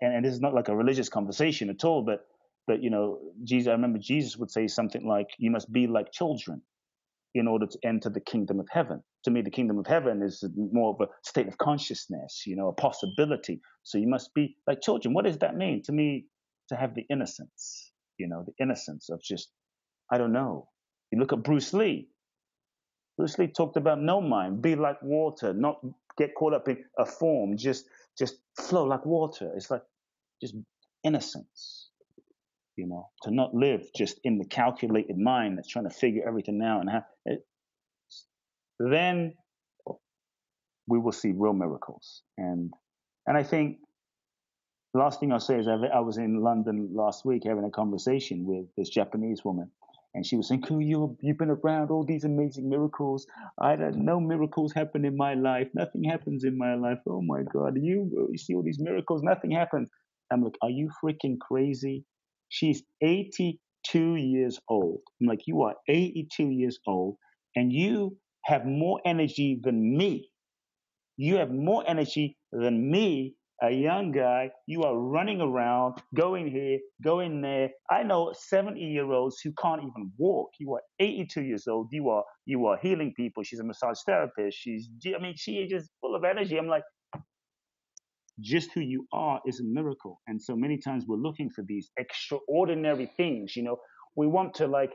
and, 0.01 0.25
this 0.25 0.33
is 0.33 0.41
not 0.41 0.55
like 0.55 0.69
a 0.69 0.77
religious 0.77 1.09
conversation 1.09 1.69
at 1.71 1.85
all 1.85 2.03
but 2.03 2.27
but 2.67 2.83
you 2.83 2.91
know 2.91 3.19
jesus 3.45 3.69
i 3.69 3.73
remember 3.73 3.99
jesus 3.99 4.37
would 4.37 4.51
say 4.51 4.67
something 4.67 5.07
like 5.07 5.29
you 5.39 5.51
must 5.51 5.71
be 5.73 5.87
like 5.87 6.11
children 6.13 6.61
in 7.33 7.47
order 7.47 7.65
to 7.65 7.79
enter 7.83 8.09
the 8.09 8.19
kingdom 8.19 8.59
of 8.59 8.67
heaven. 8.71 9.01
To 9.25 9.31
me, 9.31 9.41
the 9.41 9.51
kingdom 9.51 9.79
of 9.79 9.87
heaven 9.87 10.21
is 10.21 10.43
more 10.57 10.93
of 10.93 11.01
a 11.01 11.11
state 11.27 11.47
of 11.47 11.57
consciousness, 11.57 12.43
you 12.45 12.55
know, 12.55 12.67
a 12.67 12.73
possibility. 12.73 13.61
So 13.83 13.97
you 13.97 14.07
must 14.07 14.33
be 14.33 14.57
like 14.67 14.81
children. 14.81 15.13
What 15.13 15.25
does 15.25 15.37
that 15.39 15.55
mean? 15.55 15.81
To 15.83 15.91
me, 15.91 16.25
to 16.69 16.75
have 16.75 16.95
the 16.95 17.05
innocence, 17.09 17.91
you 18.17 18.27
know, 18.27 18.43
the 18.45 18.53
innocence 18.63 19.09
of 19.09 19.21
just, 19.23 19.49
I 20.11 20.17
don't 20.17 20.33
know. 20.33 20.69
You 21.11 21.19
look 21.19 21.33
at 21.33 21.43
Bruce 21.43 21.73
Lee. 21.73 22.09
Bruce 23.17 23.37
Lee 23.39 23.47
talked 23.47 23.77
about 23.77 24.01
no 24.01 24.21
mind, 24.21 24.61
be 24.61 24.75
like 24.75 25.01
water, 25.03 25.53
not 25.53 25.81
get 26.17 26.35
caught 26.35 26.53
up 26.53 26.67
in 26.67 26.83
a 26.97 27.05
form, 27.05 27.57
just 27.57 27.85
just 28.17 28.35
flow 28.57 28.85
like 28.85 29.05
water. 29.05 29.51
It's 29.55 29.71
like 29.71 29.83
just 30.41 30.55
innocence, 31.03 31.89
you 32.75 32.87
know, 32.87 33.09
to 33.23 33.31
not 33.31 33.53
live 33.53 33.83
just 33.95 34.19
in 34.23 34.37
the 34.37 34.45
calculated 34.45 35.17
mind 35.17 35.57
that's 35.57 35.69
trying 35.69 35.85
to 35.85 35.95
figure 35.95 36.23
everything 36.27 36.61
out 36.61 36.81
and 36.81 36.89
how. 36.89 37.03
It, 37.25 37.45
then 38.79 39.33
we 40.87 40.99
will 40.99 41.11
see 41.11 41.31
real 41.35 41.53
miracles. 41.53 42.23
And 42.37 42.73
and 43.27 43.37
I 43.37 43.43
think 43.43 43.77
the 44.93 44.99
last 44.99 45.19
thing 45.19 45.31
I'll 45.31 45.39
say 45.39 45.59
is 45.59 45.67
I 45.67 45.99
was 45.99 46.17
in 46.17 46.41
London 46.41 46.89
last 46.93 47.23
week 47.23 47.43
having 47.45 47.63
a 47.63 47.69
conversation 47.69 48.45
with 48.45 48.65
this 48.75 48.89
Japanese 48.89 49.45
woman, 49.45 49.71
and 50.13 50.25
she 50.25 50.35
was 50.37 50.47
saying, 50.49 50.61
"Cool, 50.63 50.81
you 50.81 51.17
you've 51.21 51.37
been 51.37 51.51
around 51.51 51.91
all 51.91 52.05
these 52.05 52.23
amazing 52.25 52.69
miracles. 52.69 53.27
I 53.59 53.75
don't 53.75 54.03
no 54.05 54.19
miracles 54.19 54.73
happen 54.73 55.05
in 55.05 55.15
my 55.17 55.33
life. 55.35 55.69
Nothing 55.73 56.03
happens 56.03 56.43
in 56.43 56.57
my 56.57 56.75
life. 56.75 56.99
Oh 57.07 57.21
my 57.21 57.43
God, 57.43 57.77
you 57.81 58.27
you 58.31 58.37
see 58.37 58.55
all 58.55 58.63
these 58.63 58.79
miracles, 58.79 59.23
nothing 59.23 59.51
happens." 59.51 59.89
I'm 60.31 60.43
like, 60.43 60.57
"Are 60.61 60.69
you 60.69 60.89
freaking 61.03 61.39
crazy?" 61.39 62.05
She's 62.49 62.83
82 63.01 64.15
years 64.15 64.59
old. 64.69 65.01
I'm 65.21 65.27
like, 65.27 65.47
"You 65.47 65.61
are 65.63 65.75
82 65.87 66.49
years 66.51 66.79
old, 66.87 67.17
and 67.55 67.71
you 67.71 68.17
have 68.45 68.65
more 68.65 68.99
energy 69.05 69.59
than 69.63 69.97
me. 69.97 70.29
You 71.17 71.37
have 71.37 71.51
more 71.51 71.83
energy 71.87 72.37
than 72.51 72.91
me, 72.91 73.35
a 73.63 73.71
young 73.71 74.11
guy. 74.11 74.49
You 74.67 74.83
are 74.83 74.97
running 74.97 75.41
around, 75.41 76.01
going 76.15 76.49
here, 76.49 76.79
going 77.03 77.41
there. 77.41 77.69
I 77.89 78.03
know 78.03 78.33
70 78.35 78.79
year 78.79 79.11
olds 79.11 79.39
who 79.43 79.51
can't 79.61 79.81
even 79.81 80.11
walk. 80.17 80.51
You 80.59 80.73
are 80.73 80.81
82 80.99 81.41
years 81.43 81.67
old. 81.67 81.89
You 81.91 82.09
are 82.09 82.23
you 82.45 82.65
are 82.67 82.77
healing 82.81 83.13
people. 83.15 83.43
She's 83.43 83.59
a 83.59 83.63
massage 83.63 83.99
therapist. 84.05 84.57
She's 84.57 84.89
I 85.15 85.21
mean, 85.21 85.35
she 85.37 85.53
is 85.57 85.69
just 85.69 85.91
full 86.01 86.15
of 86.15 86.23
energy. 86.23 86.57
I'm 86.57 86.67
like, 86.67 86.83
just 88.39 88.71
who 88.73 88.81
you 88.81 89.05
are 89.13 89.39
is 89.45 89.59
a 89.59 89.63
miracle. 89.63 90.19
And 90.27 90.41
so 90.41 90.55
many 90.55 90.77
times 90.77 91.05
we're 91.07 91.17
looking 91.17 91.49
for 91.49 91.63
these 91.67 91.91
extraordinary 91.97 93.11
things. 93.17 93.55
You 93.55 93.63
know, 93.63 93.77
we 94.15 94.27
want 94.27 94.55
to 94.55 94.67
like 94.67 94.91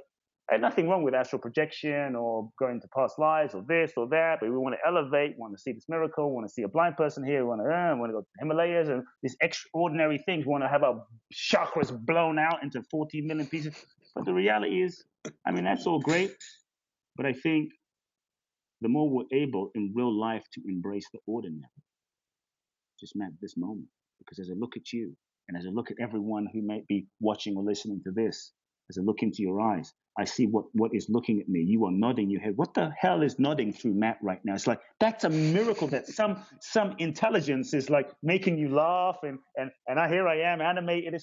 and 0.51 0.63
nothing 0.63 0.89
wrong 0.89 1.03
with 1.03 1.15
astral 1.15 1.41
projection 1.41 2.15
or 2.15 2.49
going 2.59 2.81
to 2.81 2.89
past 2.97 3.19
lives 3.19 3.55
or 3.55 3.65
this 3.67 3.93
or 3.97 4.09
that, 4.09 4.39
but 4.41 4.49
we 4.49 4.57
want 4.57 4.77
to 4.77 4.89
elevate, 4.89 5.35
want 5.39 5.53
to 5.53 5.61
see 5.61 5.73
this 5.73 5.87
miracle, 5.89 6.33
want 6.33 6.47
to 6.47 6.53
see 6.53 6.63
a 6.63 6.69
blind 6.69 6.97
person 6.97 7.25
here, 7.25 7.45
want 7.45 7.61
to, 7.61 7.67
uh, 7.67 7.97
want 7.97 8.11
to 8.11 8.15
go 8.15 8.21
to 8.21 8.27
the 8.37 8.45
Himalayas 8.45 8.89
and 8.89 9.03
these 9.23 9.37
extraordinary 9.41 10.19
things, 10.19 10.47
we 10.47 10.53
want 10.53 10.63
to 10.63 10.69
have 10.69 10.85
our 10.85 11.05
chakras 11.35 11.91
blown 12.07 12.39
out 12.39 12.63
into 12.63 12.81
14 12.91 13.27
million 13.27 13.47
pieces. 13.47 13.75
But 14.15 14.25
the 14.25 14.33
reality 14.33 14.83
is, 14.83 15.05
I 15.45 15.51
mean, 15.51 15.65
that's 15.65 15.87
all 15.87 16.01
great, 16.01 16.33
but 17.17 17.27
I 17.27 17.33
think 17.33 17.71
the 18.83 18.89
more 18.89 19.11
we're 19.11 19.37
able 19.37 19.71
in 19.75 19.93
real 19.97 20.17
life 20.17 20.45
to 20.55 20.63
embrace 20.69 21.07
the 21.13 21.19
ordinary, 21.27 21.65
just 23.01 23.17
meant 23.17 23.35
this 23.41 23.57
moment. 23.57 23.89
Because 24.19 24.39
as 24.39 24.51
I 24.51 24.55
look 24.57 24.77
at 24.77 24.93
you 24.93 25.17
and 25.49 25.59
as 25.59 25.67
I 25.67 25.71
look 25.71 25.91
at 25.91 25.97
everyone 26.01 26.47
who 26.53 26.63
might 26.63 26.87
be 26.87 27.07
watching 27.21 27.57
or 27.57 27.65
listening 27.65 28.01
to 28.05 28.13
this, 28.13 28.53
as 28.91 28.99
I 28.99 29.03
look 29.03 29.23
into 29.23 29.43
your 29.43 29.61
eyes, 29.61 29.93
I 30.19 30.25
see 30.25 30.47
what, 30.47 30.65
what 30.73 30.93
is 30.95 31.09
looking 31.11 31.41
at 31.41 31.49
me. 31.49 31.61
You 31.61 31.85
are 31.85 31.91
nodding 31.91 32.31
your 32.31 32.41
head. 32.41 32.57
What 32.57 32.73
the 32.75 32.91
hell 32.99 33.23
is 33.23 33.39
nodding 33.39 33.73
through 33.73 33.95
Matt 33.95 34.19
right 34.23 34.41
now? 34.45 34.55
It's 34.55 34.67
like 34.67 34.81
that's 34.99 35.25
a 35.25 35.31
miracle 35.31 35.89
that 35.89 36.07
some 36.07 36.43
some 36.61 36.95
intelligence 36.99 37.75
is 37.75 37.91
like 37.91 38.11
making 38.23 38.59
you 38.59 38.69
laugh 38.69 39.19
and 39.23 39.39
and 39.57 39.71
and 39.89 39.99
I 39.99 40.09
here 40.09 40.27
I 40.27 40.41
am 40.41 40.61
animated. 40.61 41.21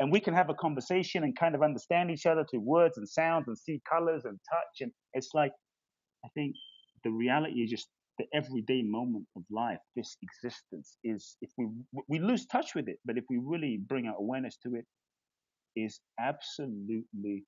And 0.00 0.12
we 0.12 0.20
can 0.20 0.32
have 0.32 0.48
a 0.48 0.54
conversation 0.54 1.24
and 1.24 1.36
kind 1.36 1.56
of 1.56 1.62
understand 1.62 2.12
each 2.12 2.24
other 2.24 2.44
through 2.48 2.60
words 2.60 2.98
and 2.98 3.08
sounds 3.08 3.48
and 3.48 3.58
see 3.58 3.80
colors 3.90 4.24
and 4.24 4.38
touch. 4.48 4.80
And 4.82 4.92
it's 5.14 5.30
like 5.34 5.50
I 6.24 6.28
think 6.34 6.54
the 7.02 7.10
reality 7.10 7.62
is 7.62 7.70
just 7.70 7.88
the 8.18 8.26
everyday 8.34 8.82
moment 8.82 9.26
of 9.36 9.42
life, 9.50 9.78
this 9.96 10.16
existence 10.22 10.98
is 11.04 11.36
if 11.40 11.50
we 11.56 11.66
we 12.08 12.18
lose 12.18 12.46
touch 12.46 12.74
with 12.74 12.88
it, 12.88 12.98
but 13.04 13.16
if 13.16 13.24
we 13.30 13.38
really 13.42 13.80
bring 13.88 14.06
our 14.06 14.16
awareness 14.16 14.56
to 14.64 14.74
it, 14.74 14.84
is 15.76 16.00
absolutely 16.20 17.44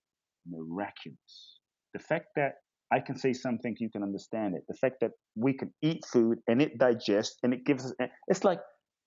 miraculous. 0.48 1.60
The 1.94 2.00
fact 2.00 2.26
that 2.36 2.54
I 2.92 3.00
can 3.00 3.16
say 3.16 3.32
something, 3.32 3.76
you 3.78 3.90
can 3.90 4.02
understand 4.02 4.54
it. 4.56 4.64
The 4.68 4.74
fact 4.74 4.96
that 5.00 5.12
we 5.36 5.52
can 5.52 5.72
eat 5.82 6.04
food 6.06 6.38
and 6.48 6.60
it 6.60 6.78
digests 6.78 7.36
and 7.42 7.54
it 7.54 7.64
gives 7.64 7.84
us, 7.84 7.92
eh, 8.00 8.08
it's 8.28 8.44
like, 8.44 8.60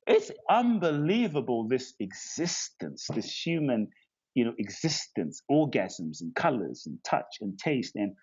it's 0.07 0.31
unbelievable 0.49 1.67
this 1.67 1.93
existence, 1.99 3.07
this 3.13 3.29
human, 3.45 3.87
you 4.35 4.45
know, 4.45 4.53
existence, 4.57 5.41
orgasms 5.51 6.21
and 6.21 6.33
colors 6.35 6.83
and 6.85 6.97
touch 7.03 7.37
and 7.41 7.57
taste 7.57 7.93
and 7.95 8.13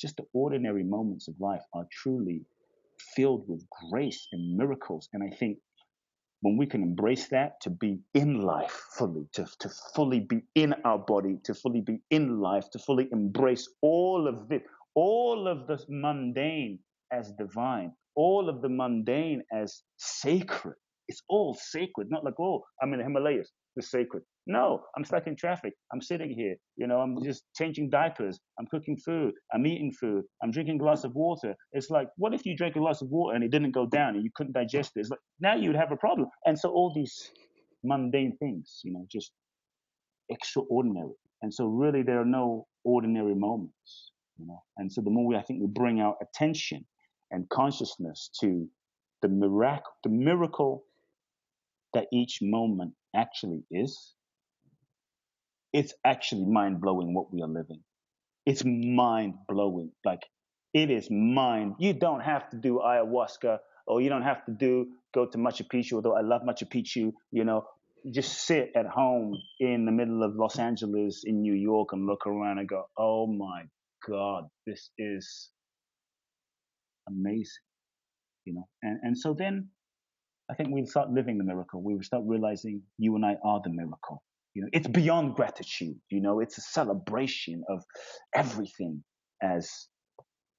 just 0.00 0.16
the 0.16 0.24
ordinary 0.34 0.84
moments 0.84 1.28
of 1.28 1.34
life 1.40 1.62
are 1.74 1.86
truly 1.90 2.42
filled 3.14 3.44
with 3.48 3.64
grace 3.90 4.26
and 4.32 4.56
miracles. 4.56 5.08
And 5.12 5.22
I 5.22 5.34
think 5.36 5.58
when 6.42 6.56
we 6.56 6.66
can 6.66 6.82
embrace 6.82 7.28
that 7.28 7.60
to 7.62 7.70
be 7.70 7.98
in 8.14 8.42
life 8.42 8.84
fully, 8.96 9.26
to, 9.34 9.46
to 9.60 9.70
fully 9.94 10.20
be 10.20 10.42
in 10.54 10.74
our 10.84 10.98
body, 10.98 11.38
to 11.44 11.54
fully 11.54 11.80
be 11.80 12.00
in 12.10 12.40
life, 12.40 12.70
to 12.72 12.78
fully 12.78 13.08
embrace 13.12 13.68
all 13.82 14.28
of 14.28 14.48
this, 14.48 14.62
all 14.94 15.48
of 15.48 15.66
the 15.66 15.78
mundane 15.88 16.78
as 17.12 17.32
divine, 17.32 17.92
all 18.16 18.48
of 18.48 18.62
the 18.62 18.68
mundane 18.68 19.42
as 19.52 19.82
sacred. 19.98 20.76
It's 21.08 21.22
all 21.28 21.54
sacred, 21.60 22.10
not 22.10 22.24
like, 22.24 22.40
oh, 22.40 22.64
I'm 22.82 22.92
in 22.92 22.98
the 23.00 23.04
Himalayas, 23.04 23.50
it's 23.76 23.90
sacred. 23.90 24.22
No, 24.48 24.84
I'm 24.96 25.04
stuck 25.04 25.26
in 25.26 25.34
traffic. 25.34 25.72
I'm 25.92 26.00
sitting 26.00 26.30
here. 26.30 26.54
You 26.76 26.86
know, 26.86 27.00
I'm 27.00 27.20
just 27.24 27.44
changing 27.56 27.90
diapers. 27.90 28.38
I'm 28.60 28.66
cooking 28.66 28.96
food. 28.96 29.32
I'm 29.52 29.66
eating 29.66 29.92
food. 29.92 30.24
I'm 30.42 30.52
drinking 30.52 30.76
a 30.76 30.78
glass 30.78 31.02
of 31.02 31.14
water. 31.14 31.54
It's 31.72 31.90
like, 31.90 32.08
what 32.16 32.32
if 32.32 32.46
you 32.46 32.56
drank 32.56 32.76
a 32.76 32.78
glass 32.78 33.02
of 33.02 33.08
water 33.08 33.34
and 33.34 33.42
it 33.42 33.50
didn't 33.50 33.72
go 33.72 33.86
down 33.86 34.14
and 34.14 34.22
you 34.22 34.30
couldn't 34.36 34.52
digest 34.52 34.92
it? 34.94 35.00
It's 35.00 35.10
like, 35.10 35.18
now 35.40 35.56
you'd 35.56 35.74
have 35.74 35.90
a 35.90 35.96
problem. 35.96 36.28
And 36.44 36.56
so 36.56 36.70
all 36.70 36.92
these 36.94 37.32
mundane 37.82 38.36
things, 38.38 38.80
you 38.84 38.92
know, 38.92 39.04
just 39.10 39.32
extraordinary. 40.28 41.14
And 41.42 41.52
so 41.52 41.66
really 41.66 42.02
there 42.02 42.20
are 42.20 42.24
no 42.24 42.66
ordinary 42.84 43.34
moments, 43.34 44.12
you 44.38 44.46
know. 44.46 44.62
And 44.76 44.92
so 44.92 45.00
the 45.00 45.10
more 45.10 45.26
we, 45.26 45.36
I 45.36 45.42
think 45.42 45.60
we 45.60 45.66
bring 45.66 46.00
our 46.00 46.16
attention 46.22 46.84
and 47.32 47.48
consciousness 47.48 48.30
to 48.40 48.68
the 49.22 49.28
miracle, 49.28 49.92
the 50.04 50.10
miracle 50.10 50.84
that 51.94 52.06
each 52.12 52.38
moment 52.42 52.92
actually 53.14 53.64
is, 53.70 54.14
it's 55.76 55.92
actually 56.06 56.46
mind 56.46 56.80
blowing 56.80 57.12
what 57.12 57.30
we 57.30 57.42
are 57.42 57.48
living. 57.48 57.80
It's 58.46 58.64
mind 58.64 59.34
blowing. 59.46 59.90
Like 60.06 60.22
it 60.72 60.90
is 60.90 61.10
mind. 61.10 61.74
You 61.78 61.92
don't 61.92 62.20
have 62.20 62.48
to 62.50 62.56
do 62.56 62.80
ayahuasca 62.82 63.58
or 63.86 64.00
you 64.00 64.08
don't 64.08 64.22
have 64.22 64.42
to 64.46 64.52
do 64.52 64.86
go 65.14 65.26
to 65.26 65.36
Machu 65.36 65.66
Picchu, 65.72 65.94
although 65.94 66.16
I 66.16 66.22
love 66.22 66.42
Machu 66.48 66.66
Picchu, 66.74 67.12
you 67.30 67.44
know, 67.44 67.66
just 68.10 68.46
sit 68.46 68.70
at 68.74 68.86
home 68.86 69.34
in 69.60 69.84
the 69.84 69.92
middle 69.92 70.22
of 70.22 70.34
Los 70.34 70.58
Angeles 70.58 71.22
in 71.26 71.42
New 71.42 71.54
York 71.54 71.90
and 71.92 72.06
look 72.06 72.26
around 72.26 72.58
and 72.58 72.68
go, 72.68 72.84
oh 72.96 73.26
my 73.26 73.64
God, 74.08 74.44
this 74.66 74.90
is 74.98 75.50
amazing. 77.06 77.64
You 78.46 78.54
know, 78.54 78.68
and, 78.82 78.98
and 79.02 79.18
so 79.18 79.34
then 79.38 79.68
I 80.50 80.54
think 80.54 80.70
we 80.72 80.86
start 80.86 81.10
living 81.10 81.36
the 81.36 81.44
miracle. 81.44 81.82
We 81.82 82.02
start 82.02 82.22
realizing 82.26 82.82
you 82.96 83.14
and 83.16 83.26
I 83.26 83.36
are 83.44 83.60
the 83.62 83.70
miracle. 83.70 84.22
You 84.56 84.62
know, 84.62 84.68
it's 84.72 84.88
beyond 84.88 85.34
gratitude. 85.34 85.96
You 86.08 86.22
know, 86.22 86.40
it's 86.40 86.56
a 86.56 86.62
celebration 86.62 87.62
of 87.68 87.84
everything 88.34 89.04
as 89.42 89.70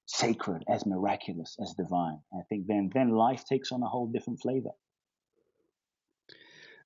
sacred, 0.06 0.62
as 0.72 0.86
miraculous, 0.86 1.56
as 1.60 1.74
divine. 1.76 2.20
I 2.32 2.42
think 2.48 2.68
then 2.68 2.90
then 2.94 3.10
life 3.10 3.42
takes 3.44 3.72
on 3.72 3.82
a 3.82 3.88
whole 3.88 4.06
different 4.06 4.38
flavor. 4.40 4.70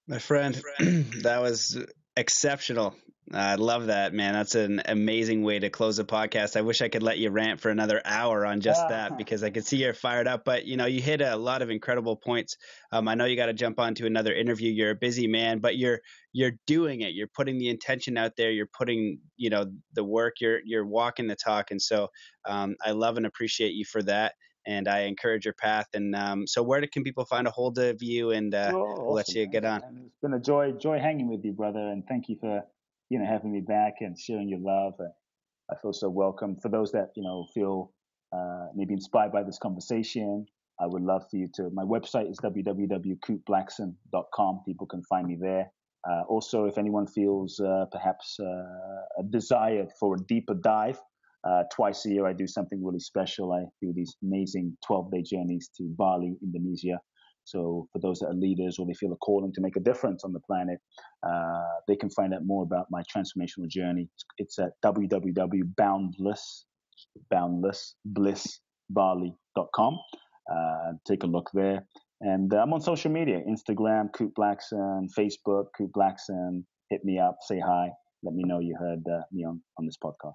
My 0.08 0.20
friend, 0.20 0.54
that 0.78 1.42
was 1.42 1.78
exceptional. 2.16 2.94
I 3.34 3.54
love 3.54 3.86
that, 3.86 4.12
man. 4.12 4.34
That's 4.34 4.54
an 4.54 4.82
amazing 4.84 5.42
way 5.42 5.58
to 5.58 5.70
close 5.70 5.98
a 5.98 6.04
podcast. 6.04 6.56
I 6.56 6.60
wish 6.60 6.82
I 6.82 6.88
could 6.88 7.02
let 7.02 7.18
you 7.18 7.30
rant 7.30 7.60
for 7.60 7.70
another 7.70 8.02
hour 8.04 8.44
on 8.44 8.60
just 8.60 8.86
that 8.88 9.16
because 9.18 9.42
I 9.42 9.50
could 9.50 9.66
see 9.66 9.78
you're 9.78 9.94
fired 9.94 10.28
up. 10.28 10.44
But 10.44 10.66
you 10.66 10.76
know, 10.76 10.84
you 10.84 11.00
hit 11.00 11.22
a 11.22 11.36
lot 11.36 11.62
of 11.62 11.70
incredible 11.70 12.16
points. 12.16 12.56
Um, 12.90 13.08
I 13.08 13.14
know 13.14 13.24
you 13.24 13.36
got 13.36 13.46
to 13.46 13.54
jump 13.54 13.78
on 13.78 13.94
to 13.96 14.06
another 14.06 14.34
interview. 14.34 14.70
You're 14.70 14.90
a 14.90 14.96
busy 14.96 15.26
man, 15.26 15.60
but 15.60 15.76
you're 15.76 16.00
you're 16.32 16.52
doing 16.66 17.00
it. 17.00 17.14
You're 17.14 17.28
putting 17.28 17.58
the 17.58 17.70
intention 17.70 18.18
out 18.18 18.32
there. 18.36 18.50
You're 18.50 18.70
putting 18.76 19.18
you 19.36 19.48
know 19.48 19.66
the 19.94 20.04
work. 20.04 20.34
You're 20.40 20.60
you're 20.64 20.86
walking 20.86 21.26
the 21.26 21.36
talk. 21.36 21.70
And 21.70 21.80
so 21.80 22.08
um, 22.44 22.76
I 22.84 22.90
love 22.90 23.16
and 23.16 23.26
appreciate 23.26 23.72
you 23.72 23.84
for 23.84 24.02
that 24.02 24.34
and 24.66 24.86
I 24.86 25.00
encourage 25.00 25.44
your 25.44 25.54
path. 25.54 25.86
And 25.94 26.14
um, 26.14 26.46
so, 26.46 26.62
where 26.62 26.86
can 26.86 27.02
people 27.02 27.24
find 27.24 27.46
a 27.46 27.50
hold 27.50 27.78
of 27.78 28.02
you? 28.02 28.30
And 28.30 28.54
uh, 28.54 28.70
oh, 28.72 28.78
awesome, 28.78 29.04
we'll 29.04 29.14
let 29.14 29.28
you 29.30 29.46
get 29.46 29.64
on. 29.64 29.82
And 29.82 29.98
it's 30.06 30.18
been 30.22 30.34
a 30.34 30.40
joy, 30.40 30.72
joy 30.72 30.98
hanging 30.98 31.28
with 31.28 31.44
you, 31.44 31.52
brother. 31.52 31.80
And 31.80 32.06
thank 32.06 32.28
you 32.28 32.36
for 32.40 32.62
you 33.12 33.18
know 33.18 33.26
having 33.26 33.52
me 33.52 33.60
back 33.60 33.96
and 34.00 34.18
sharing 34.18 34.48
your 34.48 34.60
love. 34.60 34.94
I 35.70 35.74
feel 35.82 35.92
so 35.92 36.08
welcome. 36.08 36.56
For 36.62 36.70
those 36.70 36.90
that 36.92 37.10
you 37.14 37.22
know 37.22 37.46
feel 37.52 37.92
uh, 38.34 38.68
maybe 38.74 38.94
inspired 38.94 39.32
by 39.32 39.42
this 39.42 39.58
conversation, 39.58 40.46
I 40.80 40.86
would 40.86 41.02
love 41.02 41.24
for 41.30 41.36
you 41.36 41.50
to. 41.56 41.68
My 41.74 41.84
website 41.84 42.30
is 42.30 42.38
www.kuteblackson.com. 42.40 44.60
People 44.66 44.86
can 44.86 45.02
find 45.10 45.26
me 45.26 45.36
there. 45.38 45.70
Uh, 46.08 46.22
also, 46.26 46.64
if 46.64 46.78
anyone 46.78 47.06
feels 47.06 47.60
uh, 47.60 47.84
perhaps 47.92 48.38
uh, 48.40 49.20
a 49.20 49.24
desire 49.30 49.86
for 50.00 50.14
a 50.16 50.18
deeper 50.26 50.54
dive, 50.54 50.98
uh, 51.44 51.64
twice 51.70 52.06
a 52.06 52.10
year 52.10 52.26
I 52.26 52.32
do 52.32 52.46
something 52.46 52.82
really 52.82 52.98
special. 52.98 53.52
I 53.52 53.66
do 53.82 53.92
these 53.94 54.16
amazing 54.22 54.78
12 54.86 55.10
day 55.12 55.22
journeys 55.22 55.68
to 55.76 55.82
Bali, 55.98 56.34
Indonesia. 56.42 56.98
So, 57.44 57.88
for 57.92 57.98
those 57.98 58.20
that 58.20 58.28
are 58.28 58.34
leaders 58.34 58.78
or 58.78 58.86
they 58.86 58.94
feel 58.94 59.12
a 59.12 59.16
calling 59.16 59.52
to 59.54 59.60
make 59.60 59.76
a 59.76 59.80
difference 59.80 60.24
on 60.24 60.32
the 60.32 60.40
planet, 60.40 60.78
uh, 61.26 61.80
they 61.88 61.96
can 61.96 62.10
find 62.10 62.32
out 62.34 62.44
more 62.44 62.62
about 62.62 62.86
my 62.90 63.02
transformational 63.14 63.68
journey. 63.68 64.08
It's 64.38 64.58
at 64.58 64.72
www.boundless. 64.84 66.66
Uh, 70.50 70.92
take 71.06 71.22
a 71.22 71.26
look 71.26 71.50
there. 71.54 71.86
And 72.20 72.52
uh, 72.54 72.58
I'm 72.58 72.72
on 72.72 72.80
social 72.80 73.10
media 73.10 73.40
Instagram, 73.48 74.10
Kute 74.12 74.32
Blackson, 74.38 75.08
Facebook, 75.18 75.66
Kute 75.78 75.90
Blackson. 75.90 76.64
Hit 76.90 77.04
me 77.04 77.18
up, 77.18 77.38
say 77.42 77.58
hi, 77.58 77.88
let 78.22 78.34
me 78.34 78.44
know 78.44 78.60
you 78.60 78.76
heard 78.78 79.02
uh, 79.10 79.22
me 79.32 79.44
on, 79.44 79.60
on 79.78 79.86
this 79.86 79.96
podcast. 80.02 80.34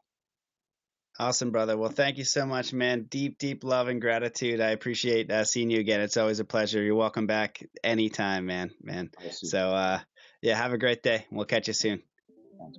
Awesome, 1.20 1.52
brother. 1.52 1.76
Well, 1.78 1.90
thank 1.90 2.20
you 2.20 2.24
so 2.24 2.46
much, 2.46 2.74
man. 2.74 3.04
Deep, 3.10 3.40
deep 3.40 3.64
love 3.64 3.88
and 3.88 4.00
gratitude. 4.00 4.62
I 4.62 4.70
appreciate 4.70 5.32
uh, 5.32 5.46
seeing 5.46 5.72
you 5.72 5.80
again. 5.80 6.00
It's 6.02 6.18
always 6.18 6.40
a 6.40 6.46
pleasure. 6.46 6.82
You're 6.82 6.96
welcome 6.96 7.26
back 7.26 7.64
anytime, 7.84 8.46
man. 8.46 8.72
Man. 8.84 9.10
So, 9.32 9.72
uh, 9.72 10.00
yeah, 10.42 10.56
have 10.56 10.74
a 10.74 10.78
great 10.78 11.02
day. 11.02 11.26
We'll 11.32 11.46
catch 11.46 11.68
you 11.68 11.74
soon. 11.74 12.04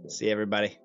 See 0.09 0.31
everybody. 0.31 0.79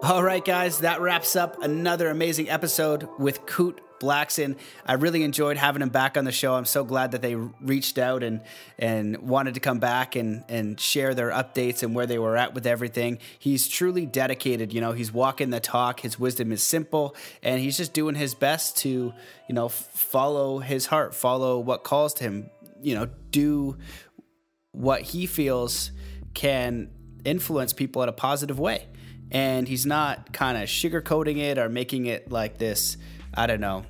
All 0.00 0.22
right, 0.22 0.44
guys, 0.44 0.78
that 0.78 1.00
wraps 1.00 1.34
up 1.34 1.60
another 1.60 2.08
amazing 2.08 2.48
episode 2.48 3.08
with 3.18 3.44
Kute 3.46 3.78
Blackson. 3.98 4.56
I 4.86 4.92
really 4.92 5.24
enjoyed 5.24 5.56
having 5.56 5.82
him 5.82 5.88
back 5.88 6.16
on 6.16 6.24
the 6.24 6.30
show. 6.30 6.54
I'm 6.54 6.66
so 6.66 6.84
glad 6.84 7.10
that 7.12 7.20
they 7.20 7.34
reached 7.34 7.98
out 7.98 8.22
and 8.22 8.40
and 8.78 9.16
wanted 9.18 9.54
to 9.54 9.60
come 9.60 9.80
back 9.80 10.14
and 10.14 10.44
and 10.48 10.78
share 10.78 11.14
their 11.14 11.30
updates 11.30 11.82
and 11.82 11.96
where 11.96 12.06
they 12.06 12.16
were 12.16 12.36
at 12.36 12.54
with 12.54 12.64
everything. 12.64 13.18
He's 13.40 13.66
truly 13.66 14.06
dedicated. 14.06 14.72
You 14.72 14.80
know, 14.80 14.92
he's 14.92 15.12
walking 15.12 15.50
the 15.50 15.58
talk. 15.58 15.98
His 15.98 16.16
wisdom 16.16 16.52
is 16.52 16.62
simple, 16.62 17.16
and 17.42 17.60
he's 17.60 17.76
just 17.76 17.92
doing 17.92 18.14
his 18.14 18.34
best 18.34 18.76
to 18.78 19.12
you 19.48 19.54
know 19.54 19.68
follow 19.68 20.60
his 20.60 20.86
heart, 20.86 21.12
follow 21.12 21.58
what 21.58 21.82
calls 21.82 22.14
to 22.14 22.24
him. 22.24 22.50
You 22.80 22.94
know, 22.94 23.08
do 23.32 23.76
what 24.70 25.02
he 25.02 25.26
feels 25.26 25.90
can 26.34 26.90
influence 27.24 27.72
people 27.72 28.00
in 28.04 28.08
a 28.08 28.12
positive 28.12 28.60
way 28.60 28.86
and 29.30 29.68
he's 29.68 29.86
not 29.86 30.32
kind 30.32 30.56
of 30.56 30.64
sugarcoating 30.64 31.38
it 31.38 31.58
or 31.58 31.68
making 31.68 32.06
it 32.06 32.30
like 32.30 32.58
this 32.58 32.96
i 33.34 33.46
don't 33.46 33.60
know 33.60 33.84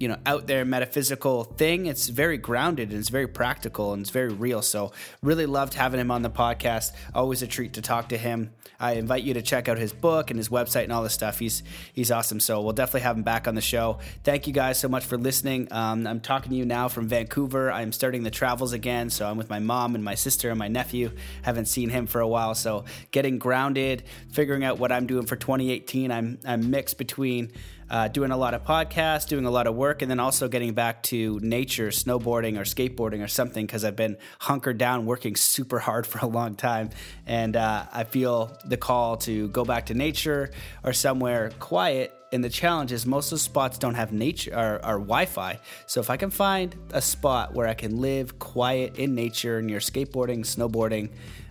you 0.00 0.08
know 0.08 0.16
out 0.24 0.46
there 0.46 0.64
metaphysical 0.64 1.44
thing 1.44 1.86
it's 1.86 2.08
very 2.08 2.38
grounded 2.38 2.90
and 2.90 2.98
it's 2.98 3.10
very 3.10 3.28
practical 3.28 3.92
and 3.92 4.00
it's 4.00 4.10
very 4.10 4.32
real. 4.32 4.62
So 4.62 4.92
really 5.22 5.46
loved 5.46 5.74
having 5.74 6.00
him 6.00 6.10
on 6.10 6.22
the 6.22 6.30
podcast. 6.30 6.92
Always 7.14 7.42
a 7.42 7.46
treat 7.46 7.74
to 7.74 7.82
talk 7.82 8.08
to 8.08 8.16
him. 8.16 8.52
I 8.80 8.94
invite 8.94 9.24
you 9.24 9.34
to 9.34 9.42
check 9.42 9.68
out 9.68 9.76
his 9.76 9.92
book 9.92 10.30
and 10.30 10.38
his 10.38 10.48
website 10.48 10.84
and 10.84 10.92
all 10.92 11.02
this 11.02 11.12
stuff. 11.12 11.38
He's 11.38 11.62
he's 11.92 12.10
awesome. 12.10 12.40
So 12.40 12.62
we'll 12.62 12.72
definitely 12.72 13.02
have 13.02 13.16
him 13.16 13.22
back 13.22 13.46
on 13.46 13.54
the 13.54 13.60
show. 13.60 13.98
Thank 14.24 14.46
you 14.46 14.54
guys 14.54 14.80
so 14.80 14.88
much 14.88 15.04
for 15.04 15.18
listening. 15.18 15.68
Um, 15.70 16.06
i'm 16.06 16.20
talking 16.20 16.50
to 16.50 16.56
you 16.56 16.64
now 16.64 16.88
from 16.88 17.06
vancouver. 17.06 17.70
I'm 17.70 17.92
starting 17.92 18.22
the 18.22 18.30
travels 18.30 18.72
again. 18.72 19.10
So 19.10 19.28
i'm 19.28 19.36
with 19.36 19.50
my 19.50 19.58
mom 19.58 19.94
and 19.94 20.02
my 20.02 20.14
sister 20.14 20.48
and 20.48 20.58
my 20.58 20.68
nephew. 20.68 21.10
Haven't 21.42 21.66
seen 21.66 21.90
him 21.90 22.06
for 22.06 22.20
a 22.20 22.28
while. 22.28 22.54
So 22.54 22.84
getting 23.10 23.38
grounded 23.38 24.02
figuring 24.32 24.64
out 24.64 24.78
what 24.78 24.92
i'm 24.92 25.06
doing 25.06 25.26
for 25.26 25.36
2018 25.36 26.10
i'm 26.10 26.38
i'm 26.44 26.70
mixed 26.70 26.98
between 26.98 27.50
uh, 27.90 28.08
doing 28.08 28.30
a 28.30 28.36
lot 28.36 28.54
of 28.54 28.64
podcasts, 28.64 29.26
doing 29.26 29.44
a 29.44 29.50
lot 29.50 29.66
of 29.66 29.74
work, 29.74 30.00
and 30.02 30.10
then 30.10 30.20
also 30.20 30.48
getting 30.48 30.72
back 30.72 31.02
to 31.02 31.38
nature, 31.42 31.88
snowboarding 31.88 32.56
or 32.56 32.62
skateboarding 32.62 33.22
or 33.22 33.28
something 33.28 33.66
because 33.66 33.84
I've 33.84 33.96
been 33.96 34.16
hunkered 34.38 34.78
down 34.78 35.06
working 35.06 35.36
super 35.36 35.78
hard 35.78 36.06
for 36.10 36.18
a 36.18 36.26
long 36.26 36.54
time. 36.54 36.90
And 37.26 37.56
uh, 37.56 37.86
I 37.92 38.04
feel 38.04 38.56
the 38.64 38.76
call 38.76 39.16
to 39.18 39.48
go 39.48 39.64
back 39.64 39.86
to 39.86 39.94
nature 39.94 40.50
or 40.84 40.92
somewhere 40.92 41.50
quiet 41.58 42.14
and 42.32 42.44
the 42.44 42.48
challenge 42.48 42.92
is 42.92 43.06
most 43.06 43.32
of 43.32 43.38
the 43.38 43.42
spots 43.42 43.76
don't 43.76 43.94
have 43.94 44.12
nature 44.12 44.54
or, 44.54 44.74
or, 44.86 44.98
Wi-Fi. 44.98 45.58
So 45.86 46.00
if 46.00 46.10
I 46.10 46.16
can 46.16 46.30
find 46.30 46.76
a 46.92 47.02
spot 47.02 47.54
where 47.54 47.66
I 47.66 47.74
can 47.74 48.00
live 48.00 48.38
quiet 48.38 48.98
in 48.98 49.16
nature 49.16 49.60
near 49.60 49.80
skateboarding, 49.80 50.40
snowboarding, 50.40 51.10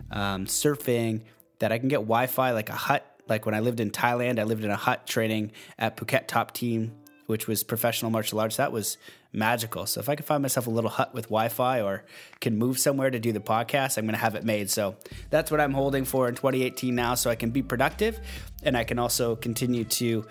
um, 0.10 0.46
surfing, 0.46 1.24
that 1.60 1.74
I 1.74 1.78
can 1.78 1.90
get 1.90 1.98
Wi-Fi 1.98 2.52
like 2.52 2.70
a 2.70 2.74
hut 2.76 3.06
like 3.30 3.46
when 3.46 3.56
I 3.56 3.60
lived 3.60 3.80
in 3.80 3.92
Thailand, 3.92 4.40
I 4.40 4.44
lived 4.44 4.64
in 4.64 4.72
a 4.72 4.76
hut 4.76 5.06
training 5.08 5.52
at 5.78 5.96
Phuket 5.98 6.28
Top 6.28 6.54
Team, 6.54 6.94
which 7.28 7.48
was 7.48 7.64
professional 7.64 8.12
martial 8.12 8.40
arts. 8.40 8.58
That 8.58 8.72
was 8.72 8.98
magical. 9.32 9.86
So 9.86 10.00
if 10.00 10.10
I 10.10 10.16
can 10.16 10.26
find 10.26 10.42
myself 10.42 10.66
a 10.66 10.70
little 10.72 10.90
hut 10.90 11.14
with 11.14 11.26
Wi-Fi 11.26 11.82
or 11.82 12.04
can 12.40 12.58
move 12.58 12.80
somewhere 12.80 13.12
to 13.12 13.20
do 13.20 13.32
the 13.32 13.40
podcast, 13.40 13.98
I'm 13.98 14.06
going 14.06 14.16
to 14.16 14.20
have 14.20 14.36
it 14.36 14.44
made. 14.44 14.70
So 14.70 14.96
that's 15.30 15.52
what 15.52 15.60
I'm 15.60 15.74
holding 15.74 16.06
for 16.06 16.28
in 16.28 16.36
2018 16.36 16.96
now, 16.96 17.16
so 17.16 17.30
I 17.30 17.36
can 17.36 17.52
be 17.52 17.62
productive 17.62 18.20
and 18.64 18.76
I 18.76 18.84
can 18.84 18.98
also 18.98 19.36
continue 19.36 19.84
to 19.84 20.26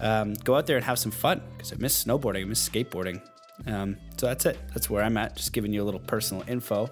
um, 0.00 0.34
go 0.34 0.56
out 0.56 0.66
there 0.66 0.76
and 0.76 0.84
have 0.86 0.98
some 0.98 1.12
fun 1.12 1.42
because 1.56 1.72
I 1.72 1.76
miss 1.76 2.04
snowboarding, 2.04 2.42
I 2.42 2.44
miss 2.44 2.66
skateboarding. 2.66 3.20
Um, 3.66 3.96
so 4.16 4.26
that's 4.26 4.46
it. 4.46 4.58
That's 4.68 4.88
where 4.88 5.02
I'm 5.02 5.16
at. 5.16 5.36
Just 5.36 5.52
giving 5.52 5.72
you 5.72 5.82
a 5.82 5.86
little 5.86 6.00
personal 6.00 6.44
info. 6.48 6.88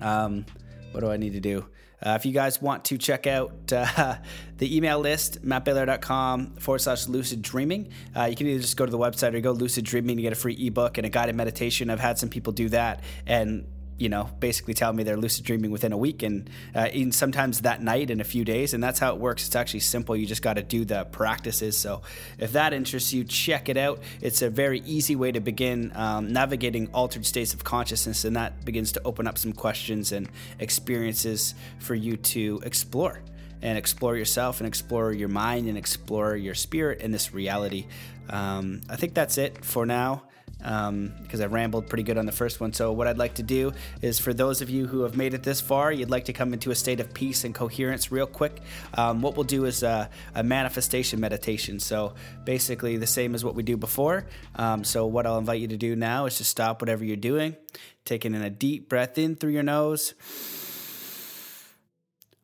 Um, 0.00 0.44
what 0.92 1.00
do 1.00 1.10
I 1.10 1.16
need 1.16 1.32
to 1.32 1.40
do? 1.40 1.66
Uh, 2.04 2.10
if 2.18 2.24
you 2.24 2.32
guys 2.32 2.62
want 2.62 2.84
to 2.86 2.98
check 2.98 3.26
out 3.26 3.72
uh, 3.72 4.16
the 4.58 4.76
email 4.76 4.98
list, 4.98 5.44
mattbelair.com 5.44 6.54
forward 6.56 6.78
slash 6.78 7.08
lucid 7.08 7.42
dreaming, 7.42 7.90
uh, 8.16 8.24
you 8.24 8.36
can 8.36 8.46
either 8.46 8.60
just 8.60 8.76
go 8.76 8.86
to 8.86 8.92
the 8.92 8.98
website 8.98 9.34
or 9.34 9.40
go 9.40 9.52
lucid 9.52 9.84
dreaming 9.84 10.16
to 10.16 10.22
get 10.22 10.32
a 10.32 10.36
free 10.36 10.56
ebook 10.66 10.98
and 10.98 11.06
a 11.06 11.10
guided 11.10 11.34
meditation. 11.34 11.90
I've 11.90 12.00
had 12.00 12.18
some 12.18 12.28
people 12.28 12.52
do 12.52 12.68
that 12.70 13.02
and 13.26 13.66
you 14.00 14.08
know, 14.08 14.30
basically 14.40 14.72
tell 14.72 14.94
me 14.94 15.02
they're 15.02 15.18
lucid 15.18 15.44
dreaming 15.44 15.70
within 15.70 15.92
a 15.92 15.96
week 15.96 16.22
and 16.22 16.48
uh, 16.74 16.88
even 16.94 17.12
sometimes 17.12 17.60
that 17.60 17.82
night 17.82 18.10
in 18.10 18.18
a 18.18 18.24
few 18.24 18.46
days. 18.46 18.72
And 18.72 18.82
that's 18.82 18.98
how 18.98 19.14
it 19.14 19.20
works. 19.20 19.46
It's 19.46 19.54
actually 19.54 19.80
simple. 19.80 20.16
You 20.16 20.26
just 20.26 20.40
got 20.40 20.54
to 20.54 20.62
do 20.62 20.86
the 20.86 21.04
practices. 21.04 21.76
So 21.76 22.00
if 22.38 22.52
that 22.52 22.72
interests 22.72 23.12
you, 23.12 23.24
check 23.24 23.68
it 23.68 23.76
out. 23.76 24.00
It's 24.22 24.40
a 24.40 24.48
very 24.48 24.80
easy 24.86 25.16
way 25.16 25.32
to 25.32 25.40
begin 25.40 25.92
um, 25.94 26.32
navigating 26.32 26.88
altered 26.94 27.26
states 27.26 27.52
of 27.52 27.62
consciousness. 27.62 28.24
And 28.24 28.36
that 28.36 28.64
begins 28.64 28.92
to 28.92 29.02
open 29.04 29.26
up 29.26 29.36
some 29.36 29.52
questions 29.52 30.12
and 30.12 30.30
experiences 30.58 31.54
for 31.78 31.94
you 31.94 32.16
to 32.16 32.62
explore 32.64 33.20
and 33.60 33.76
explore 33.76 34.16
yourself 34.16 34.60
and 34.60 34.66
explore 34.66 35.12
your 35.12 35.28
mind 35.28 35.68
and 35.68 35.76
explore 35.76 36.36
your 36.36 36.54
spirit 36.54 37.02
in 37.02 37.10
this 37.10 37.34
reality. 37.34 37.86
Um, 38.30 38.80
I 38.88 38.96
think 38.96 39.12
that's 39.12 39.36
it 39.36 39.62
for 39.62 39.84
now 39.84 40.22
because 40.60 41.40
um, 41.40 41.42
I 41.42 41.46
rambled 41.46 41.88
pretty 41.88 42.02
good 42.02 42.18
on 42.18 42.26
the 42.26 42.32
first 42.32 42.60
one. 42.60 42.72
So, 42.72 42.92
what 42.92 43.06
I'd 43.06 43.18
like 43.18 43.34
to 43.34 43.42
do 43.42 43.72
is 44.02 44.18
for 44.18 44.34
those 44.34 44.60
of 44.60 44.70
you 44.70 44.86
who 44.86 45.02
have 45.02 45.16
made 45.16 45.34
it 45.34 45.42
this 45.42 45.60
far, 45.60 45.90
you'd 45.90 46.10
like 46.10 46.26
to 46.26 46.32
come 46.32 46.52
into 46.52 46.70
a 46.70 46.74
state 46.74 47.00
of 47.00 47.12
peace 47.14 47.44
and 47.44 47.54
coherence 47.54 48.12
real 48.12 48.26
quick. 48.26 48.60
Um, 48.94 49.22
what 49.22 49.36
we'll 49.36 49.44
do 49.44 49.64
is 49.64 49.82
a, 49.82 50.10
a, 50.34 50.42
manifestation 50.42 51.20
meditation. 51.20 51.80
So, 51.80 52.14
basically, 52.44 52.96
the 52.96 53.06
same 53.06 53.34
as 53.34 53.44
what 53.44 53.54
we 53.54 53.62
do 53.62 53.76
before. 53.76 54.26
Um, 54.56 54.84
so, 54.84 55.06
what 55.06 55.26
I'll 55.26 55.38
invite 55.38 55.60
you 55.60 55.68
to 55.68 55.76
do 55.76 55.96
now 55.96 56.26
is 56.26 56.36
to 56.38 56.44
stop 56.44 56.82
whatever 56.82 57.04
you're 57.04 57.16
doing, 57.16 57.56
taking 58.04 58.34
in 58.34 58.42
a 58.42 58.50
deep 58.50 58.88
breath 58.88 59.18
in 59.18 59.36
through 59.36 59.52
your 59.52 59.62
nose, 59.62 60.14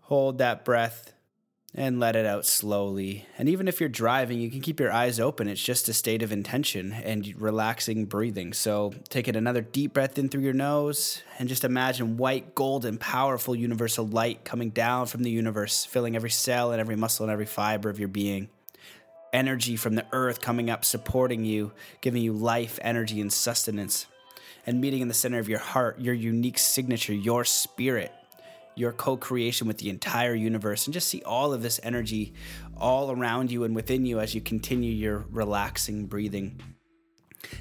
hold 0.01 0.39
that 0.39 0.64
breath 0.64 1.12
and 1.77 2.01
let 2.01 2.16
it 2.16 2.24
out 2.24 2.47
slowly. 2.47 3.27
And 3.37 3.51
even 3.51 3.68
if 3.68 3.81
you're 3.81 3.89
driving, 3.91 4.41
you 4.41 4.51
can 4.51 4.62
keep 4.62 4.81
your 4.81 4.91
eyes 4.91 5.20
open. 5.20 5.47
It's 5.47 5.62
just 5.62 5.91
a 5.91 5.93
state 5.93 6.22
of 6.22 6.33
intention 6.33 6.93
and 6.93 7.39
relaxing 7.39 8.07
breathing. 8.07 8.55
So 8.55 8.95
take 9.11 9.29
it 9.29 9.37
another 9.37 9.61
deep 9.61 9.93
breath 9.93 10.18
in 10.18 10.31
through 10.31 10.41
your 10.41 10.55
nose 10.55 11.22
and 11.39 11.51
just 11.51 11.64
imagine 11.64 12.16
white, 12.16 12.55
golden, 12.55 12.97
powerful 12.97 13.55
universal 13.55 14.07
light 14.07 14.43
coming 14.43 14.70
down 14.70 15.07
from 15.07 15.22
the 15.22 15.31
universe, 15.31 15.85
filling 15.85 16.16
every 16.16 16.31
cell 16.31 16.72
and 16.72 16.81
every 16.81 16.97
muscle 16.97 17.24
and 17.24 17.33
every 17.33 17.47
fiber 17.47 17.91
of 17.91 17.99
your 17.99 18.09
being. 18.09 18.49
Energy 19.35 19.77
from 19.77 19.97
the 19.97 20.07
earth 20.12 20.41
coming 20.41 20.70
up, 20.70 20.83
supporting 20.83 21.45
you, 21.45 21.72
giving 22.01 22.22
you 22.22 22.33
life, 22.33 22.79
energy, 22.81 23.20
and 23.20 23.31
sustenance. 23.31 24.07
And 24.64 24.81
meeting 24.81 25.03
in 25.03 25.09
the 25.09 25.14
center 25.14 25.39
of 25.39 25.49
your 25.49 25.59
heart, 25.59 26.01
your 26.01 26.14
unique 26.14 26.59
signature, 26.59 27.12
your 27.12 27.45
spirit 27.45 28.12
your 28.77 28.93
co 28.93 29.16
creation 29.16 29.66
with 29.66 29.79
the 29.79 29.91
entire 29.91 30.35
universe 30.35 30.87
and 30.87 30.95
just 30.95 31.09
see 31.09 31.22
all 31.22 31.53
of 31.53 31.62
this 31.62 31.81
energy 31.83 32.35
all 32.77 33.11
around 33.11 33.51
you 33.51 33.64
and 33.64 33.74
within 33.74 34.05
you 34.05 34.20
as 34.20 34.35
you 34.35 34.41
continue 34.41 34.93
your 34.93 35.24
relaxing 35.31 36.07
breathing. 36.07 36.61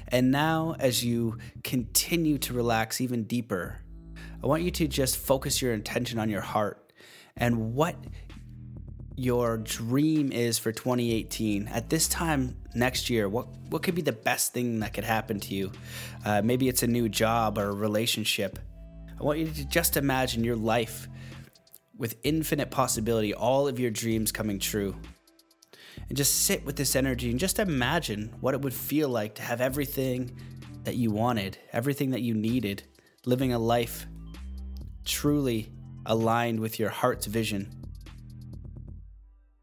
And 0.08 0.30
now, 0.30 0.76
as 0.78 1.04
you 1.04 1.38
continue 1.64 2.38
to 2.38 2.52
relax 2.52 3.00
even 3.00 3.24
deeper, 3.24 3.80
I 4.42 4.46
want 4.46 4.62
you 4.62 4.70
to 4.72 4.86
just 4.86 5.16
focus 5.16 5.62
your 5.62 5.72
intention 5.72 6.18
on 6.18 6.28
your 6.28 6.40
heart 6.40 6.92
and 7.36 7.74
what 7.74 7.96
your 9.16 9.56
dream 9.56 10.30
is 10.30 10.58
for 10.58 10.72
2018 10.72 11.68
at 11.68 11.88
this 11.88 12.06
time 12.06 12.54
next 12.74 13.08
year 13.08 13.26
what 13.26 13.46
what 13.70 13.82
could 13.82 13.94
be 13.94 14.02
the 14.02 14.12
best 14.12 14.52
thing 14.52 14.80
that 14.80 14.92
could 14.92 15.04
happen 15.04 15.40
to 15.40 15.54
you? 15.54 15.72
Uh, 16.24 16.40
maybe 16.42 16.68
it's 16.68 16.82
a 16.82 16.86
new 16.86 17.08
job 17.08 17.58
or 17.58 17.68
a 17.68 17.74
relationship 17.74 18.58
I 19.18 19.22
want 19.22 19.38
you 19.38 19.46
to 19.46 19.64
just 19.64 19.96
imagine 19.96 20.44
your 20.44 20.56
life 20.56 21.08
with 21.96 22.16
infinite 22.22 22.70
possibility, 22.70 23.32
all 23.32 23.66
of 23.66 23.80
your 23.80 23.90
dreams 23.90 24.30
coming 24.30 24.58
true. 24.58 24.94
And 26.08 26.16
just 26.16 26.44
sit 26.44 26.64
with 26.64 26.76
this 26.76 26.94
energy 26.94 27.30
and 27.30 27.40
just 27.40 27.58
imagine 27.58 28.34
what 28.40 28.54
it 28.54 28.60
would 28.60 28.74
feel 28.74 29.08
like 29.08 29.34
to 29.36 29.42
have 29.42 29.60
everything 29.60 30.38
that 30.84 30.96
you 30.96 31.10
wanted, 31.10 31.58
everything 31.72 32.10
that 32.10 32.20
you 32.20 32.34
needed, 32.34 32.82
living 33.24 33.52
a 33.52 33.58
life 33.58 34.06
truly 35.04 35.72
aligned 36.04 36.60
with 36.60 36.78
your 36.78 36.90
heart's 36.90 37.26
vision. 37.26 37.70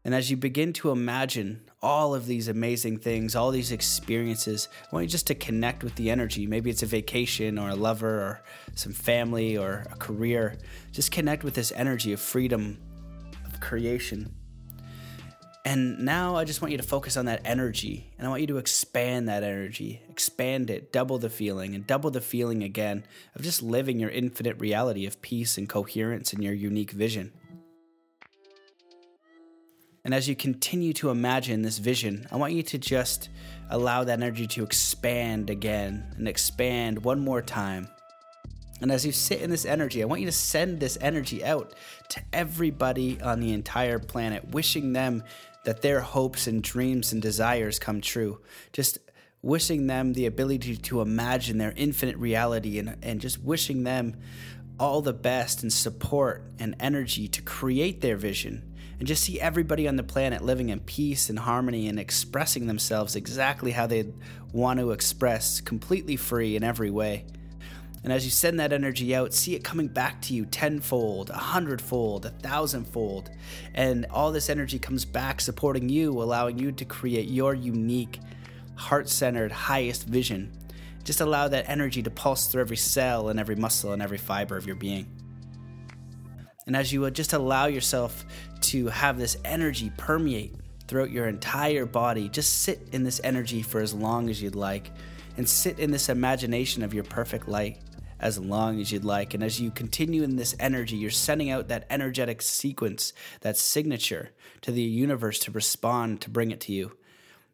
And 0.04 0.14
as 0.14 0.30
you 0.30 0.36
begin 0.36 0.72
to 0.74 0.90
imagine 0.90 1.63
all 1.84 2.14
of 2.14 2.24
these 2.24 2.48
amazing 2.48 2.96
things, 2.96 3.36
all 3.36 3.50
these 3.50 3.70
experiences, 3.70 4.68
I 4.90 4.96
want 4.96 5.04
you 5.04 5.10
just 5.10 5.26
to 5.26 5.34
connect 5.34 5.84
with 5.84 5.94
the 5.96 6.10
energy. 6.10 6.46
Maybe 6.46 6.70
it's 6.70 6.82
a 6.82 6.86
vacation 6.86 7.58
or 7.58 7.68
a 7.68 7.76
lover 7.76 8.08
or 8.08 8.42
some 8.74 8.94
family 8.94 9.58
or 9.58 9.86
a 9.92 9.96
career. 9.96 10.56
Just 10.92 11.12
connect 11.12 11.44
with 11.44 11.52
this 11.52 11.72
energy 11.72 12.14
of 12.14 12.20
freedom, 12.20 12.78
of 13.44 13.60
creation. 13.60 14.34
And 15.66 15.98
now 16.00 16.36
I 16.36 16.44
just 16.44 16.62
want 16.62 16.72
you 16.72 16.78
to 16.78 16.84
focus 16.84 17.18
on 17.18 17.26
that 17.26 17.42
energy 17.44 18.10
and 18.16 18.26
I 18.26 18.30
want 18.30 18.40
you 18.40 18.46
to 18.48 18.56
expand 18.56 19.28
that 19.28 19.42
energy, 19.42 20.00
expand 20.08 20.70
it, 20.70 20.90
double 20.90 21.18
the 21.18 21.30
feeling, 21.30 21.74
and 21.74 21.86
double 21.86 22.10
the 22.10 22.22
feeling 22.22 22.62
again 22.62 23.04
of 23.34 23.42
just 23.42 23.62
living 23.62 24.00
your 24.00 24.10
infinite 24.10 24.58
reality 24.58 25.04
of 25.04 25.20
peace 25.20 25.58
and 25.58 25.68
coherence 25.68 26.32
in 26.32 26.40
your 26.40 26.54
unique 26.54 26.92
vision. 26.92 27.32
And 30.04 30.12
as 30.12 30.28
you 30.28 30.36
continue 30.36 30.92
to 30.94 31.08
imagine 31.08 31.62
this 31.62 31.78
vision, 31.78 32.26
I 32.30 32.36
want 32.36 32.52
you 32.52 32.62
to 32.62 32.78
just 32.78 33.30
allow 33.70 34.04
that 34.04 34.20
energy 34.20 34.46
to 34.48 34.62
expand 34.62 35.48
again 35.48 36.14
and 36.18 36.28
expand 36.28 37.04
one 37.04 37.20
more 37.20 37.40
time. 37.40 37.88
And 38.82 38.92
as 38.92 39.06
you 39.06 39.12
sit 39.12 39.40
in 39.40 39.48
this 39.48 39.64
energy, 39.64 40.02
I 40.02 40.06
want 40.06 40.20
you 40.20 40.26
to 40.26 40.32
send 40.32 40.78
this 40.78 40.98
energy 41.00 41.42
out 41.42 41.74
to 42.10 42.20
everybody 42.34 43.18
on 43.22 43.40
the 43.40 43.54
entire 43.54 43.98
planet, 43.98 44.50
wishing 44.50 44.92
them 44.92 45.24
that 45.64 45.80
their 45.80 46.00
hopes 46.00 46.46
and 46.46 46.62
dreams 46.62 47.14
and 47.14 47.22
desires 47.22 47.78
come 47.78 48.02
true. 48.02 48.40
Just 48.74 48.98
wishing 49.40 49.86
them 49.86 50.12
the 50.12 50.26
ability 50.26 50.76
to 50.76 51.00
imagine 51.00 51.56
their 51.56 51.72
infinite 51.76 52.18
reality 52.18 52.78
and, 52.78 52.98
and 53.02 53.22
just 53.22 53.42
wishing 53.42 53.84
them 53.84 54.16
all 54.78 55.00
the 55.00 55.14
best 55.14 55.62
and 55.62 55.72
support 55.72 56.44
and 56.58 56.74
energy 56.78 57.26
to 57.28 57.40
create 57.40 58.02
their 58.02 58.16
vision 58.16 58.73
and 59.04 59.08
just 59.08 59.24
see 59.24 59.38
everybody 59.38 59.86
on 59.86 59.96
the 59.96 60.02
planet 60.02 60.42
living 60.42 60.70
in 60.70 60.80
peace 60.80 61.28
and 61.28 61.38
harmony 61.38 61.88
and 61.88 62.00
expressing 62.00 62.66
themselves 62.66 63.16
exactly 63.16 63.70
how 63.70 63.86
they 63.86 64.10
want 64.50 64.80
to 64.80 64.92
express, 64.92 65.60
completely 65.60 66.16
free 66.16 66.56
in 66.56 66.64
every 66.64 66.90
way. 66.90 67.26
And 68.02 68.10
as 68.10 68.24
you 68.24 68.30
send 68.30 68.58
that 68.60 68.72
energy 68.72 69.14
out, 69.14 69.34
see 69.34 69.54
it 69.54 69.62
coming 69.62 69.88
back 69.88 70.22
to 70.22 70.32
you 70.32 70.46
tenfold, 70.46 71.28
a 71.28 71.34
hundredfold, 71.34 72.24
a 72.24 72.30
thousandfold. 72.30 73.28
And 73.74 74.06
all 74.06 74.32
this 74.32 74.48
energy 74.48 74.78
comes 74.78 75.04
back 75.04 75.42
supporting 75.42 75.90
you, 75.90 76.10
allowing 76.22 76.58
you 76.58 76.72
to 76.72 76.86
create 76.86 77.28
your 77.28 77.52
unique, 77.52 78.20
heart 78.74 79.10
centered, 79.10 79.52
highest 79.52 80.06
vision. 80.06 80.50
Just 81.04 81.20
allow 81.20 81.48
that 81.48 81.68
energy 81.68 82.02
to 82.02 82.10
pulse 82.10 82.46
through 82.46 82.62
every 82.62 82.78
cell 82.78 83.28
and 83.28 83.38
every 83.38 83.56
muscle 83.56 83.92
and 83.92 84.00
every 84.00 84.16
fiber 84.16 84.56
of 84.56 84.66
your 84.66 84.76
being. 84.76 85.23
And 86.66 86.76
as 86.76 86.92
you 86.92 87.00
would 87.02 87.14
just 87.14 87.32
allow 87.32 87.66
yourself 87.66 88.24
to 88.62 88.86
have 88.88 89.18
this 89.18 89.36
energy 89.44 89.92
permeate 89.96 90.54
throughout 90.86 91.10
your 91.10 91.26
entire 91.26 91.86
body, 91.86 92.28
just 92.28 92.62
sit 92.62 92.88
in 92.92 93.04
this 93.04 93.20
energy 93.24 93.62
for 93.62 93.80
as 93.80 93.92
long 93.94 94.30
as 94.30 94.42
you'd 94.42 94.54
like 94.54 94.90
and 95.36 95.48
sit 95.48 95.78
in 95.78 95.90
this 95.90 96.08
imagination 96.08 96.82
of 96.82 96.94
your 96.94 97.04
perfect 97.04 97.48
light 97.48 97.78
as 98.20 98.38
long 98.38 98.80
as 98.80 98.90
you'd 98.90 99.04
like. 99.04 99.34
And 99.34 99.42
as 99.42 99.60
you 99.60 99.70
continue 99.70 100.22
in 100.22 100.36
this 100.36 100.56
energy, 100.58 100.96
you're 100.96 101.10
sending 101.10 101.50
out 101.50 101.68
that 101.68 101.86
energetic 101.90 102.40
sequence, 102.40 103.12
that 103.40 103.56
signature 103.56 104.30
to 104.62 104.72
the 104.72 104.82
universe 104.82 105.38
to 105.40 105.50
respond, 105.50 106.20
to 106.22 106.30
bring 106.30 106.50
it 106.50 106.60
to 106.62 106.72
you. 106.72 106.96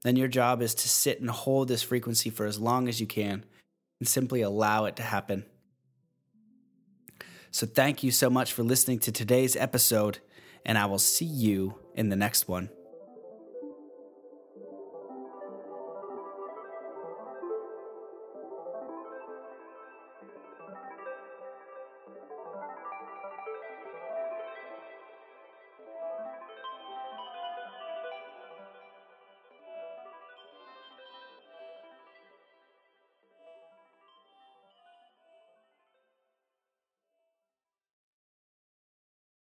Then 0.03 0.17
your 0.17 0.29
job 0.29 0.63
is 0.63 0.75
to 0.77 0.89
sit 0.89 1.21
and 1.21 1.29
hold 1.29 1.69
this 1.69 1.83
frequency 1.83 2.31
for 2.31 2.47
as 2.47 2.59
long 2.59 2.89
as 2.89 3.01
you 3.01 3.07
can 3.07 3.45
and 3.99 4.09
simply 4.09 4.43
allow 4.43 4.85
it 4.85 4.97
to 4.97 5.03
happen. 5.03 5.45
So, 7.53 7.67
thank 7.67 8.03
you 8.03 8.11
so 8.11 8.31
much 8.31 8.53
for 8.53 8.63
listening 8.63 9.01
to 9.01 9.13
today's 9.13 9.57
episode, 9.57 10.19
and 10.65 10.79
I 10.79 10.87
will 10.87 10.99
see 10.99 11.25
you 11.25 11.75
in 11.95 12.09
the 12.09 12.17
next 12.17 12.49
one. 12.49 12.71